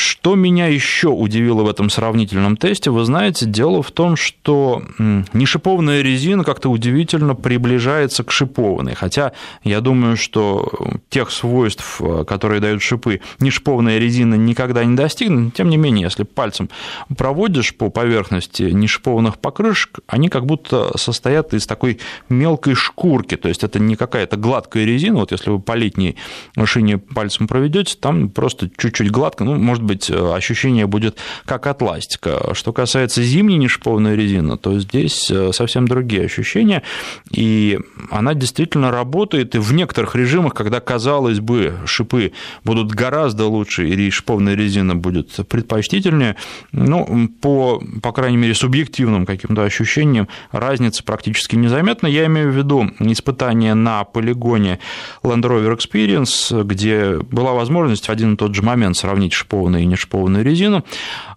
Что 0.00 0.34
меня 0.34 0.66
еще 0.66 1.08
удивило 1.08 1.62
в 1.62 1.68
этом 1.68 1.90
сравнительном 1.90 2.56
тесте, 2.56 2.90
вы 2.90 3.04
знаете, 3.04 3.46
дело 3.46 3.82
в 3.82 3.90
том, 3.90 4.16
что 4.16 4.82
нешипованная 4.98 6.02
резина 6.02 6.42
как-то 6.42 6.70
удивительно 6.70 7.34
приближается 7.34 8.24
к 8.24 8.32
шипованной, 8.32 8.94
хотя 8.94 9.32
я 9.62 9.80
думаю, 9.80 10.16
что 10.16 10.72
тех 11.08 11.30
свойств, 11.30 12.00
которые 12.26 12.60
дают 12.60 12.82
шипы, 12.82 13.20
нешипованная 13.38 13.98
резина 13.98 14.34
никогда 14.34 14.84
не 14.84 14.96
достигнет, 14.96 15.54
тем 15.54 15.68
не 15.68 15.76
менее, 15.76 16.04
если 16.04 16.22
пальцем 16.22 16.70
проводишь 17.16 17.74
по 17.74 17.90
поверхности 17.90 18.62
нешипованных 18.62 19.38
покрышек, 19.38 20.00
они 20.06 20.28
как 20.28 20.46
будто 20.46 20.96
состоят 20.96 21.52
из 21.54 21.66
такой 21.66 21.98
мелкой 22.28 22.74
шкурки, 22.74 23.36
то 23.36 23.48
есть 23.48 23.64
это 23.64 23.78
не 23.78 23.96
какая-то 23.96 24.36
гладкая 24.36 24.84
резина, 24.84 25.18
вот 25.18 25.32
если 25.32 25.50
вы 25.50 25.60
по 25.60 25.74
летней 25.74 26.16
машине 26.56 26.98
пальцем 26.98 27.46
проведете, 27.46 27.96
там 28.00 28.30
просто 28.30 28.70
чуть-чуть 28.76 29.10
гладко, 29.10 29.44
ну, 29.44 29.56
может 29.56 29.82
быть, 29.82 29.89
ощущение 30.10 30.86
будет 30.86 31.18
как 31.44 31.66
от 31.66 31.82
ластика. 31.82 32.54
Что 32.54 32.72
касается 32.72 33.22
зимней 33.22 33.56
нешипованной 33.56 34.16
резины, 34.16 34.56
то 34.56 34.78
здесь 34.78 35.30
э, 35.30 35.52
совсем 35.52 35.86
другие 35.88 36.24
ощущения, 36.24 36.82
и 37.30 37.78
она 38.10 38.34
действительно 38.34 38.90
работает, 38.90 39.54
и 39.54 39.58
в 39.58 39.72
некоторых 39.72 40.14
режимах, 40.14 40.54
когда, 40.54 40.80
казалось 40.80 41.40
бы, 41.40 41.74
шипы 41.86 42.32
будут 42.64 42.92
гораздо 42.92 43.46
лучше, 43.46 43.88
и 43.88 44.10
шипованная 44.10 44.54
резина 44.54 44.94
будет 44.94 45.30
предпочтительнее, 45.48 46.36
ну, 46.72 47.28
по, 47.40 47.82
по 48.02 48.12
крайней 48.12 48.36
мере, 48.36 48.54
субъективным 48.54 49.26
каким-то 49.26 49.62
ощущениям 49.62 50.28
разница 50.52 51.02
практически 51.02 51.56
незаметна. 51.56 52.06
Я 52.06 52.26
имею 52.26 52.52
в 52.52 52.56
виду 52.56 52.90
испытания 53.00 53.74
на 53.74 54.04
полигоне 54.04 54.78
Land 55.22 55.42
Rover 55.42 55.76
Experience, 55.76 56.64
где 56.64 57.18
была 57.18 57.52
возможность 57.52 58.06
в 58.06 58.10
один 58.10 58.34
и 58.34 58.36
тот 58.36 58.54
же 58.54 58.62
момент 58.62 58.96
сравнить 58.96 59.32
шипованную 59.70 59.82
и 59.82 59.86
нешипованную 59.86 60.44
резину. 60.44 60.84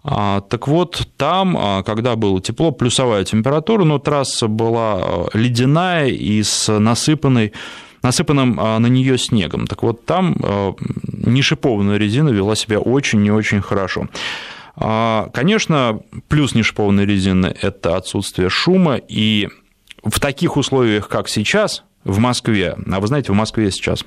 А, 0.02 0.40
так 0.40 0.68
вот, 0.68 1.08
там, 1.16 1.56
а, 1.58 1.82
когда 1.82 2.16
было 2.16 2.40
тепло, 2.40 2.72
плюсовая 2.72 3.24
температура, 3.24 3.84
но 3.84 3.98
трасса 3.98 4.48
была 4.48 4.98
а, 5.00 5.26
ледяная 5.34 6.08
и 6.08 6.42
с 6.42 6.78
насыпанной 6.78 7.52
насыпанным 8.02 8.56
на 8.56 8.86
нее 8.86 9.16
снегом. 9.16 9.66
Так 9.66 9.82
вот, 9.82 10.04
там 10.04 10.36
нешипованная 11.06 11.96
резина 11.96 12.28
вела 12.28 12.54
себя 12.54 12.78
очень 12.78 13.24
и 13.24 13.30
очень 13.30 13.62
хорошо. 13.62 14.08
Конечно, 14.76 16.00
плюс 16.28 16.54
нешипованной 16.54 17.06
резины– 17.06 17.56
это 17.62 17.96
отсутствие 17.96 18.50
шума, 18.50 18.96
и 18.96 19.48
в 20.04 20.20
таких 20.20 20.58
условиях, 20.58 21.08
как 21.08 21.30
сейчас 21.30 21.82
в 22.04 22.18
Москве, 22.18 22.76
а 22.92 23.00
вы 23.00 23.06
знаете, 23.06 23.32
в 23.32 23.36
Москве 23.36 23.70
сейчас 23.70 24.04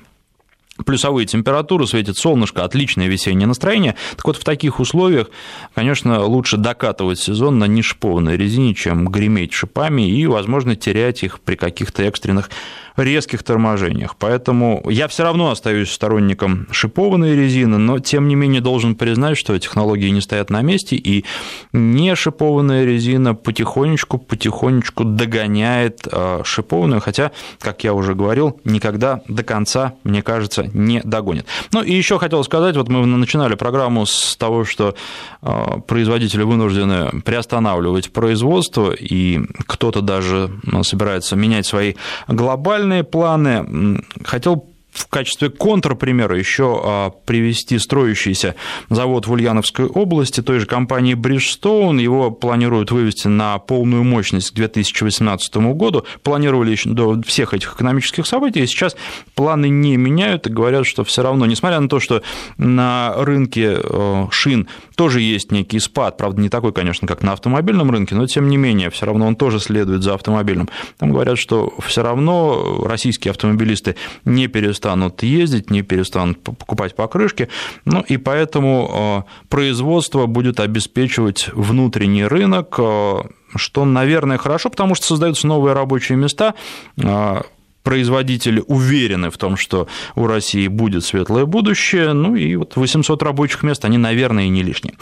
плюсовые 0.86 1.26
температуры, 1.26 1.88
светит 1.88 2.18
солнышко, 2.18 2.64
отличное 2.64 3.08
весеннее 3.08 3.48
настроение. 3.48 3.96
Так 4.16 4.26
вот, 4.26 4.38
в 4.38 4.44
таких 4.44 4.80
условиях, 4.80 5.30
конечно, 5.74 6.24
лучше 6.24 6.58
докатывать 6.58 7.20
сезон 7.20 7.60
на 7.60 7.66
нешипованной 7.66 8.38
резине, 8.38 8.74
чем 8.74 9.08
греметь 9.08 9.54
шипами 9.54 10.10
и, 10.10 10.26
возможно, 10.26 10.76
терять 10.76 11.24
их 11.24 11.40
при 11.40 11.56
каких-то 11.56 12.04
экстренных 12.04 12.50
резких 12.98 13.44
торможениях. 13.44 14.16
Поэтому 14.18 14.84
я 14.90 15.08
все 15.08 15.24
равно 15.24 15.52
остаюсь 15.52 15.92
сторонником 15.92 16.68
шипованной 16.72 17.36
резины, 17.36 17.78
но 17.78 18.00
тем 18.00 18.28
не 18.28 18.36
менее 18.36 18.62
должен 18.62 18.96
признать, 18.96 19.38
что 19.38 19.58
технологии 19.60 20.10
не 20.10 20.22
стоят 20.22 20.50
на 20.50 20.62
месте, 20.62 20.96
и 20.96 21.26
не 21.74 22.16
шипованная 22.16 22.86
резина 22.86 23.36
потихонечку, 23.36 24.18
потихонечку 24.18 25.04
догоняет 25.04 26.08
а, 26.12 26.42
шипованную, 26.44 27.02
хотя, 27.02 27.32
как 27.60 27.84
я 27.84 27.94
уже 27.94 28.16
говорил, 28.16 28.60
никогда 28.64 29.22
до 29.28 29.44
конца, 29.44 29.94
мне 30.04 30.22
кажется, 30.22 30.70
не 30.74 31.02
догонит. 31.04 31.46
Ну 31.72 31.84
и 31.84 31.94
еще 31.94 32.20
хотел 32.20 32.44
сказать, 32.44 32.76
вот 32.76 32.90
мы 32.90 33.06
начинали 33.06 33.56
программу 33.56 34.06
с 34.06 34.36
того, 34.38 34.66
что 34.66 34.96
а, 35.42 35.80
производители 35.80 36.44
вынуждены 36.44 37.22
приостанавливать 37.22 38.12
производство, 38.12 38.92
и 38.92 39.40
кто-то 39.68 40.02
даже 40.02 40.50
ну, 40.64 40.84
собирается 40.84 41.36
менять 41.36 41.66
свои 41.66 41.96
глобальные 42.28 42.87
глобальные 42.88 43.04
планы. 43.04 44.02
Хотел 44.24 44.66
в 44.98 45.08
качестве 45.08 45.50
контрпримера 45.50 46.38
еще 46.38 46.82
а, 46.84 47.10
привести 47.26 47.78
строящийся 47.78 48.56
завод 48.90 49.28
в 49.28 49.32
Ульяновской 49.32 49.86
области 49.86 50.42
той 50.42 50.60
же 50.60 50.66
компании 50.66 51.16
Bridgestone. 51.16 52.02
Его 52.02 52.32
планируют 52.32 52.92
вывести 52.92 53.28
на 53.28 53.60
полную 53.60 54.04
мощность 54.04 54.52
к 54.52 54.56
2018 54.56 55.56
году. 55.58 56.04
Планировали 56.24 56.72
еще 56.72 56.90
до 56.90 57.22
всех 57.22 57.54
этих 57.54 57.76
экономических 57.76 58.26
событий, 58.26 58.62
и 58.62 58.68
сейчас 58.68 58.96
планы 59.36 59.70
не 59.70 59.98
меняют 59.98 60.48
и 60.48 60.52
говорят, 60.52 60.86
что 60.88 61.04
все 61.04 61.22
равно, 61.22 61.46
несмотря 61.46 61.80
на 61.80 61.90
то, 61.90 62.00
что 62.00 62.24
на 62.58 63.14
рынке 63.18 63.80
э, 63.84 64.26
шин 64.32 64.68
тоже 64.96 65.22
есть 65.22 65.52
некий 65.52 65.80
спад, 65.80 66.18
правда, 66.18 66.42
не 66.42 66.50
такой, 66.50 66.74
конечно, 66.74 67.08
как 67.08 67.22
на 67.22 67.34
автомобильном 67.34 67.92
рынке, 67.92 68.16
но 68.16 68.26
тем 68.26 68.50
не 68.50 68.58
менее, 68.58 68.90
все 68.90 69.06
равно 69.06 69.28
он 69.28 69.36
тоже 69.36 69.60
следует 69.60 70.02
за 70.02 70.16
автомобильным. 70.16 70.70
Там 70.98 71.12
говорят, 71.12 71.38
что 71.38 71.74
все 71.86 72.02
равно 72.02 72.84
российские 72.84 73.32
автомобилисты 73.32 73.96
не 74.26 74.48
перестанут 74.48 74.87
перестанут 74.88 75.24
ездить, 75.24 75.72
не 75.72 75.82
перестанут 75.82 76.42
покупать 76.44 76.96
покрышки, 76.96 77.50
ну 77.86 78.02
и 78.02 78.18
поэтому 78.18 79.26
э, 79.28 79.48
производство 79.50 80.28
будет 80.28 80.60
обеспечивать 80.60 81.50
внутренний 81.54 82.26
рынок, 82.26 82.76
э, 82.80 83.18
что, 83.56 83.86
наверное, 83.86 84.38
хорошо, 84.38 84.70
потому 84.70 84.96
что 84.96 85.08
создаются 85.08 85.48
новые 85.48 85.74
рабочие 85.74 86.18
места, 86.18 86.54
э, 86.98 87.42
производители 87.84 88.64
уверены 88.68 89.30
в 89.30 89.38
том, 89.38 89.58
что 89.58 89.88
у 90.16 90.28
России 90.28 90.68
будет 90.68 91.04
светлое 91.04 91.46
будущее, 91.46 92.14
ну 92.14 92.36
и 92.36 92.56
вот 92.56 92.76
800 92.76 93.24
рабочих 93.24 93.64
мест, 93.64 93.86
они, 93.86 93.98
наверное, 93.98 94.46
и 94.46 94.50
не 94.50 94.64
лишние. 94.64 94.94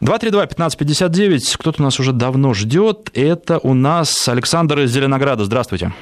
232-1559, 0.00 1.56
кто-то 1.58 1.80
нас 1.82 2.00
уже 2.00 2.12
давно 2.12 2.54
ждет, 2.54 3.10
это 3.14 3.60
у 3.62 3.74
нас 3.74 4.28
Александр 4.28 4.80
из 4.80 4.90
Зеленограда, 4.90 5.44
здравствуйте. 5.44 5.92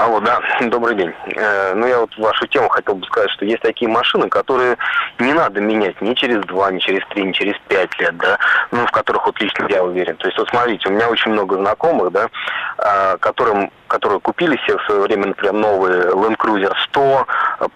Алло, 0.00 0.18
да, 0.18 0.40
добрый 0.62 0.96
день. 0.96 1.12
Э, 1.36 1.74
ну, 1.74 1.86
я 1.86 1.98
вот 2.00 2.16
вашу 2.16 2.46
тему 2.46 2.70
хотел 2.70 2.94
бы 2.94 3.06
сказать, 3.06 3.30
что 3.32 3.44
есть 3.44 3.60
такие 3.60 3.86
машины, 3.90 4.30
которые 4.30 4.78
не 5.18 5.34
надо 5.34 5.60
менять 5.60 6.00
ни 6.00 6.14
через 6.14 6.40
два, 6.46 6.70
ни 6.70 6.78
через 6.78 7.06
три, 7.08 7.22
ни 7.22 7.32
через 7.32 7.54
пять 7.68 7.90
лет, 8.00 8.16
да, 8.16 8.38
ну, 8.70 8.86
в 8.86 8.90
которых 8.92 9.26
вот 9.26 9.38
лично 9.38 9.66
я 9.68 9.84
уверен. 9.84 10.16
То 10.16 10.26
есть, 10.26 10.38
вот 10.38 10.48
смотрите, 10.48 10.88
у 10.88 10.92
меня 10.92 11.10
очень 11.10 11.32
много 11.32 11.56
знакомых, 11.56 12.12
да, 12.12 12.30
а, 12.78 13.18
которым 13.18 13.70
которые 13.90 14.20
купили 14.20 14.56
себе 14.64 14.78
в 14.78 14.84
свое 14.84 15.00
время, 15.02 15.26
например, 15.26 15.52
новые 15.52 16.02
Land 16.12 16.36
Cruiser 16.36 16.72
100, 16.84 17.26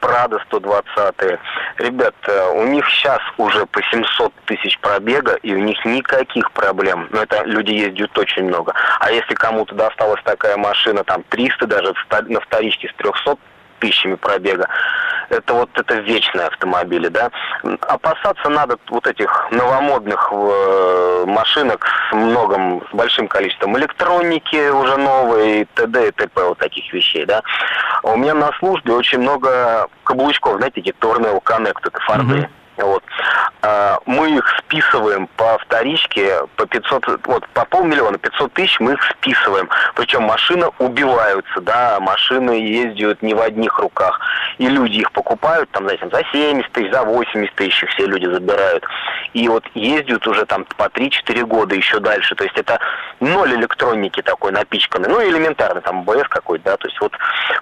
Prado 0.00 0.40
120. 0.46 1.38
Ребят, 1.78 2.14
э, 2.28 2.50
у 2.54 2.64
них 2.66 2.88
сейчас 2.88 3.20
уже 3.36 3.66
по 3.66 3.82
700 3.82 4.32
тысяч 4.46 4.78
пробега, 4.78 5.34
и 5.42 5.52
у 5.52 5.58
них 5.58 5.84
никаких 5.84 6.52
проблем. 6.52 7.08
Но 7.10 7.22
это 7.22 7.42
люди 7.44 7.72
ездят 7.72 8.16
очень 8.16 8.44
много. 8.44 8.72
А 9.00 9.10
если 9.10 9.34
кому-то 9.34 9.74
досталась 9.74 10.22
такая 10.22 10.56
машина, 10.56 11.02
там 11.02 11.24
300 11.28 11.66
даже 11.66 11.92
на 12.28 12.40
вторичке 12.40 12.88
с 12.88 12.94
300 12.94 13.36
тысячами 13.80 14.14
пробега. 14.14 14.68
Это 15.30 15.54
вот 15.54 15.70
это 15.74 15.94
вечные 16.00 16.46
автомобили, 16.46 17.08
да. 17.08 17.30
Опасаться 17.82 18.48
надо 18.48 18.76
вот 18.88 19.06
этих 19.06 19.48
новомодных 19.50 20.28
э, 20.32 21.24
машинок 21.26 21.86
с 21.86 22.14
многом, 22.14 22.82
с 22.90 22.94
большим 22.94 23.28
количеством 23.28 23.76
электроники 23.78 24.70
уже 24.70 24.96
новой, 24.96 25.60
и 25.60 25.64
т.д. 25.74 26.08
и 26.08 26.10
т.п. 26.12 26.48
вот 26.48 26.58
таких 26.58 26.92
вещей, 26.92 27.24
да. 27.24 27.42
А 28.02 28.12
у 28.12 28.16
меня 28.16 28.34
на 28.34 28.52
службе 28.58 28.92
очень 28.92 29.18
много 29.18 29.88
каблучков, 30.04 30.56
знаете, 30.58 30.80
эти 30.80 30.94
Torneo 31.00 31.42
Connect, 31.42 31.80
это 31.82 32.00
фарды. 32.00 32.34
Mm-hmm 32.34 32.48
вот. 32.76 33.02
А, 33.66 33.98
мы 34.04 34.36
их 34.36 34.44
списываем 34.58 35.26
по 35.38 35.56
вторичке 35.58 36.40
по 36.56 36.66
500, 36.66 37.26
вот 37.26 37.48
по 37.48 37.64
полмиллиона, 37.64 38.18
500 38.18 38.52
тысяч 38.52 38.78
мы 38.78 38.92
их 38.92 39.02
списываем. 39.10 39.70
Причем 39.94 40.24
машины 40.24 40.66
убиваются, 40.78 41.60
да, 41.62 41.98
машины 41.98 42.50
ездят 42.52 43.22
не 43.22 43.32
в 43.32 43.40
одних 43.40 43.78
руках. 43.78 44.20
И 44.58 44.66
люди 44.66 44.98
их 44.98 45.12
покупают 45.12 45.70
там, 45.70 45.84
знаете, 45.84 46.08
за 46.12 46.22
70 46.30 46.72
тысяч, 46.72 46.92
за 46.92 47.04
80 47.04 47.54
тысяч 47.54 47.84
все 47.88 48.06
люди 48.06 48.26
забирают. 48.26 48.84
И 49.32 49.48
вот 49.48 49.64
ездят 49.74 50.26
уже 50.26 50.44
там 50.44 50.66
по 50.76 50.84
3-4 50.84 51.44
года 51.46 51.74
еще 51.74 52.00
дальше. 52.00 52.34
То 52.34 52.44
есть 52.44 52.58
это 52.58 52.78
ноль 53.20 53.54
электроники 53.54 54.20
такой 54.20 54.52
напичканный. 54.52 55.08
Ну, 55.08 55.22
элементарно, 55.22 55.80
там 55.80 56.04
БС 56.04 56.28
какой-то, 56.28 56.64
да. 56.64 56.76
То 56.76 56.88
есть 56.88 57.00
вот 57.00 57.12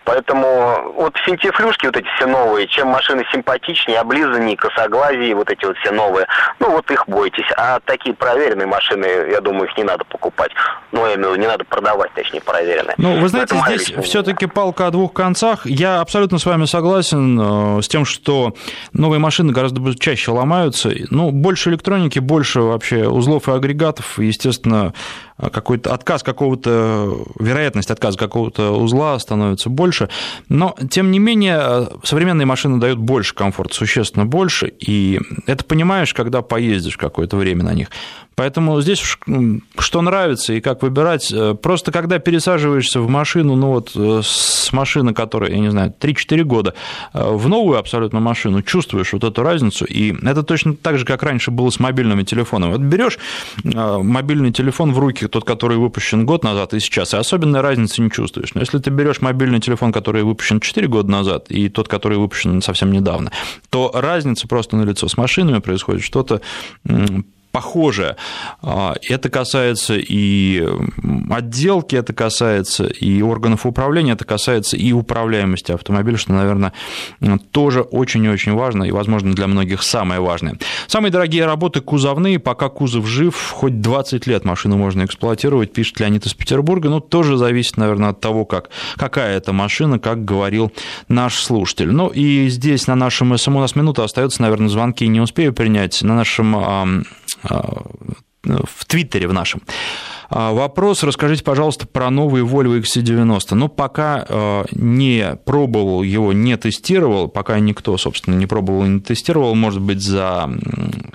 поэтому 0.04 0.92
вот 0.96 1.16
финтифлюшки 1.18 1.86
вот 1.86 1.96
эти 1.96 2.08
все 2.16 2.26
новые, 2.26 2.66
чем 2.66 2.88
машины 2.88 3.24
симпатичнее, 3.32 4.00
облизаннее, 4.00 4.56
косоглазые, 4.56 5.12
Азии, 5.12 5.34
вот 5.34 5.50
эти 5.50 5.64
вот 5.64 5.76
все 5.78 5.91
новые, 5.92 6.26
ну 6.58 6.70
вот 6.70 6.90
их 6.90 7.04
бойтесь. 7.06 7.46
А 7.56 7.80
такие 7.80 8.14
проверенные 8.14 8.66
машины, 8.66 9.06
я 9.30 9.40
думаю, 9.40 9.68
их 9.68 9.76
не 9.76 9.84
надо 9.84 10.04
покупать. 10.04 10.50
Ну, 10.92 11.06
я 11.06 11.14
имею 11.14 11.30
в 11.30 11.32
виду, 11.32 11.42
не 11.42 11.46
надо 11.46 11.64
продавать, 11.64 12.12
точнее, 12.14 12.40
проверенные. 12.40 12.94
Ну, 12.98 13.20
вы 13.20 13.28
знаете, 13.28 13.56
здесь 13.66 13.92
все-таки 14.04 14.46
палка 14.46 14.86
о 14.86 14.90
двух 14.90 15.12
концах. 15.12 15.66
Я 15.66 16.00
абсолютно 16.00 16.38
с 16.38 16.46
вами 16.46 16.66
согласен 16.66 17.78
э, 17.78 17.82
с 17.82 17.88
тем, 17.88 18.04
что 18.04 18.54
новые 18.92 19.18
машины 19.18 19.52
гораздо 19.52 19.98
чаще 19.98 20.30
ломаются. 20.30 20.90
Ну, 21.10 21.30
больше 21.30 21.70
электроники, 21.70 22.18
больше 22.18 22.60
вообще 22.60 23.08
узлов 23.08 23.48
и 23.48 23.52
агрегатов, 23.52 24.18
естественно, 24.18 24.92
какой-то 25.50 25.92
отказ 25.92 26.22
какого-то, 26.22 27.24
вероятность 27.38 27.90
отказа 27.90 28.18
какого-то 28.18 28.72
узла 28.72 29.18
становится 29.18 29.70
больше. 29.70 30.08
Но, 30.48 30.76
тем 30.90 31.10
не 31.10 31.18
менее, 31.18 31.88
современные 32.04 32.46
машины 32.46 32.78
дают 32.78 32.98
больше 32.98 33.34
комфорта, 33.34 33.74
существенно 33.74 34.26
больше, 34.26 34.72
и 34.78 35.20
это 35.46 35.64
понимаешь, 35.64 36.14
когда 36.14 36.42
поездишь 36.42 36.96
какое-то 36.96 37.36
время 37.36 37.64
на 37.64 37.74
них. 37.74 37.88
Поэтому 38.34 38.80
здесь 38.80 39.02
что 39.78 40.00
нравится 40.00 40.54
и 40.54 40.60
как 40.60 40.82
выбирать. 40.82 41.30
Э, 41.32 41.54
просто 41.54 41.92
когда 41.92 42.18
пересаживаешься 42.18 43.00
в 43.00 43.08
машину, 43.08 43.56
ну 43.56 43.68
вот 43.68 43.92
э, 43.94 44.20
с 44.24 44.72
машины, 44.72 45.12
которая, 45.12 45.50
я 45.50 45.58
не 45.58 45.70
знаю, 45.70 45.92
3-4 45.98 46.42
года, 46.44 46.74
э, 47.12 47.22
в 47.22 47.48
новую 47.48 47.78
абсолютно 47.78 48.20
машину, 48.20 48.62
чувствуешь 48.62 49.12
вот 49.12 49.24
эту 49.24 49.42
разницу. 49.42 49.84
И 49.84 50.14
это 50.24 50.42
точно 50.42 50.74
так 50.74 50.98
же, 50.98 51.04
как 51.04 51.22
раньше 51.22 51.50
было 51.50 51.70
с 51.70 51.78
мобильными 51.78 52.22
телефонами. 52.22 52.72
Вот 52.72 52.80
берешь 52.80 53.18
мобильный 53.64 54.52
телефон 54.52 54.92
в 54.92 54.98
руки, 54.98 55.26
тот, 55.32 55.44
который 55.44 55.78
выпущен 55.78 56.26
год 56.26 56.44
назад 56.44 56.74
и 56.74 56.80
сейчас, 56.80 57.14
и 57.14 57.16
особенной 57.16 57.60
разницы 57.60 58.02
не 58.02 58.10
чувствуешь. 58.10 58.54
Но 58.54 58.60
если 58.60 58.78
ты 58.78 58.90
берешь 58.90 59.20
мобильный 59.20 59.60
телефон, 59.60 59.90
который 59.92 60.22
выпущен 60.22 60.60
4 60.60 60.86
года 60.88 61.10
назад, 61.10 61.50
и 61.50 61.68
тот, 61.68 61.88
который 61.88 62.18
выпущен 62.18 62.62
совсем 62.62 62.92
недавно, 62.92 63.32
то 63.70 63.90
разница 63.94 64.46
просто 64.46 64.76
на 64.76 64.84
лицо. 64.84 65.08
С 65.08 65.16
машинами 65.16 65.58
происходит 65.58 66.02
что-то 66.02 66.40
похожее. 67.52 68.16
А, 68.62 68.94
это 69.08 69.28
касается 69.28 69.94
и 69.96 70.66
отделки, 71.30 71.94
это 71.94 72.12
касается 72.12 72.84
и 72.84 73.22
органов 73.22 73.66
управления, 73.66 74.12
это 74.12 74.24
касается 74.24 74.76
и 74.76 74.92
управляемости 74.92 75.70
автомобиля, 75.72 76.16
что, 76.16 76.32
наверное, 76.32 76.72
тоже 77.50 77.82
очень 77.82 78.24
и 78.24 78.28
очень 78.28 78.54
важно, 78.54 78.84
и, 78.84 78.90
возможно, 78.90 79.34
для 79.34 79.46
многих 79.46 79.82
самое 79.82 80.20
важное. 80.20 80.58
Самые 80.86 81.12
дорогие 81.12 81.44
работы 81.44 81.80
кузовные, 81.80 82.38
пока 82.38 82.68
кузов 82.70 83.06
жив, 83.06 83.36
хоть 83.52 83.80
20 83.80 84.26
лет 84.26 84.44
машину 84.44 84.78
можно 84.78 85.04
эксплуатировать, 85.04 85.72
пишет 85.72 86.00
Леонид 86.00 86.26
из 86.26 86.34
Петербурга, 86.34 86.88
ну, 86.88 87.00
тоже 87.00 87.36
зависит, 87.36 87.76
наверное, 87.76 88.10
от 88.10 88.20
того, 88.20 88.46
как, 88.46 88.70
какая 88.96 89.36
это 89.36 89.52
машина, 89.52 89.98
как 89.98 90.24
говорил 90.24 90.72
наш 91.08 91.36
слушатель. 91.36 91.90
Ну, 91.90 92.08
и 92.08 92.48
здесь 92.48 92.86
на 92.86 92.94
нашем 92.94 93.36
СМ 93.36 93.56
у 93.56 93.60
нас 93.60 93.76
минута 93.76 94.04
остается, 94.04 94.40
наверное, 94.40 94.68
звонки 94.68 95.06
не 95.06 95.20
успею 95.20 95.52
принять. 95.52 96.02
На 96.02 96.14
нашем 96.14 97.04
в 97.44 98.84
Твиттере 98.86 99.28
в 99.28 99.32
нашем. 99.32 99.62
А, 100.28 100.52
вопрос, 100.52 101.02
расскажите, 101.02 101.44
пожалуйста, 101.44 101.86
про 101.86 102.10
новый 102.10 102.42
Volvo 102.42 102.80
XC90. 102.80 103.54
Ну, 103.54 103.68
пока 103.68 104.24
а, 104.28 104.64
не 104.72 105.36
пробовал 105.44 106.02
его, 106.02 106.32
не 106.32 106.56
тестировал, 106.56 107.28
пока 107.28 107.58
никто, 107.60 107.96
собственно, 107.98 108.34
не 108.34 108.46
пробовал 108.46 108.84
и 108.84 108.88
не 108.88 109.00
тестировал, 109.00 109.54
может 109.54 109.80
быть, 109.80 110.00
за 110.00 110.50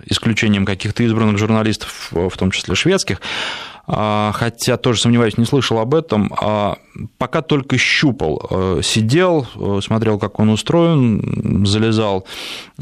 исключением 0.05 0.65
каких-то 0.65 1.03
избранных 1.03 1.37
журналистов, 1.37 2.09
в 2.11 2.37
том 2.37 2.51
числе 2.51 2.75
шведских, 2.75 3.21
хотя 3.87 4.77
тоже 4.77 5.01
сомневаюсь, 5.01 5.37
не 5.37 5.45
слышал 5.45 5.79
об 5.79 5.95
этом 5.95 6.31
пока 7.17 7.41
только 7.41 7.77
щупал, 7.77 8.41
э, 8.49 8.81
сидел, 8.83 9.47
э, 9.55 9.79
смотрел, 9.83 10.19
как 10.19 10.39
он 10.39 10.49
устроен, 10.49 11.65
залезал 11.65 12.25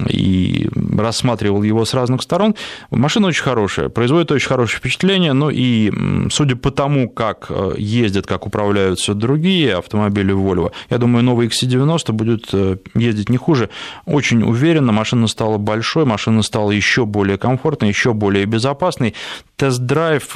и 0.08 0.70
рассматривал 0.98 1.64
его 1.64 1.86
с 1.86 1.94
разных 1.94 2.22
сторон. 2.22 2.56
Машина 2.92 3.28
очень 3.28 3.44
хорошая, 3.44 3.90
производит 3.90 4.32
очень 4.32 4.48
хорошее 4.48 4.80
впечатление, 4.80 5.34
но 5.34 5.50
и 5.50 5.92
судя 6.30 6.56
по 6.56 6.72
тому, 6.72 7.10
как 7.10 7.48
э, 7.50 7.76
ездят, 7.78 8.28
как 8.28 8.46
управляются 8.46 9.14
другие 9.14 9.76
автомобили 9.76 10.34
Volvo, 10.34 10.72
я 10.90 10.98
думаю, 10.98 11.24
новый 11.24 11.48
XC90 11.48 12.12
будет 12.12 12.54
ездить 12.94 13.30
не 13.30 13.38
хуже. 13.38 13.70
Очень 14.06 14.44
уверенно, 14.44 14.92
машина 14.92 15.28
стала 15.28 15.58
большой, 15.58 16.06
машина 16.06 16.44
стала 16.44 16.72
еще 16.72 17.06
более 17.06 17.38
комфортной, 17.38 17.90
еще 17.90 18.14
более 18.14 18.46
безопасной. 18.46 19.14
Тест-драйв 19.58 20.36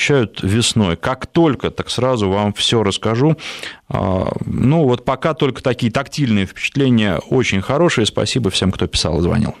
обещают 0.00 0.42
весной. 0.42 0.96
Как 0.96 1.26
только, 1.26 1.70
так 1.70 1.90
сразу 1.90 2.30
вам 2.30 2.52
все 2.54 2.82
расскажу 2.82 3.10
скажу. 3.10 3.36
А, 3.88 4.32
ну, 4.46 4.84
вот 4.84 5.04
пока 5.04 5.34
только 5.34 5.62
такие 5.62 5.92
тактильные 5.92 6.46
впечатления 6.46 7.18
очень 7.28 7.60
хорошие. 7.60 8.06
Спасибо 8.06 8.50
всем, 8.50 8.72
кто 8.72 8.86
писал 8.86 9.18
и 9.18 9.22
звонил. 9.22 9.54